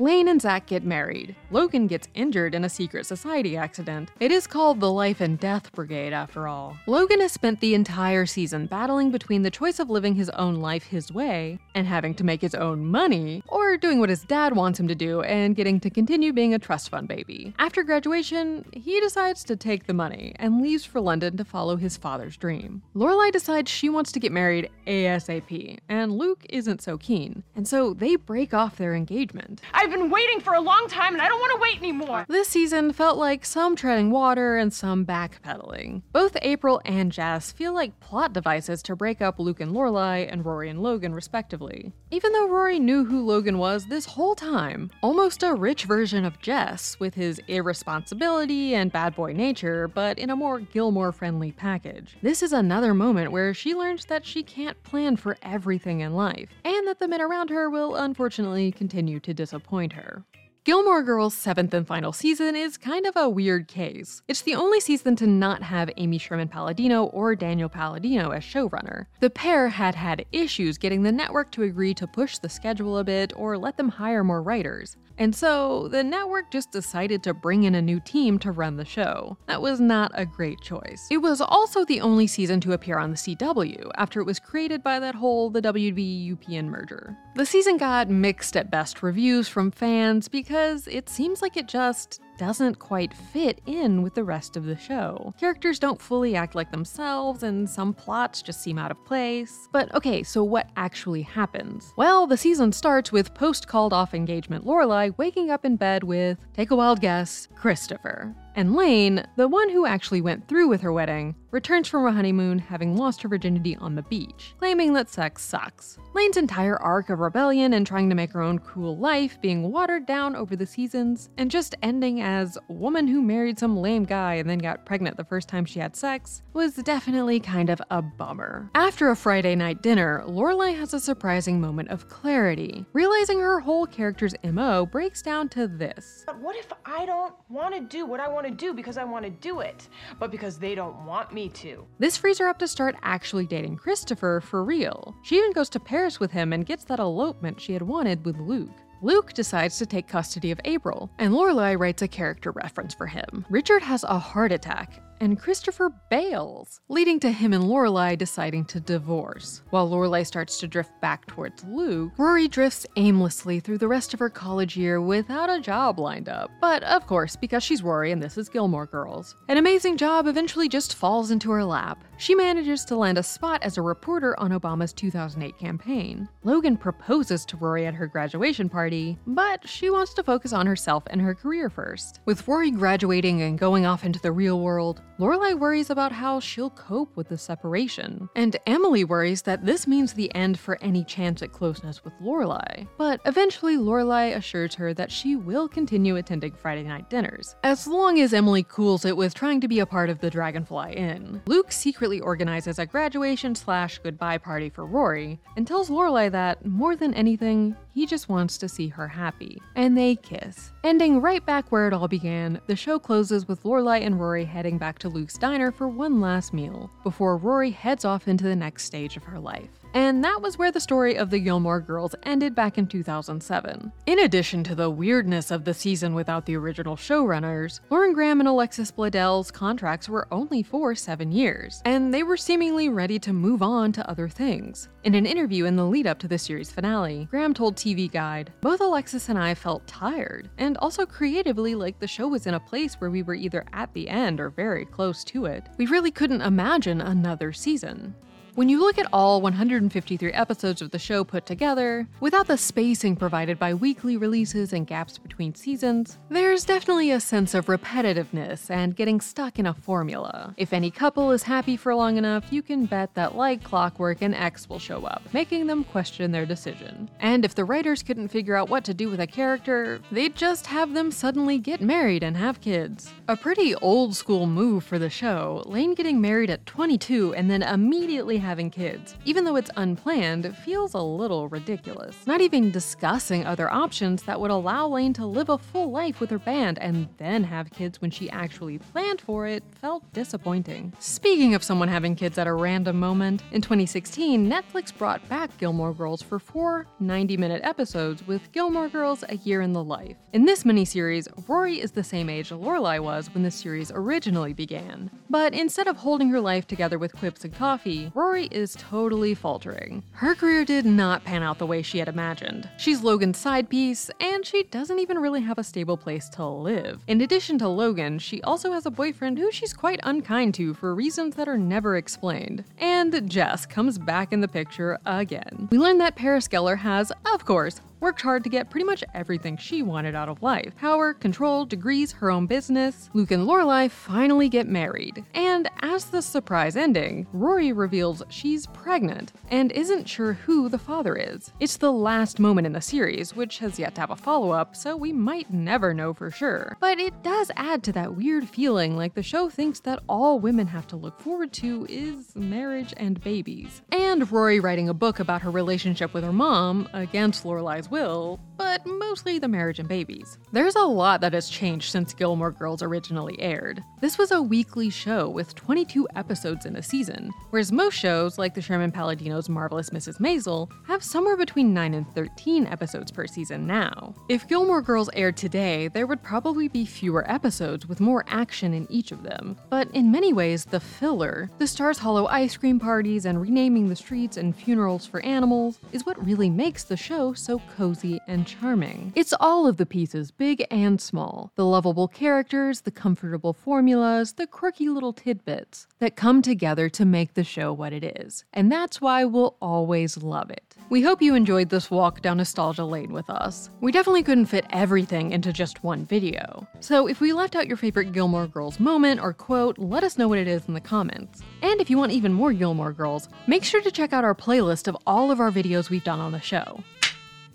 Lane 0.01 0.27
and 0.27 0.43
Zach 0.43 0.67
get 0.67 0.83
married. 0.83 1.37
Logan 1.53 1.87
gets 1.87 2.09
injured 2.15 2.57
in 2.57 2.65
a 2.65 2.69
secret 2.69 3.07
society 3.07 3.57
accident. 3.57 4.11
It 4.19 4.33
is 4.33 4.45
called 4.45 4.81
the 4.81 4.91
Life 4.91 5.21
and 5.21 5.39
Death 5.39 5.71
Brigade, 5.71 6.13
after 6.13 6.49
all. 6.49 6.77
Logan 6.89 7.21
has 7.21 7.31
spent 7.31 7.61
the 7.61 7.75
entire 7.75 8.27
season 8.27 8.67
battling 8.67 9.13
between 9.13 9.43
the 9.43 9.53
choice 9.53 9.79
of 9.79 9.91
living 9.91 10.17
his 10.17 10.31
own 10.31 10.57
life 10.57 10.83
his 10.83 11.13
way 11.13 11.61
and 11.77 11.87
having 11.87 12.13
to 12.15 12.25
make 12.25 12.41
his 12.41 12.57
own 12.57 12.85
money, 12.85 13.45
or 13.47 13.77
doing 13.77 14.01
what 14.01 14.09
his 14.09 14.25
dad 14.25 14.57
wants 14.57 14.81
him 14.81 14.89
to 14.89 14.97
do 14.97 15.23
and 15.23 15.55
getting 15.55 15.79
to 15.79 15.91
continue 15.91 16.33
being 16.33 16.55
a 16.55 16.59
trust 16.59 16.91
fund 16.91 17.07
baby. 17.07 17.55
After 17.61 17.85
graduation, 17.85 18.65
he 18.73 18.99
decides 18.99 19.45
to 19.45 19.55
take 19.55 19.87
the 19.87 19.95
money 19.95 20.35
and 20.41 20.61
leaves 20.61 20.85
for 20.85 21.01
London 21.01 21.37
to 21.37 21.45
follow 21.45 21.77
his 21.77 21.97
father's 21.97 22.37
dream. 22.37 22.83
Lorelai 22.97 23.31
decides 23.31 23.71
she 23.71 23.89
wants 23.89 24.11
to 24.11 24.19
get 24.19 24.33
married 24.33 24.71
ASAP, 24.89 25.79
and 25.89 26.19
Luke 26.19 26.45
isn't 26.51 26.83
so 26.83 26.99
keen, 26.99 27.45
and 27.55 27.69
so 27.69 27.95
they 27.95 28.17
break 28.17 28.53
off 28.53 28.77
their 28.77 28.97
engagement. 28.97 29.61
I've 29.85 29.91
been 29.91 30.09
waiting 30.09 30.41
for 30.41 30.55
a 30.55 30.63
long 30.63 30.87
time 30.89 31.13
and 31.13 31.21
I 31.21 31.29
don't 31.29 31.41
want 31.41 31.53
to 31.57 31.61
wait 31.61 31.77
anymore. 31.77 32.25
This 32.27 32.49
season 32.49 32.95
felt 32.95 33.19
like 33.19 33.45
some 33.45 33.77
treading 33.77 34.11
water 34.11 34.57
and 34.57 34.73
some 34.73 35.05
backpedaling. 35.05 36.01
Both 36.11 36.39
April 36.41 36.81
and 36.87 37.13
Jess 37.13 37.53
feel 37.53 37.75
like 37.75 38.01
plot 38.01 38.33
devices 38.33 38.83
to 38.85 38.97
break 38.97 39.21
up 39.21 39.39
Luke 39.39 39.61
and 39.61 39.73
Lorelai 39.73 40.27
and 40.33 40.43
Rory 40.43 40.71
and 40.71 40.83
Logan, 40.83 41.15
respectively. 41.15 41.93
Even 42.11 42.33
though 42.33 42.49
Rory 42.49 42.79
knew 42.79 43.05
who 43.05 43.27
Logan 43.27 43.59
was 43.59 43.85
this 43.85 44.07
whole 44.07 44.35
time, 44.35 44.91
almost 45.03 45.43
a 45.43 45.53
rich 45.53 45.85
version 45.85 46.25
of 46.25 46.41
Jess 46.41 46.99
with 46.99 47.13
his 47.13 47.39
irresponsibility 47.47 48.75
and 48.75 48.91
bad 48.91 49.15
boy 49.15 49.35
nature, 49.35 49.87
but 49.87 50.19
in 50.19 50.31
a 50.31 50.37
more 50.37 50.61
Gilmore 50.61 51.13
friendly 51.13 51.53
package. 51.53 52.17
This 52.23 52.43
is 52.43 52.55
another 52.55 52.95
moment 52.95 53.33
where 53.33 53.53
she 53.53 53.75
learns 53.75 54.07
that 54.07 54.25
she 54.25 54.43
can't 54.43 54.83
plan 54.83 55.17
for 55.17 55.37
everything 55.43 56.01
in 56.01 56.15
life, 56.15 56.49
and 56.65 56.89
that 56.89 57.01
the 57.01 57.09
men 57.09 57.21
around 57.21 57.51
her 57.51 57.69
will 57.69 57.97
unfortunately 57.97 58.73
continue 58.73 59.21
to 59.21 59.35
disappoint 59.35 59.74
her. 59.93 60.25
Gilmore 60.65 61.03
Girls' 61.03 61.35
seventh 61.35 61.75
and 61.75 61.87
final 61.87 62.11
season 62.11 62.57
is 62.57 62.79
kind 62.79 63.05
of 63.05 63.15
a 63.17 63.29
weird 63.29 63.69
case. 63.69 64.23
It's 64.29 64.41
the 64.41 64.55
only 64.55 64.81
season 64.81 65.15
to 65.17 65.27
not 65.27 65.63
have 65.63 65.91
Amy 65.99 66.17
Sherman 66.17 66.49
Palladino 66.49 67.05
or 67.05 67.37
Daniel 67.37 67.69
Palladino 67.69 68.31
as 68.31 68.43
showrunner. 68.43 69.05
The 69.21 69.29
pair 69.29 69.69
had 69.69 69.95
had 69.95 70.25
issues 70.33 70.79
getting 70.79 71.03
the 71.03 71.13
network 71.13 71.53
to 71.53 71.65
agree 71.65 71.93
to 71.93 72.07
push 72.07 72.39
the 72.39 72.49
schedule 72.49 72.97
a 72.97 73.05
bit 73.05 73.35
or 73.37 73.59
let 73.59 73.77
them 73.77 73.91
hire 73.91 74.25
more 74.25 74.41
writers. 74.41 74.97
And 75.19 75.37
so 75.37 75.87
the 75.89 76.03
network 76.03 76.51
just 76.51 76.73
decided 76.73 77.23
to 77.25 77.35
bring 77.35 77.65
in 77.65 77.75
a 77.75 77.83
new 77.83 78.01
team 78.01 78.39
to 78.41 78.51
run 78.51 78.79
the 78.79 78.87
show. 78.87 79.37
That 79.47 79.61
was 79.61 79.81
not 79.81 80.13
a 80.15 80.25
great 80.25 80.61
choice. 80.63 81.07
It 81.11 81.19
was 81.19 81.43
also 81.43 81.85
the 81.85 82.01
only 82.01 82.27
season 82.27 82.61
to 82.63 82.73
appear 82.73 82.99
on 82.99 83.11
the 83.11 83.17
CW 83.19 83.91
after 83.97 84.19
it 84.19 84.27
was 84.27 84.41
created 84.41 84.83
by 84.83 84.99
that 84.99 85.15
whole 85.15 85.51
the 85.51 85.61
WB 85.61 86.35
UPN 86.35 86.65
merger. 86.65 87.17
The 87.37 87.47
season 87.47 87.77
got 87.77 88.09
mixed 88.09 88.57
at 88.57 88.71
best 88.71 89.03
reviews 89.03 89.47
from 89.47 89.71
fans 89.71 90.27
because 90.27 90.54
it 90.55 91.09
seems 91.09 91.43
like 91.43 91.57
it 91.57 91.67
just 91.67 92.21
doesn't 92.39 92.79
quite 92.79 93.15
fit 93.15 93.61
in 93.67 94.03
with 94.03 94.15
the 94.15 94.25
rest 94.25 94.57
of 94.57 94.65
the 94.65 94.77
show. 94.77 95.35
Characters 95.39 95.79
don't 95.79 96.01
fully 96.01 96.37
act 96.37 96.55
like 96.55 96.71
themselves, 96.71 97.43
and 97.43 97.69
some 97.69 97.93
plots 97.93 98.43
just 98.43 98.63
seem 98.63 98.79
out 98.79 98.91
of 98.91 99.05
place. 99.05 99.69
But 99.73 99.95
okay, 99.95 100.23
so 100.23 100.43
what 100.43 100.71
actually 100.77 101.23
happens? 101.23 101.93
Well, 101.97 102.27
the 102.27 102.37
season 102.37 102.73
starts 102.73 103.13
with 103.13 103.35
post 103.35 103.69
called 103.69 103.93
off 103.93 104.15
engagement 104.15 104.65
Lorelai 104.65 105.17
waking 105.19 105.51
up 105.51 105.65
in 105.65 105.77
bed 105.77 106.05
with, 106.05 106.39
take 106.55 106.71
a 106.71 106.77
wild 106.77 107.01
guess, 107.01 107.49
Christopher. 107.55 108.35
And 108.57 108.77
Lane, 108.77 109.25
the 109.37 109.49
one 109.49 109.69
who 109.69 109.85
actually 109.85 110.21
went 110.21 110.47
through 110.47 110.69
with 110.69 110.81
her 110.83 110.93
wedding, 110.93 111.35
returns 111.51 111.89
from 111.89 112.03
her 112.03 112.11
honeymoon 112.11 112.59
having 112.59 112.97
lost 112.97 113.23
her 113.23 113.29
virginity 113.29 113.77
on 113.77 113.95
the 113.95 114.03
beach, 114.03 114.55
claiming 114.59 114.93
that 114.93 115.09
sex 115.09 115.43
sucks. 115.43 115.99
Lane's 116.15 116.37
entire 116.37 116.77
arc 116.81 117.11
of 117.11 117.19
rebellion 117.21 117.75
and 117.75 117.87
trying 117.87 118.09
to 118.09 118.15
make 118.15 118.33
her 118.33 118.43
own 118.43 118.59
cool 118.61 118.97
life 118.97 119.41
being 119.41 119.71
watered 119.71 120.07
down 120.07 120.37
over 120.37 120.55
the 120.57 120.67
seasons, 120.67 121.31
and 121.37 121.51
just 121.51 121.75
ending 121.83 122.21
as 122.23 122.59
woman 122.69 123.07
who 123.09 123.23
married 123.23 123.59
some 123.59 123.77
lame 123.77 124.05
guy 124.05 124.35
and 124.35 124.49
then 124.49 124.59
got 124.59 124.87
pregnant 124.87 125.17
the 125.17 125.25
first 125.25 125.49
time 125.49 125.65
she 125.65 125.81
had 125.81 125.97
sex, 125.97 126.43
was 126.53 126.75
definitely 126.75 127.41
kind 127.41 127.71
of 127.71 127.81
a 127.91 128.03
bummer. 128.03 128.71
After 128.75 129.11
a 129.11 129.17
Friday 129.17 129.55
night 129.55 129.83
dinner, 129.83 130.23
Lorelai 130.27 130.77
has 130.77 130.95
a 130.95 131.01
surprising 131.01 131.61
moment 131.61 131.89
of 131.91 132.09
clarity, 132.09 132.85
realizing 132.93 133.41
her 133.41 133.61
whole 133.61 133.87
character's 133.87 134.35
MO 134.45 134.87
breaks 134.87 135.23
down 135.23 135.49
to 135.51 135.67
this. 135.67 136.25
But 136.27 136.41
what 136.41 136.57
if 136.57 136.73
I 136.85 137.07
don't 137.07 137.35
want 137.49 137.75
to 137.75 137.81
do 137.81 138.07
what 138.07 138.21
I 138.21 138.29
want 138.29 138.44
to 138.45 138.51
do 138.51 138.73
because 138.73 138.97
I 138.97 139.05
want 139.05 139.25
to 139.25 139.31
do 139.31 139.61
it, 139.61 139.89
but 140.19 140.31
because 140.31 140.59
they 140.59 140.75
don't 140.75 141.05
want 141.05 141.33
me 141.33 141.49
to? 141.51 141.87
This 141.99 142.17
frees 142.17 142.39
her 142.39 142.49
up 142.49 142.59
to 142.59 142.69
start 142.69 142.97
actually 143.03 143.47
dating 143.47 143.77
Christopher 143.77 144.41
for 144.41 144.65
real. 144.65 145.15
She 145.23 145.37
even 145.37 145.53
goes 145.53 145.69
to 145.71 145.81
Paris 145.81 146.21
with 146.21 146.31
him 146.31 146.53
and 146.53 146.67
gets 146.67 146.85
that 146.85 146.99
elopement 146.99 147.61
she 147.61 147.73
had 147.73 147.83
wanted 147.83 148.25
with 148.25 148.39
Luke. 148.39 148.71
Luke 149.03 149.35
decides 149.35 149.77
to 149.79 149.85
take 149.85 150.09
custody 150.09 150.51
of 150.51 150.61
April, 150.65 151.11
and 151.19 151.33
Lorelai 151.35 151.79
writes 151.79 152.01
a 152.01 152.09
character 152.09 152.53
reference 152.53 152.95
for 152.95 153.07
him. 153.07 153.45
Richard 153.51 153.83
has 153.83 154.03
a 154.05 154.19
heart 154.19 154.51
attack, 154.51 155.03
and 155.21 155.39
Christopher 155.39 155.93
bails, 156.11 156.81
leading 156.89 157.21
to 157.21 157.31
him 157.31 157.53
and 157.53 157.65
Lorelai 157.65 158.17
deciding 158.17 158.65
to 158.67 158.81
divorce. 158.81 159.63
While 159.71 159.89
Lorelai 159.89 160.27
starts 160.27 160.59
to 160.61 160.69
drift 160.69 160.93
back 161.01 161.27
towards 161.27 161.65
Luke, 161.65 162.13
Rory 162.17 162.49
drifts 162.49 162.87
aimlessly 162.97 163.61
through 163.61 163.79
the 163.79 163.89
rest 163.89 164.15
of 164.15 164.21
her 164.21 164.31
college 164.31 164.77
year 164.77 165.01
without 165.01 165.51
a 165.51 165.61
job 165.61 165.99
lined 165.99 166.29
up. 166.29 166.51
But 166.61 166.83
of 166.85 167.07
course, 167.07 167.37
because 167.37 167.63
she's 167.63 167.83
Rory 167.83 168.13
and 168.13 168.23
this 168.23 168.39
is 168.39 168.49
Gilmore 168.49 168.87
Girls, 168.87 169.37
an 169.49 169.59
amazing 169.59 169.97
job 169.97 170.27
eventually 170.27 170.69
just 170.69 170.95
falls 170.95 171.31
into 171.31 171.51
her 171.51 171.65
lap. 171.65 172.05
She 172.17 172.35
manages 172.35 172.85
to 172.87 172.97
land 172.97 173.19
a 173.19 173.23
spot 173.23 173.63
as 173.63 173.77
a 173.77 173.83
reporter 173.83 174.39
on 174.39 174.53
Obama's 174.53 174.93
2008 174.93 175.59
campaign. 175.59 176.29
Logan 176.45 176.77
proposes 176.77 177.45
to 177.47 177.57
Rory 177.57 177.87
at 177.87 177.95
her 177.95 178.07
graduation 178.07 178.69
party, 178.69 179.19
but 179.27 179.69
she 179.69 179.91
wants 179.91 180.15
to 180.15 180.23
focus 180.23 180.53
on 180.53 180.67
herself 180.67 181.03
and 181.09 181.21
her 181.21 181.35
career 181.35 181.69
first. 181.69 182.21
With 182.25 182.47
Rory 182.47 182.71
graduating 182.71 183.43
and 183.43 183.59
going 183.59 183.85
off 183.85 184.05
into 184.05 184.21
the 184.21 184.33
real 184.33 184.61
world, 184.61 185.03
Lorelai 185.17 185.57
worries 185.57 185.91
about 185.91 186.11
how 186.11 186.41
she'll 186.41 186.71
cope 186.71 187.17
with 187.17 187.29
the 187.29 187.39
separation, 187.39 188.29
and 188.35 188.57
Emily 188.67 189.05
worries 189.05 189.43
that 189.43 189.65
this 189.65 189.87
means 189.87 190.13
the 190.13 190.35
end 190.35 190.59
for 190.59 190.77
any 190.83 191.05
chance 191.05 191.41
at 191.41 191.53
closeness 191.53 192.03
with 192.03 192.13
Lorelai. 192.21 192.89
But 192.99 193.21
eventually, 193.25 193.77
Lorelai 193.77 194.35
assures 194.35 194.75
her 194.75 194.93
that 194.95 195.13
she 195.13 195.37
will 195.37 195.69
continue 195.69 196.17
attending 196.17 196.55
Friday 196.55 196.83
night 196.83 197.11
dinners, 197.11 197.55
as 197.63 197.87
long 197.87 198.19
as 198.19 198.35
Emily 198.35 198.65
cools 198.65 199.05
it 199.05 199.17
with 199.17 199.35
trying 199.35 199.61
to 199.61 199.69
be 199.69 199.79
a 199.79 199.87
part 199.87 200.11
of 200.11 200.19
the 200.19 200.31
Dragonfly 200.31 200.95
Inn. 200.97 201.41
Luke 201.47 201.71
secretly 201.71 202.19
organizes 202.19 202.81
a 202.81 202.87
graduation 202.87 203.55
slash 203.55 203.99
goodbye 203.99 204.39
party 204.39 204.69
for 204.69 204.85
Rory 204.85 205.39
and 205.57 205.65
tells 205.65 205.91
Lorelai 205.91 206.29
that, 206.33 206.67
more 206.67 206.97
than 206.97 207.15
anything, 207.15 207.77
he 207.95 208.07
just 208.07 208.29
wants 208.29 208.59
to 208.59 208.69
see 208.69 208.89
her 208.89 209.07
happy. 209.07 209.63
And 209.77 209.97
they 209.97 210.17
kiss. 210.17 210.73
Ending 210.83 211.21
right 211.21 211.45
back 211.47 211.71
where 211.71 211.87
it 211.87 211.95
all 211.95 212.09
began, 212.09 212.61
the 212.67 212.75
show 212.75 212.99
closes 212.99 213.47
with 213.47 213.63
Lorelai 213.63 214.05
and 214.05 214.19
Rory 214.19 214.45
heading 214.45 214.79
back 214.79 214.99
to 214.99 215.09
Luke's 215.09 215.39
diner 215.39 215.71
for 215.71 215.89
one 215.89 216.21
last 216.21 216.53
meal, 216.53 216.91
before 217.05 217.37
Rory 217.37 217.71
heads 217.71 218.05
off 218.05 218.27
into 218.27 218.45
the 218.45 218.57
next 218.57 218.85
stage 218.85 219.17
of 219.17 219.23
her 219.23 219.39
life. 219.39 219.84
And 219.95 220.25
that 220.25 220.43
was 220.43 220.59
where 220.59 220.73
the 220.73 220.81
story 220.81 221.15
of 221.15 221.31
the 221.31 221.39
Gilmore 221.39 221.81
Girls 221.81 222.17
ended 222.25 222.53
back 222.53 222.79
in 222.79 222.89
2007. 222.89 223.93
In 224.07 224.19
addition 224.19 224.65
to 224.65 224.75
the 224.75 224.91
weirdness 224.91 225.53
of 225.53 225.65
the 225.65 225.73
season 225.73 226.17
without 226.17 226.47
the 226.47 226.57
original 226.57 226.97
showrunners, 226.97 227.79
Lauren 227.91 228.13
Graham 228.13 228.41
and 228.41 228.49
Alexis 228.49 228.91
Bledel's 228.91 229.53
contracts 229.53 230.09
were 230.09 230.27
only 230.33 230.65
for 230.65 230.97
seven 230.97 231.31
years, 231.31 231.81
and 231.85 232.13
they 232.13 232.25
were 232.25 232.37
seemingly 232.37 232.89
ready 232.89 233.21
to 233.21 233.33
move 233.33 233.63
on 233.63 233.93
to 233.93 234.11
other 234.11 234.29
things. 234.29 234.89
In 235.05 235.15
an 235.15 235.27
interview 235.27 235.65
in 235.65 235.77
the 235.77 235.87
lead 235.87 236.09
up 236.09 236.19
to 236.19 236.29
the 236.29 236.39
series 236.39 236.73
finale, 236.73 237.29
Graham 237.31 237.55
told 237.55 237.77
TV 237.77 238.11
Guide, 238.11 238.53
Both 238.63 238.81
Alexis 238.81 239.29
and 239.29 239.39
I 239.39 239.55
felt 239.55 239.87
tired, 239.87 240.51
and 240.59 240.77
also 240.79 241.07
creatively 241.07 241.77
like 241.77 242.01
the 242.01 242.09
show 242.09 242.27
was 242.27 242.49
in 242.49 242.55
a 242.55 242.61
place 242.61 242.97
where 242.97 243.11
we 243.11 243.23
were 243.23 243.35
either 243.35 243.65
at 243.73 243.95
the 243.95 244.09
end 244.09 244.41
or 244.41 244.51
very 244.51 244.87
close 244.87 245.23
to 245.25 245.45
it. 245.45 245.69
We 245.79 245.87
really 245.87 246.11
couldn't 246.11 246.43
imagine 246.43 247.01
another 247.01 247.53
season. 247.53 248.17
When 248.55 248.69
you 248.69 248.79
look 248.79 248.99
at 248.99 249.09
all 249.13 249.41
153 249.41 250.33
episodes 250.33 250.81
of 250.81 250.93
the 250.93 250.99
show 250.99 251.25
put 251.25 251.45
together, 251.45 252.07
without 252.21 252.47
the 252.47 252.57
spacing 252.57 253.17
provided 253.17 253.59
by 253.59 253.75
weekly 253.75 254.17
releases 254.17 254.73
and 254.73 254.87
gaps 254.87 255.19
between 255.19 255.57
seasons, 255.57 256.19
there's 256.29 256.65
definitely 256.65 257.11
a 257.11 257.19
sense 257.19 257.55
of 257.55 257.67
repetitiveness 257.67 258.71
and 258.71 258.95
getting 258.95 259.21
stuck 259.21 259.59
in 259.59 259.67
a 259.67 259.75
formula. 259.75 260.55
If 260.57 260.73
any 260.73 260.93
couple 260.93 261.33
is 261.33 261.43
happy 261.43 261.77
for 261.77 261.97
long 261.97 262.17
enough, 262.17 262.53
you 262.53 262.63
can 262.63 262.87
bet 262.87 263.13
that, 263.15 263.35
like 263.35 263.65
clockwork, 263.65 264.23
an 264.23 264.35
ex 264.35 264.69
will 264.69 264.79
show 264.79 265.05
up, 265.05 265.23
making 265.33 265.67
them 265.67 265.83
question 265.83 266.31
their 266.31 266.47
decision. 266.47 267.11
And 267.19 267.45
if 267.45 267.57
the 267.57 267.65
writers 267.65 268.05
couldn't 268.05 268.29
figure 268.29 268.55
out 268.55 268.69
what 268.69 268.85
to 268.85 268.95
do 268.95 269.11
with 269.11 269.19
a 269.19 269.27
character, 269.27 270.01
they'd 270.13 270.37
just 270.37 270.67
have 270.67 270.95
them 270.95 271.11
suddenly 271.11 271.59
get 271.59 271.81
married 271.81 272.23
and 272.23 272.37
have 272.37 272.61
kids. 272.61 273.11
A 273.27 273.37
pretty 273.37 273.75
old 273.75 274.15
school 274.15 274.47
move 274.47 274.85
for 274.85 275.01
the 275.01 275.11
show, 275.11 275.65
Lane 275.67 275.95
getting 275.95 276.21
married 276.21 276.51
at 276.51 276.67
22 276.67 277.35
and 277.35 277.51
then 277.51 277.65
immediately 277.65 278.44
having 278.45 278.71
kids, 278.71 279.17
even 279.25 279.45
though 279.45 279.57
it's 279.57 279.71
unplanned, 279.77 280.57
feels 280.59 280.95
a 280.95 281.01
little 281.01 281.49
ridiculous. 281.49 282.27
Not 282.27 282.41
even 282.41 282.71
discussing 282.71 283.45
other 283.45 283.69
options 283.73 284.23
that 284.23 284.41
would 284.41 284.53
allow 284.53 284.87
Lane 284.87 285.13
to 285.15 285.27
live 285.27 285.49
a 285.49 285.59
full 285.59 285.91
life 285.91 286.21
with 286.21 286.31
her 286.31 286.39
band 286.39 286.79
and 286.79 287.09
then 287.19 287.43
have 287.43 287.71
kids 287.73 288.01
when 288.01 288.11
she 288.11 288.31
actually 288.31 288.79
planned 288.79 289.21
for 289.21 289.47
it 289.47 289.65
felt 289.81 290.05
disappointing. 290.13 290.93
Speaking 290.99 291.55
of 291.55 291.65
someone 291.65 291.89
having 291.89 292.15
kids 292.15 292.39
at 292.39 292.47
a 292.47 292.53
random 292.53 293.01
moment, 293.01 293.43
in 293.51 293.61
2016, 293.61 294.49
Netflix 294.49 294.97
brought 294.97 295.27
back 295.29 295.57
Gilmore 295.59 295.95
Girls 295.95 296.23
for 296.23 296.39
four 296.39 296.87
90 297.01 297.37
minute 297.37 297.63
episodes 297.65 298.27
with 298.27 298.53
Gilmore 298.53 298.89
Girls 298.89 299.25
A 299.29 299.37
Year 299.39 299.63
in 299.63 299.73
the 299.73 299.83
Life. 299.83 300.17
In 300.33 300.45
this 300.45 300.65
miniseries, 300.65 301.29
Rory 301.49 301.81
is 301.81 301.93
the 301.93 302.05
same 302.05 302.29
age 302.29 302.51
Lorelai 302.51 303.01
was 303.01 303.33
when 303.33 303.43
the 303.43 303.51
series 303.51 303.91
originally 303.95 304.53
began. 304.53 305.11
But 305.35 305.53
instead 305.53 305.89
of 305.89 305.97
holding 305.97 306.29
her 306.29 306.39
life 306.39 306.65
together 306.65 306.97
with 306.97 307.17
quips 307.17 307.45
and 307.45 307.53
coffee, 307.53 308.13
Rory 308.15 308.47
is 308.53 308.77
totally 308.79 309.35
faltering. 309.35 310.05
Her 310.13 310.33
career 310.33 310.65
did 310.65 310.87
not 310.87 311.25
pan 311.25 311.43
out 311.43 311.59
the 311.59 311.67
way 311.67 311.83
she 311.83 311.99
had 311.99 312.07
imagined. 312.07 312.71
She's 312.77 313.03
Logan's 313.03 313.37
side 313.37 313.69
piece, 313.69 314.13
and 314.21 314.47
she 314.47 314.63
doesn't 314.63 315.01
even 315.01 315.19
really 315.19 315.41
have 315.41 315.59
a 315.59 315.65
stable 315.65 315.97
place 315.97 316.29
to 316.29 316.47
live. 316.47 317.03
In 317.09 317.21
addition 317.21 317.59
to 317.59 317.69
Logan, 317.69 318.21
she 318.21 318.41
also 318.43 318.71
has 318.71 318.87
a 318.87 318.93
boyfriend 318.93 319.39
who 319.39 319.51
she's 319.51 319.75
quite 319.75 319.99
unkind 320.05 320.55
to 320.55 320.73
for 320.73 320.95
reasons 320.95 321.35
that 321.35 321.49
are 321.49 321.59
never 321.59 321.97
explained. 321.97 322.63
And 322.79 323.29
Jess 323.29 323.67
comes 323.67 323.99
back 323.99 324.33
in 324.33 324.41
the 324.41 324.47
picture 324.47 325.01
again. 325.05 325.67
We 325.73 325.79
learn 325.79 325.99
that 325.99 326.15
Paris 326.15 326.47
Geller 326.47 326.79
has, 326.79 327.11
of 327.27 327.45
course, 327.45 327.81
worked 328.05 328.21
hard 328.21 328.45
to 328.45 328.51
get 328.51 328.69
pretty 328.69 328.85
much 328.85 329.03
everything 329.15 329.57
she 329.57 329.81
wanted 329.81 330.15
out 330.15 330.29
of 330.29 330.43
life 330.43 330.77
power, 330.77 331.15
control, 331.15 331.65
degrees, 331.65 332.13
her 332.13 332.31
own 332.31 332.47
business. 332.47 333.09
Luke 333.15 333.31
and 333.31 333.49
Lorelai 333.49 333.91
finally 333.91 334.51
get 334.51 334.69
married. 334.69 335.25
And 335.33 335.71
as 335.81 336.05
the 336.05 336.21
surprise 336.21 336.77
ending, 336.77 337.27
Rory 337.33 337.73
reveals 337.73 338.23
she's 338.29 338.67
pregnant 338.67 339.33
and 339.49 339.73
isn't 339.73 340.07
sure 340.07 340.35
who 340.35 340.69
the 340.69 340.79
father 340.79 341.17
is. 341.17 341.51
It's 341.61 341.79
the 341.79 341.93
last 341.93 342.39
moment 342.39 342.67
in 342.67 342.75
the 342.75 342.83
series, 342.83 343.35
which 343.35 343.59
has 343.61 343.79
yet 343.79 343.95
to 343.95 344.03
have 344.03 344.11
a 344.11 344.17
follow 344.17 344.51
up, 344.51 344.77
so 344.77 344.97
we 344.99 345.11
might 345.11 345.51
never 345.51 345.95
know 345.95 346.13
for 346.13 346.31
sure. 346.31 346.77
But 346.81 346.99
it 346.99 347.23
does 347.23 347.51
add 347.57 347.83
to 347.85 347.93
that 347.93 348.17
weird 348.17 348.47
feeling 348.47 348.99
like 348.99 349.15
the 349.15 349.23
show 349.23 349.49
thinks 349.49 349.81
that 349.81 350.03
all 350.11 350.39
women 350.39 350.67
have 350.67 350.87
to 350.89 350.97
look 350.97 351.19
forward 351.21 351.55
to 351.55 351.87
is 351.89 352.37
marriage 352.37 352.93
and 352.99 353.19
babies. 353.25 353.81
And 353.93 354.31
Rory 354.31 354.61
writing 354.61 354.91
a 354.91 354.95
book 354.95 355.21
about 355.21 355.41
her 355.41 355.51
relationship 355.51 356.13
with 356.13 356.25
her 356.25 356.33
mom, 356.35 356.87
against 356.93 357.45
Lorelai's 357.45 357.91
will, 357.95 358.41
but 358.57 358.85
mostly 358.87 359.39
the 359.39 359.47
marriage 359.47 359.79
and 359.79 359.89
babies. 359.89 360.39
There's 360.51 360.75
a 360.75 360.83
lot 360.83 361.21
that 361.21 361.33
has 361.33 361.49
changed 361.49 361.93
since 361.93 362.13
Gilmore 362.13 362.51
Girls 362.51 362.83
originally 362.83 363.41
aired. 363.41 363.85
This 364.01 364.19
was 364.19 364.33
a 364.33 364.43
weekly 364.43 364.91
show 364.91 365.29
with 365.29 365.55
22 365.55 366.09
episodes 366.17 366.67
in 366.67 366.75
a 366.75 366.83
season, 366.83 367.31
whereas 367.51 367.71
most 367.71 367.95
shows, 367.95 368.37
like 368.37 368.53
the 368.53 368.61
Sherman 368.61 368.91
Palladino's 368.91 369.49
Marvelous 369.49 369.91
Mrs. 369.91 370.19
Maisel, 370.19 370.69
have 370.89 371.05
somewhere 371.05 371.37
between 371.37 371.73
9 371.73 371.95
and 371.95 372.15
13 372.15 372.67
episodes 372.67 373.13
per 373.13 373.29
season 373.29 373.65
now. 373.65 374.13
If 374.29 374.49
Gilmore 374.49 374.83
Girls 374.83 375.11
aired 375.15 375.37
today, 375.37 375.87
there 375.87 376.09
would 376.09 376.23
probably 376.23 376.67
be 376.67 376.85
fewer 376.85 377.31
episodes 377.31 377.87
with 377.87 378.01
more 378.01 378.25
action 378.27 378.75
in 378.75 378.91
each 378.91 379.13
of 379.13 379.23
them. 379.23 379.57
But 379.71 379.89
in 379.93 380.11
many 380.11 380.33
ways, 380.33 380.65
the 380.65 380.81
filler, 380.81 381.49
the 381.59 381.69
Stars 381.69 381.99
Hollow 381.99 382.27
ice 382.27 382.57
cream 382.57 382.81
parties 382.81 383.25
and 383.25 383.41
renaming 383.41 383.89
the 383.89 383.95
streets 383.95 384.37
and 384.37 384.55
funerals 384.55 385.07
for 385.07 385.25
animals, 385.25 385.79
is 385.93 386.05
what 386.05 386.25
really 386.27 386.51
makes 386.51 386.83
the 386.83 386.97
show 386.97 387.33
so 387.35 387.61
cozy 387.85 388.19
and 388.27 388.47
charming. 388.47 389.13
It's 389.15 389.35
all 389.39 389.67
of 389.67 389.77
the 389.77 389.85
pieces, 389.85 390.31
big 390.31 390.65
and 390.71 390.99
small. 390.99 391.53
The 391.55 391.67
lovable 391.67 392.09
characters, 392.09 392.81
the 392.81 392.91
comfortable 392.91 393.53
formulas, 393.53 394.33
the 394.33 394.47
quirky 394.47 394.89
little 394.89 395.13
tidbits 395.13 395.87
that 395.99 396.17
come 396.17 396.41
together 396.41 396.89
to 396.89 397.05
make 397.05 397.35
the 397.35 397.45
show 397.45 397.75
what 397.75 397.93
it 397.93 398.03
is. 398.03 398.47
And 398.55 398.73
that's 398.73 399.03
why 399.03 399.27
we'll 399.27 399.59
always 399.61 400.17
love 400.17 400.49
it. 400.49 400.75
We 400.89 401.03
hope 401.03 401.21
you 401.21 401.35
enjoyed 401.35 401.69
this 401.69 401.91
walk 401.91 402.23
down 402.23 402.39
nostalgia 402.39 402.85
lane 402.85 403.13
with 403.13 403.29
us. 403.29 403.69
We 403.83 403.93
definitely 403.93 404.23
couldn't 404.23 404.47
fit 404.47 404.65
everything 404.71 405.33
into 405.33 405.53
just 405.53 405.85
one 405.85 406.07
video. 406.07 406.67
So 406.81 407.07
if 407.07 407.21
we 407.21 407.35
left 407.35 407.55
out 407.55 407.67
your 407.67 407.77
favorite 407.77 408.13
Gilmore 408.13 408.47
Girls 408.47 408.81
moment 408.81 409.21
or 409.21 409.35
quote, 409.35 409.79
let 409.79 410.05
us 410.05 410.17
know 410.17 410.29
what 410.29 410.39
it 410.39 410.49
is 410.49 410.67
in 410.69 410.75
the 410.75 410.81
comments. 410.81 411.43
And 411.61 411.83
if 411.83 411.91
you 411.91 411.99
want 411.99 412.13
even 412.13 412.33
more 412.33 412.55
Gilmore 412.55 412.93
Girls, 412.93 413.29
make 413.47 413.65
sure 413.65 413.83
to 413.83 413.91
check 413.91 414.15
out 414.15 414.25
our 414.25 414.35
playlist 414.35 414.89
of 414.89 414.97
all 415.07 415.31
of 415.31 415.39
our 415.41 415.51
videos 415.51 415.91
we've 415.91 416.05
done 416.05 416.21
on 416.21 416.33
the 416.33 416.41
show. 416.41 416.83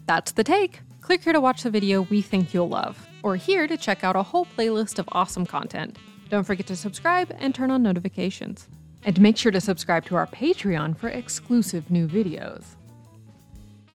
That's 0.09 0.31
the 0.31 0.43
take. 0.43 0.81
Click 1.01 1.23
here 1.23 1.33
to 1.33 1.39
watch 1.39 1.61
the 1.61 1.69
video 1.69 2.01
we 2.01 2.23
think 2.23 2.51
you'll 2.51 2.67
love, 2.67 3.07
or 3.21 3.35
here 3.35 3.67
to 3.67 3.77
check 3.77 4.03
out 4.03 4.15
a 4.15 4.23
whole 4.23 4.47
playlist 4.57 4.97
of 4.97 5.07
awesome 5.11 5.45
content. 5.45 5.99
Don't 6.29 6.45
forget 6.45 6.65
to 6.65 6.75
subscribe 6.75 7.31
and 7.37 7.53
turn 7.53 7.69
on 7.69 7.83
notifications. 7.83 8.67
And 9.03 9.21
make 9.21 9.37
sure 9.37 9.51
to 9.51 9.61
subscribe 9.61 10.05
to 10.05 10.15
our 10.15 10.25
Patreon 10.25 10.97
for 10.97 11.09
exclusive 11.09 11.91
new 11.91 12.07
videos. 12.07 12.75